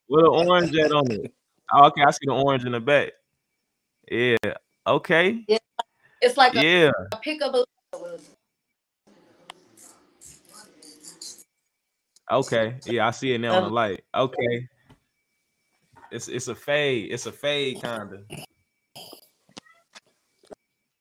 [0.09, 1.33] With an orange at on it.
[1.73, 3.13] Oh, okay, I see the orange in the back.
[4.11, 4.37] Yeah.
[4.87, 5.45] Okay.
[5.49, 5.59] Yeah.
[6.21, 6.91] It's like a, Yeah.
[7.13, 7.55] a pickup.
[12.31, 12.81] Okay.
[12.85, 14.05] Yeah, I see it now on the Um, light.
[14.15, 14.69] Okay.
[16.11, 17.13] It's it's a fade.
[17.13, 18.21] It's a fade kind of.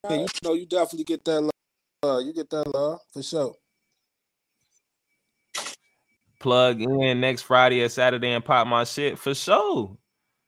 [0.04, 1.50] Yeah, you know, you definitely get that love.
[2.02, 3.54] Uh, you get that love for sure.
[6.40, 9.96] Plug in next Friday or Saturday and pop my shit for sure.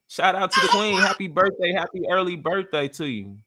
[0.09, 0.99] Shout out to the queen.
[0.99, 1.73] Happy birthday.
[1.73, 3.39] Happy early birthday to you.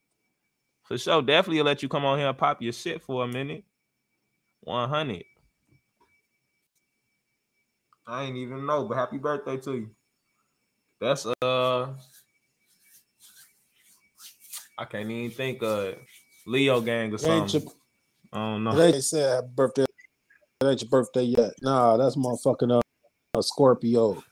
[0.84, 1.22] For sure.
[1.22, 3.64] Definitely let you come on here and pop your shit for a minute.
[4.62, 5.24] 100.
[8.06, 9.90] I ain't even know, but happy birthday to you.
[11.00, 11.94] That's uh
[14.78, 15.96] I can't even think of
[16.46, 17.70] Leo gang or something.
[18.32, 18.76] I don't know.
[18.76, 19.86] They said happy birthday.
[20.64, 21.52] It ain't your birthday yet.
[21.62, 22.82] Nah, that's motherfucking uh,
[23.38, 24.24] uh Scorpio.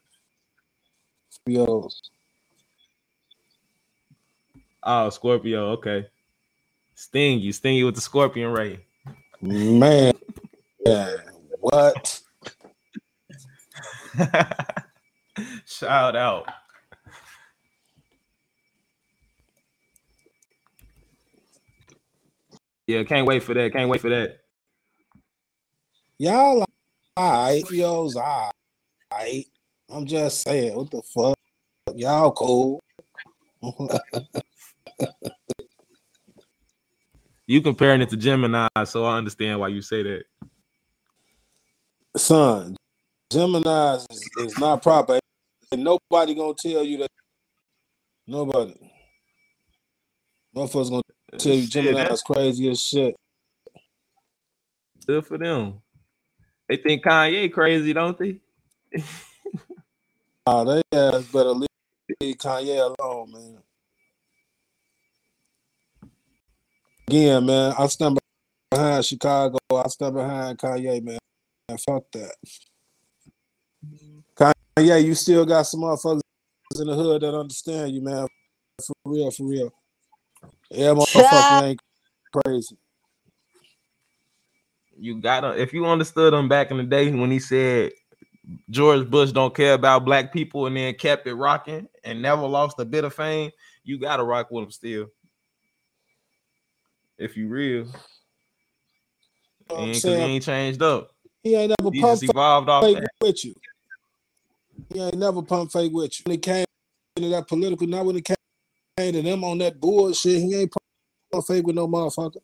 [1.29, 1.93] Scorpios.
[4.81, 5.71] Oh, Scorpio.
[5.71, 6.07] Okay.
[6.95, 7.51] Sting you.
[7.51, 8.79] Sting you with the scorpion ray.
[9.41, 10.13] Man,
[10.85, 11.15] yeah,
[11.59, 12.21] what?
[15.65, 16.47] Shout out.
[22.87, 23.73] Yeah, can't wait for that.
[23.73, 24.40] Can't wait for that.
[26.21, 26.63] Y'all
[27.17, 29.45] alright, Scorpios alright.
[29.89, 31.35] I'm just saying, what the fuck?
[31.95, 32.79] Y'all cool.
[37.47, 40.23] You comparing it to Gemini, so I understand why you say that.
[42.15, 42.77] Son,
[43.31, 45.17] Gemini is, is not proper.
[45.71, 47.09] And nobody gonna tell you that.
[48.27, 48.75] Nobody.
[50.55, 51.01] Motherfuckers gonna
[51.39, 53.15] tell you Gemini is crazy as shit.
[55.07, 55.81] Good for them.
[56.71, 58.37] They think Kanye crazy, don't they?
[60.47, 61.67] Oh, they ass better leave
[62.37, 63.57] Kanye alone, man.
[67.07, 68.17] Again, man, I stand
[68.71, 69.59] behind Chicago.
[69.71, 71.19] I stand behind Kanye, man.
[71.69, 72.35] Man, fuck that.
[74.35, 76.21] Kanye, you still got some motherfuckers
[76.79, 78.25] in the hood that understand you, man.
[78.83, 79.73] For real, for real.
[80.71, 81.81] Yeah, motherfucker ain't
[82.33, 82.77] crazy.
[85.01, 87.91] You gotta if you understood him back in the day when he said
[88.69, 92.79] George Bush don't care about black people and then kept it rocking and never lost
[92.79, 93.49] a bit of fame,
[93.83, 95.07] you gotta rock with him still.
[97.17, 97.87] If you real.
[99.75, 101.09] And cause he ain't changed up.
[101.41, 103.09] He ain't never He pumped evolved off fake that.
[103.21, 103.55] with you.
[104.93, 106.23] He ain't never pumped fake with you.
[106.27, 106.65] When it came
[107.15, 110.71] to that political, not when it came to them on that bullshit, he ain't
[111.31, 112.37] pumped fake with no motherfucker.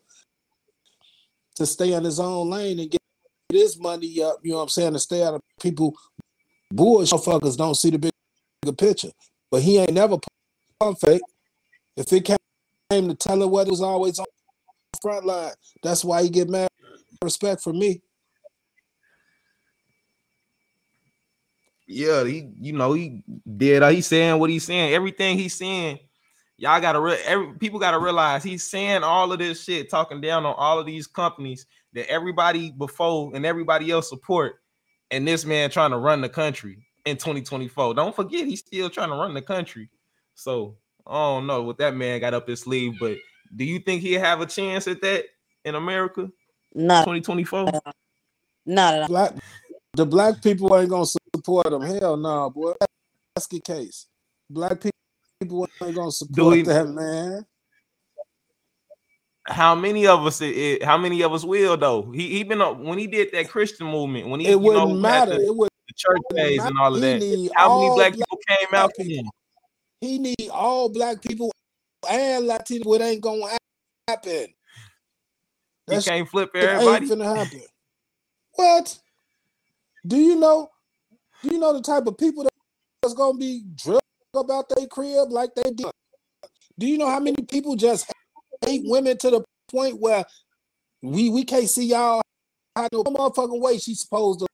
[1.58, 3.02] To stay in his own lane and get
[3.52, 4.94] his money up, you know what I'm saying?
[4.94, 5.96] To stay out of people
[6.72, 8.12] bullshit motherfuckers don't see the big-
[8.62, 9.12] bigger picture.
[9.50, 10.18] But he ain't never
[11.00, 11.22] fake.
[11.96, 14.26] If it came to tell her what was always on
[14.94, 15.54] the front line.
[15.82, 16.70] That's why he get mad
[17.24, 18.02] respect for me.
[21.88, 23.24] Yeah, he you know he
[23.56, 24.94] did uh, he's saying what he's saying.
[24.94, 26.00] Everything he's saying,
[26.58, 30.46] y'all gotta re- every people gotta realize he's saying all of this shit, talking down
[30.46, 34.56] on all of these companies that everybody before and everybody else support,
[35.12, 37.94] and this man trying to run the country in 2024.
[37.94, 39.90] Don't forget he's still trying to run the country.
[40.36, 40.76] So
[41.06, 43.18] I don't know what that man got up his sleeve, but
[43.56, 45.26] do you think he'll have a chance at that
[45.64, 46.30] in America?
[46.74, 47.72] Not 2024.
[48.66, 49.08] Not at all.
[49.08, 49.34] Black,
[49.94, 51.82] the black people ain't gonna support him.
[51.82, 52.74] Hell no, boy.
[53.36, 54.08] Basket case.
[54.50, 54.90] Black pe-
[55.40, 57.46] people ain't gonna support we- that man.
[59.50, 60.42] How many of us?
[60.42, 62.12] It, it- how many of us will though?
[62.12, 64.96] He he been up when he did that Christian movement when he It wouldn't know,
[64.96, 65.38] matter.
[65.38, 67.22] the, It would the church days and all of that.
[67.22, 69.30] He How many black black people came out for him?
[70.02, 71.52] He need all black people
[72.10, 72.94] and Latino.
[72.94, 73.58] It ain't gonna
[74.10, 74.48] happen.
[75.88, 77.08] He That can't flip shit ain't everybody.
[77.08, 77.64] finna happen.
[78.56, 79.00] What?
[80.06, 80.70] Do you know?
[81.42, 82.46] Do you know the type of people
[83.02, 84.02] that's gonna be drilled
[84.34, 85.92] about their crib like they did?
[86.80, 88.12] Do you know how many people just
[88.66, 90.26] hate women to the point where
[91.02, 92.22] we we can't see y'all
[92.76, 94.48] how no motherfucking way she's supposed to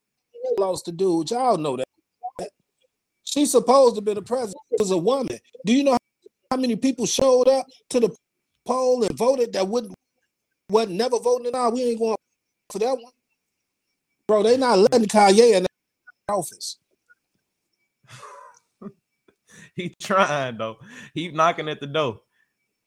[0.57, 1.29] lost the dude?
[1.31, 2.49] Y'all know that.
[3.23, 5.39] She's supposed to be the president as a woman.
[5.65, 5.97] Do you know
[6.51, 8.15] how many people showed up to the
[8.65, 9.93] poll and voted that wouldn't
[10.69, 11.73] wasn't never voting it out?
[11.73, 12.15] We ain't going
[12.69, 13.11] for that one.
[14.27, 15.69] Bro, they not letting Kanye in the
[16.33, 16.77] office.
[19.75, 20.77] He trying though.
[21.15, 22.21] He knocking at the door.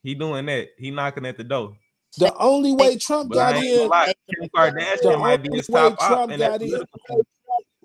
[0.03, 0.69] He doing that.
[0.77, 1.75] He knocking at the door.
[2.17, 5.99] The only way Trump But got in, lie, Kim Kardashian the might be his top
[5.99, 6.81] Trump in got in,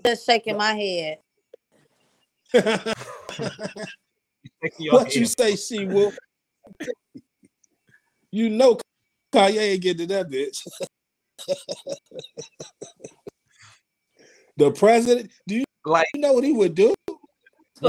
[0.04, 1.18] Just shaking my head.
[4.62, 6.12] Shaking your what you say, she will.
[8.30, 8.78] You know
[9.34, 10.66] Kanye ain't getting to that bitch.
[14.56, 16.94] the president, do you like you know what he would do?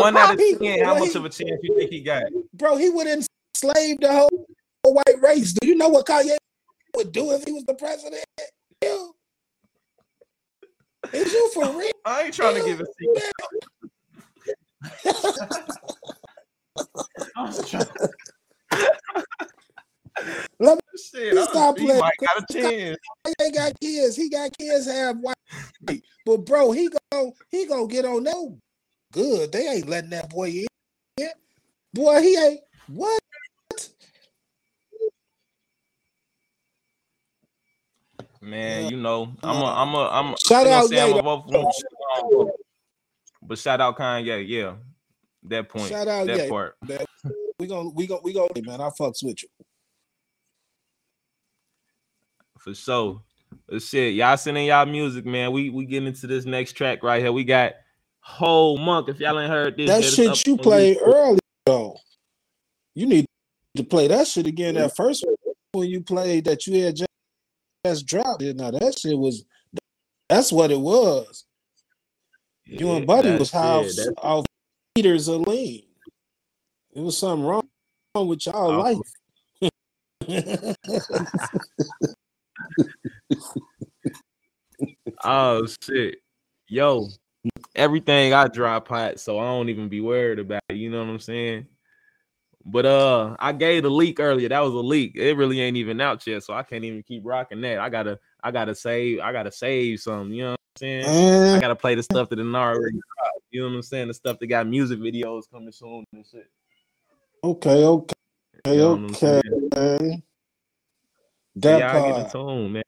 [0.01, 2.23] One out of He- ten, how much he- of a chance you think he got?
[2.53, 4.47] bro, he would enslave the whole
[4.83, 5.53] white race.
[5.53, 6.35] Do you know what Kanye
[6.95, 8.23] would do if he was the president?
[8.83, 9.13] Ew.
[11.13, 11.91] Is you for real?
[12.05, 13.31] I ain't trying to give a secret.
[20.59, 21.99] Let me Shit, I stop he playing.
[21.99, 22.97] might got a chance.
[23.41, 24.15] He got kids.
[24.15, 25.35] He got kids half white.
[26.25, 28.57] But bro, he go he gonna get on that
[29.13, 29.53] good.
[29.53, 30.67] They ain't letting that boy in.
[31.93, 33.21] Boy, he ain't what?
[38.41, 40.27] Man, you know, I'm a, I'm a, I'm.
[40.33, 41.67] A, Shout I'm out say I'm a vote for him.
[43.43, 44.75] But shout out Kanye, yeah.
[45.45, 46.47] That point, Shout out that Ye.
[46.47, 46.77] part.
[46.87, 47.05] That-
[47.59, 48.81] We gonna we gonna we gonna man.
[48.81, 49.49] I fucks with you.
[52.59, 53.21] for sure.
[53.67, 55.51] But shit, y'all sending y'all music, man.
[55.53, 57.31] We we getting into this next track right here.
[57.33, 57.73] We got
[58.23, 59.09] whole month.
[59.09, 61.97] If y'all ain't heard this, That shit you played early though.
[62.95, 63.25] You need
[63.75, 64.75] to play that shit again.
[64.75, 65.35] That first one
[65.73, 68.55] when you played that you had just, dropped it.
[68.55, 69.43] Now that shit was
[70.29, 71.45] that's what it was.
[72.65, 73.95] you and Buddy was high off, it.
[73.97, 74.45] That's- off
[74.95, 75.83] meters of lean.
[76.95, 77.67] It was something wrong
[78.15, 78.99] with y'all Off life.
[85.23, 86.17] Oh shit,
[86.67, 87.07] yo,
[87.75, 90.77] everything I drop hot, so I don't even be worried about it.
[90.77, 91.67] You know what I'm saying?
[92.65, 94.47] But uh, I gave the leak earlier.
[94.49, 95.15] That was a leak.
[95.15, 97.79] It really ain't even out yet, so I can't even keep rocking that.
[97.79, 100.31] I gotta, I gotta save, I gotta save some.
[100.31, 101.55] You know what I'm saying?
[101.55, 103.43] I gotta play the stuff that didn't already dropped.
[103.51, 104.07] You know what I'm saying?
[104.07, 106.49] The stuff that got music videos coming soon and shit.
[107.43, 108.13] Okay, okay,
[108.65, 109.41] You know okay.
[111.55, 112.31] That yeah, I get part.
[112.31, 112.83] tune, man.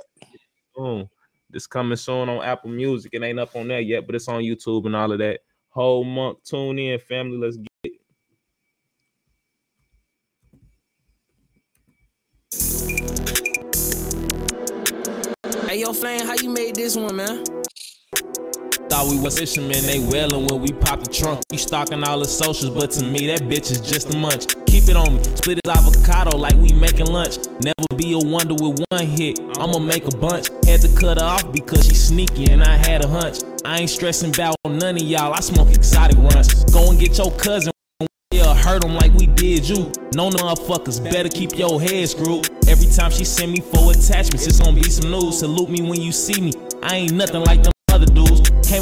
[0.73, 1.09] Boom.
[1.55, 3.13] This coming soon on Apple Music.
[3.13, 5.39] It ain't up on there yet, but it's on YouTube and all of that.
[5.69, 7.37] Whole month, tune in, family.
[7.37, 7.93] Let's get it.
[15.65, 17.45] Hey, yo, Flame, how you made this one, man?
[18.89, 21.41] Thought we was fishermen, they wailing when we pop the trunk.
[21.51, 24.45] You stalking all the socials, but to me, that bitch is just a munch.
[24.67, 27.37] Keep it on me, split his avocado like we making lunch.
[27.63, 30.49] Never be a wonder with one hit, I'ma make a bunch.
[30.67, 33.39] Had to cut her off because she sneaky and I had a hunch.
[33.65, 36.63] I ain't stressing about none of y'all, I smoke exotic runs.
[36.65, 37.71] Go and get your cousin.
[38.31, 39.91] Yeah, hurt them like we did you.
[40.13, 42.49] No motherfuckers, better keep your head screwed.
[42.67, 45.39] Every time she send me for attachments, it's gonna be some news.
[45.39, 46.53] Salute me when you see me.
[46.83, 47.71] I ain't nothing like them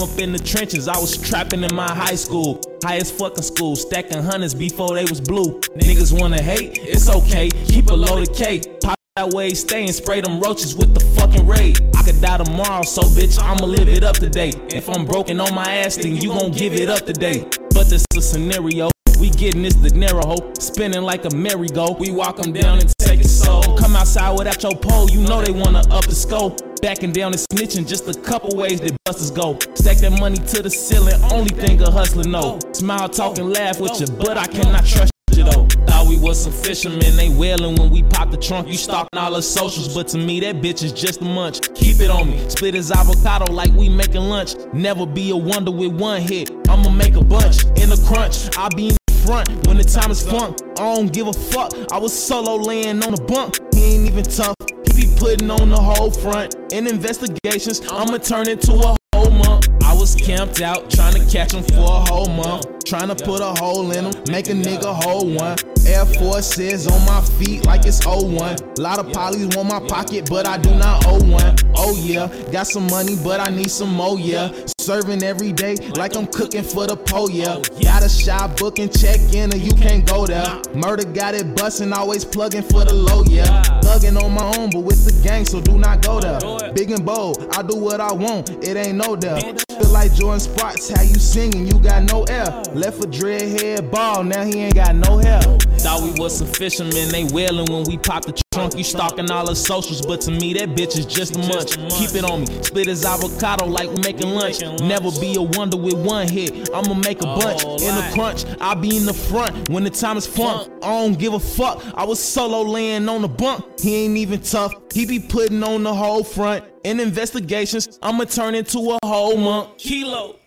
[0.03, 2.59] up in the trenches, I was trapping in my high school.
[2.83, 5.61] Highest fucking school, stacking hundreds before they was blue.
[5.77, 7.49] Niggas wanna hate, it's okay.
[7.67, 8.61] Keep a loaded K.
[8.83, 11.79] Pop that way, stay and spray them roaches with the fucking raid.
[11.95, 14.51] I could die tomorrow, so bitch, I'ma live it up today.
[14.69, 17.47] If I'm broken on my ass, then you gon' give it up today.
[17.73, 18.92] But this is a scenario.
[19.23, 21.95] We getting this hoe, spinning like a merry-go.
[21.97, 23.61] We walk them down and take it slow.
[23.77, 26.59] Come outside without your pole, you know they wanna up the scope.
[26.81, 29.57] Backing down and snitching, just a couple ways that busters go.
[29.75, 32.59] Stack that money to the ceiling, only thing a hustler know.
[32.73, 35.67] Smile, talk, and laugh with you, but I cannot trust you though.
[35.87, 38.67] Thought we was some fishermen, they wailing when we pop the trunk.
[38.67, 41.61] You stalking all the socials, but to me that bitch is just a munch.
[41.75, 44.55] Keep it on me, split his avocado like we making lunch.
[44.73, 47.63] Never be a wonder with one hit, I'ma make a bunch.
[47.81, 48.91] In the crunch, I be
[49.25, 50.59] front when the time is funk.
[50.77, 53.59] I don't give a fuck, I was solo laying on the bunk.
[53.73, 54.55] He ain't even tough,
[54.85, 56.55] he be putting on the whole front.
[56.71, 59.69] In investigations, I'ma turn into a whole month.
[59.83, 62.72] I was camped out, trying to catch him for a whole month.
[62.85, 65.57] Trying to put a hole in him, make a nigga whole one.
[65.85, 68.57] Air Forces on my feet like it's 01.
[68.77, 71.55] Lot of polys want my pocket, but I do not owe one.
[71.75, 74.51] Oh yeah, got some money, but I need some more, yeah.
[74.79, 77.61] Serving every day like I'm cooking for the pole, yeah.
[77.81, 80.61] Got a shop booking, check in, or you can't go there.
[80.73, 83.63] Murder got it busting, always plugging for the low, yeah.
[83.81, 86.73] Thugging on my own, but with the gang, so do not go there.
[86.73, 89.41] Big and bold, I do what I want, it ain't no doubt.
[89.69, 92.63] Feel like Jordin Sparks, how you singing, you got no air.
[92.73, 95.39] Left a dreadhead ball, now he ain't got no hair.
[95.41, 98.75] Thought we was some fishermen, they wailing when we pop the trunk.
[98.75, 101.77] You stalking all the socials, but to me that bitch is just a munch.
[101.93, 104.61] Keep it on me, split his avocado like we making lunch.
[104.81, 107.63] Never be a wonder with one hit, I'ma make a bunch.
[107.63, 110.71] In the crunch, I'll be in the front when the time is funk.
[110.81, 113.79] I don't give a fuck, I was solo laying on the bunk.
[113.79, 116.65] He ain't even tough, he be putting on the whole front.
[116.83, 119.77] In investigations, I'ma turn into a whole monk.
[119.77, 120.37] Kilo.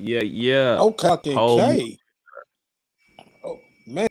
[0.00, 0.78] Yeah, yeah.
[0.80, 1.98] Okay, Whole- okay.
[3.44, 4.08] Oh man,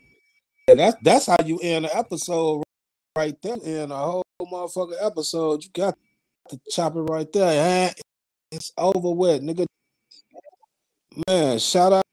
[0.68, 2.64] that's that's how you end an episode
[3.18, 3.58] right there.
[3.64, 5.98] In a whole motherfucking episode, you got
[6.50, 7.94] to chop it right there.
[8.52, 9.66] It's over with, nigga.
[11.28, 12.04] Man, shout out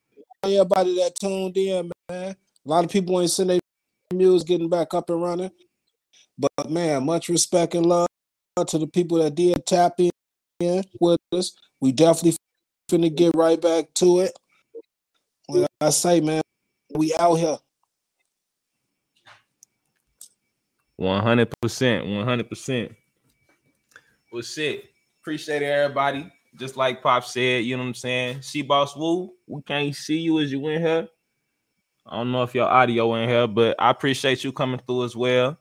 [0.43, 2.35] to everybody that tuned in, man.
[2.35, 3.61] A lot of people ain't seen their
[4.13, 5.51] music getting back up and running.
[6.39, 8.09] But man, much respect and love
[8.67, 11.53] to the people that did tap in with us.
[11.81, 12.37] We definitely
[12.89, 14.39] finna get right back to it.
[15.49, 16.43] Like I say, man,
[16.95, 17.57] we out here.
[20.97, 22.93] One hundred percent, one hundred percent.
[24.33, 24.85] Well, shit.
[25.21, 26.31] Appreciate it, everybody.
[26.59, 28.41] Just like Pop said, you know what I'm saying.
[28.41, 29.33] She boss woo.
[29.47, 31.09] We can't see you as you in here.
[32.07, 35.17] I don't know if your audio in here, but I appreciate you coming through as
[35.17, 35.59] well.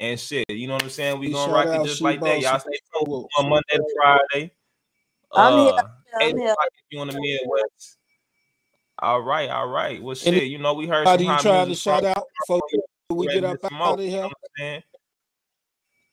[0.00, 1.18] And shit, you know what I'm saying.
[1.18, 2.40] We gonna rock it just like that.
[2.40, 3.28] Y'all stay tuned Woo.
[3.36, 4.52] on Monday to Friday.
[5.34, 5.72] I'm here.
[5.72, 5.82] Uh,
[6.20, 6.52] I'm eight here.
[6.52, 7.98] o'clock if you in the Midwest.
[9.00, 10.02] All right, all right.
[10.02, 12.60] Well, shit, you know we heard some Anybody you hot trying to shout out before
[13.10, 14.72] we Ready get up some out more, of you know here?
[14.72, 14.82] what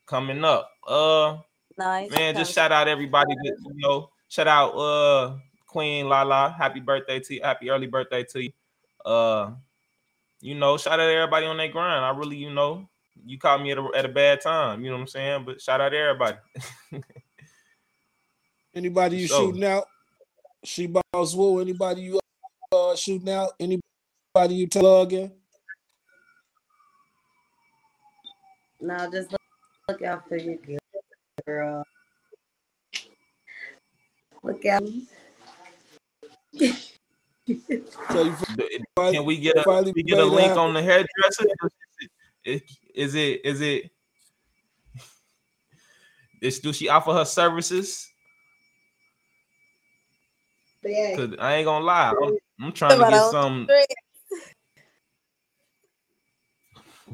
[0.05, 0.69] Coming up.
[0.87, 1.37] Uh
[1.77, 2.09] Nice.
[2.11, 4.09] man, just shout out everybody that you know.
[4.29, 5.35] Shout out uh
[5.67, 6.55] Queen Lala.
[6.57, 7.41] Happy birthday to you.
[7.43, 8.51] Happy early birthday to you.
[9.03, 9.51] Uh
[10.41, 12.05] you know, shout out everybody on that grind.
[12.05, 12.87] I really, you know,
[13.25, 15.43] you caught me at a, at a bad time, you know what I'm saying?
[15.45, 16.37] But shout out to everybody.
[18.75, 19.85] Anybody you So- shooting out?
[20.63, 21.59] She boss woo.
[21.59, 22.19] Anybody you
[22.71, 23.51] uh shooting out?
[23.59, 25.31] Anybody you plugging?
[28.81, 29.41] No, just look,
[29.87, 30.57] look out for your
[31.45, 31.83] girl.
[34.43, 34.83] Look out.
[36.57, 38.35] So you
[38.97, 40.57] Can we get a finally we get a link happen.
[40.59, 41.45] on the hairdresser?
[42.43, 43.91] Is it is it is it
[46.41, 48.09] is do she offer her services?
[50.85, 51.15] Yeah.
[51.15, 53.67] Cause I ain't gonna lie, I'm, I'm trying to Right get on some.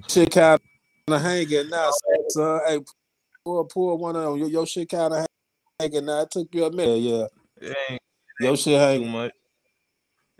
[0.09, 0.59] shit kind
[1.07, 1.89] of hanging now,
[2.29, 2.59] son.
[2.67, 2.79] Hey,
[3.45, 4.37] pull, pull one of them.
[4.39, 5.25] Your, your shit kind of
[5.79, 6.21] hanging now.
[6.21, 6.99] It took you a minute.
[6.99, 7.25] Yeah,
[7.61, 8.01] It ain't,
[8.39, 9.09] your shit too hanging.
[9.09, 9.31] much.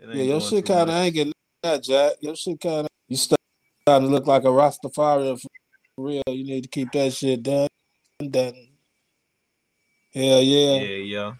[0.00, 1.32] Ain't Yeah, your doing shit kind of hanging
[1.64, 2.12] now, Jack.
[2.20, 2.88] Your shit kind of.
[3.08, 5.48] You starting to look like a Rastafarian for
[5.96, 6.22] real.
[6.28, 7.68] You need to keep that shit done.
[8.30, 8.68] Done.
[10.14, 10.80] Hell yeah.
[10.82, 11.32] Yeah, yeah,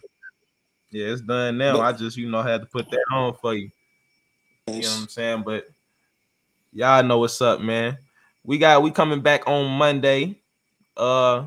[0.93, 1.07] yeah.
[1.07, 1.73] It's done now.
[1.77, 3.69] But- I just you know had to put that on for you.
[4.67, 5.43] You know what I'm saying?
[5.43, 5.65] But
[6.71, 7.97] y'all know what's up, man.
[8.45, 10.39] We got we coming back on Monday.
[10.95, 11.45] Uh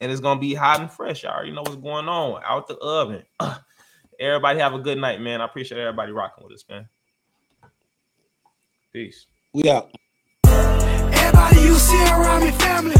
[0.00, 1.22] and it's gonna be hot and fresh.
[1.24, 3.22] Y'all already know what's going on out the oven.
[4.20, 5.40] everybody have a good night, man.
[5.40, 6.88] I appreciate everybody rocking with us, man.
[8.92, 9.26] Peace.
[9.52, 9.90] We out.
[10.46, 12.94] Everybody you see around me family.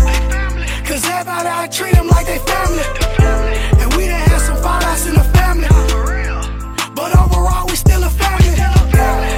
[0.84, 2.84] Cause everybody I treat them like they family.
[3.80, 4.28] And we done
[5.06, 5.68] in the family.
[6.94, 8.23] But overall, we still a family.